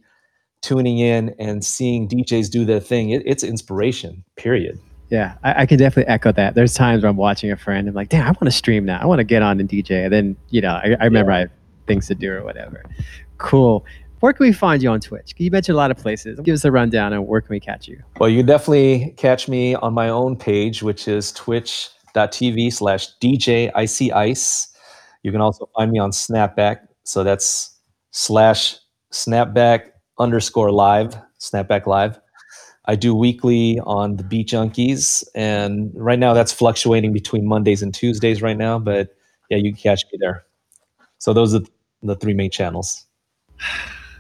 tuning 0.63 0.99
in 0.99 1.35
and 1.39 1.65
seeing 1.65 2.09
DJs 2.09 2.51
do 2.51 2.65
their 2.65 2.81
thing, 2.81 3.11
it, 3.11 3.23
it's 3.25 3.43
inspiration, 3.43 4.25
period. 4.37 4.79
Yeah, 5.09 5.35
I, 5.45 5.63
I, 5.63 5.67
can 5.67 5.79
definitely 5.79 6.13
echo 6.13 6.33
that. 6.33 6.57
There's 6.57 6.75
times 6.75 7.03
where 7.03 7.11
I'm 7.11 7.17
watching 7.17 7.53
a 7.53 7.57
friend, 7.57 7.87
I'm 7.89 7.95
like, 7.95 8.09
damn, 8.09 8.27
I 8.27 8.31
want 8.31 8.45
to 8.45 8.51
stream 8.51 8.85
now. 8.85 8.99
I 9.01 9.07
want 9.07 9.21
to 9.21 9.25
get 9.25 9.41
on 9.41 9.61
and 9.61 9.69
DJ. 9.69 10.05
And 10.05 10.13
then, 10.13 10.37
you 10.51 10.61
know, 10.61 10.81
I, 10.83 10.97
I 11.01 11.05
remember 11.05 11.31
yeah. 11.31 11.37
I 11.37 11.41
have 11.41 11.51
things 11.87 12.09
to 12.09 12.17
do 12.17 12.33
or 12.33 12.43
whatever. 12.43 12.85
Cool. 13.39 13.85
Where 14.21 14.33
can 14.33 14.47
we 14.47 14.53
find 14.53 14.83
you 14.83 14.91
on 14.91 15.01
Twitch? 15.01 15.35
You 15.37 15.51
mentioned 15.51 15.75
a 15.75 15.77
lot 15.77 15.91
of 15.91 15.99
places. 15.99 16.41
Give 16.41 16.55
us 16.55 16.65
a 16.65 16.73
rundown 16.73 17.13
and 17.13 17.27
where 17.29 17.41
can 17.41 17.51
we 17.51 17.61
catch 17.61 17.87
you? 17.87 18.03
Well, 18.19 18.31
you 18.31 18.43
definitely 18.43 19.15
catch 19.17 19.47
me 19.47 19.77
on 19.77 19.95
my 19.95 20.09
own 20.09 20.37
page, 20.37 20.83
which 20.83 21.07
is 21.07 21.31
twitch.tv 22.17 22.73
slash 22.73 23.09
DJ 23.21 23.71
Ice. 23.75 24.69
You 25.23 25.33
can 25.33 25.41
also 25.41 25.69
find 25.77 25.91
me 25.91 25.99
on 25.99 26.11
Snapback. 26.11 26.79
So 27.05 27.23
that's 27.23 27.79
slash 28.11 28.77
snapback 29.13 29.91
underscore 30.19 30.73
live, 30.73 31.17
snapback 31.41 31.87
live. 31.87 32.19
I 32.87 32.95
do 32.95 33.15
weekly 33.15 33.81
on 33.81 34.17
the 34.17 34.23
Beat 34.23 34.49
Junkies, 34.49 35.25
and 35.35 35.91
right 35.95 36.19
now 36.19 36.35
that's 36.35 36.53
fluctuating 36.53 37.13
between 37.13 37.47
Mondays 37.47 37.83
and 37.83 37.93
Tuesdays 37.93 38.43
right 38.43 38.57
now. 38.57 38.79
But 38.79 39.11
yeah, 39.51 39.59
you 39.59 39.73
can 39.73 39.81
catch 39.81 40.05
me 40.13 40.19
there. 40.21 40.45
So 41.19 41.33
those 41.33 41.55
are 41.55 41.63
the 42.03 42.15
three 42.17 42.35
main 42.35 42.51
channels. 42.51 43.05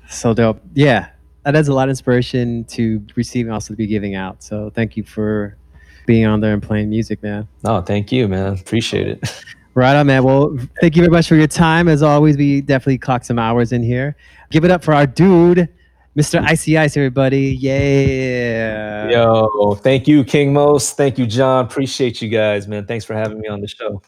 So 0.08 0.32
dope. 0.32 0.62
Yeah, 0.74 1.08
that 1.42 1.56
adds 1.56 1.66
a 1.66 1.74
lot 1.74 1.88
of 1.88 1.90
inspiration 1.90 2.62
to 2.66 3.04
receiving, 3.16 3.50
also 3.50 3.74
to 3.74 3.76
be 3.76 3.88
giving 3.88 4.14
out. 4.14 4.40
So 4.40 4.70
thank 4.70 4.96
you 4.96 5.02
for 5.02 5.58
being 6.06 6.26
on 6.26 6.40
there 6.40 6.52
and 6.52 6.62
playing 6.62 6.90
music, 6.90 7.22
man. 7.22 7.46
Oh, 7.64 7.82
thank 7.82 8.12
you, 8.12 8.28
man. 8.28 8.54
Appreciate 8.54 9.08
it. 9.08 9.42
Right 9.76 9.94
on, 9.94 10.06
man. 10.06 10.24
Well, 10.24 10.56
thank 10.80 10.96
you 10.96 11.02
very 11.02 11.12
much 11.12 11.28
for 11.28 11.36
your 11.36 11.46
time. 11.46 11.86
As 11.86 12.02
always, 12.02 12.38
we 12.38 12.62
definitely 12.62 12.96
clocked 12.96 13.26
some 13.26 13.38
hours 13.38 13.72
in 13.72 13.82
here. 13.82 14.16
Give 14.50 14.64
it 14.64 14.70
up 14.70 14.82
for 14.82 14.94
our 14.94 15.06
dude, 15.06 15.68
Mr. 16.16 16.42
Icy 16.42 16.78
Ice, 16.78 16.96
everybody. 16.96 17.54
Yeah. 17.60 19.10
Yo, 19.10 19.74
thank 19.82 20.08
you, 20.08 20.24
King 20.24 20.54
Most. 20.54 20.96
Thank 20.96 21.18
you, 21.18 21.26
Jon. 21.26 21.66
Appreciate 21.66 22.22
you 22.22 22.30
guys, 22.30 22.66
man. 22.66 22.86
Thanks 22.86 23.04
for 23.04 23.12
having 23.12 23.38
me 23.38 23.48
on 23.48 23.60
the 23.60 23.68
show. 23.68 24.00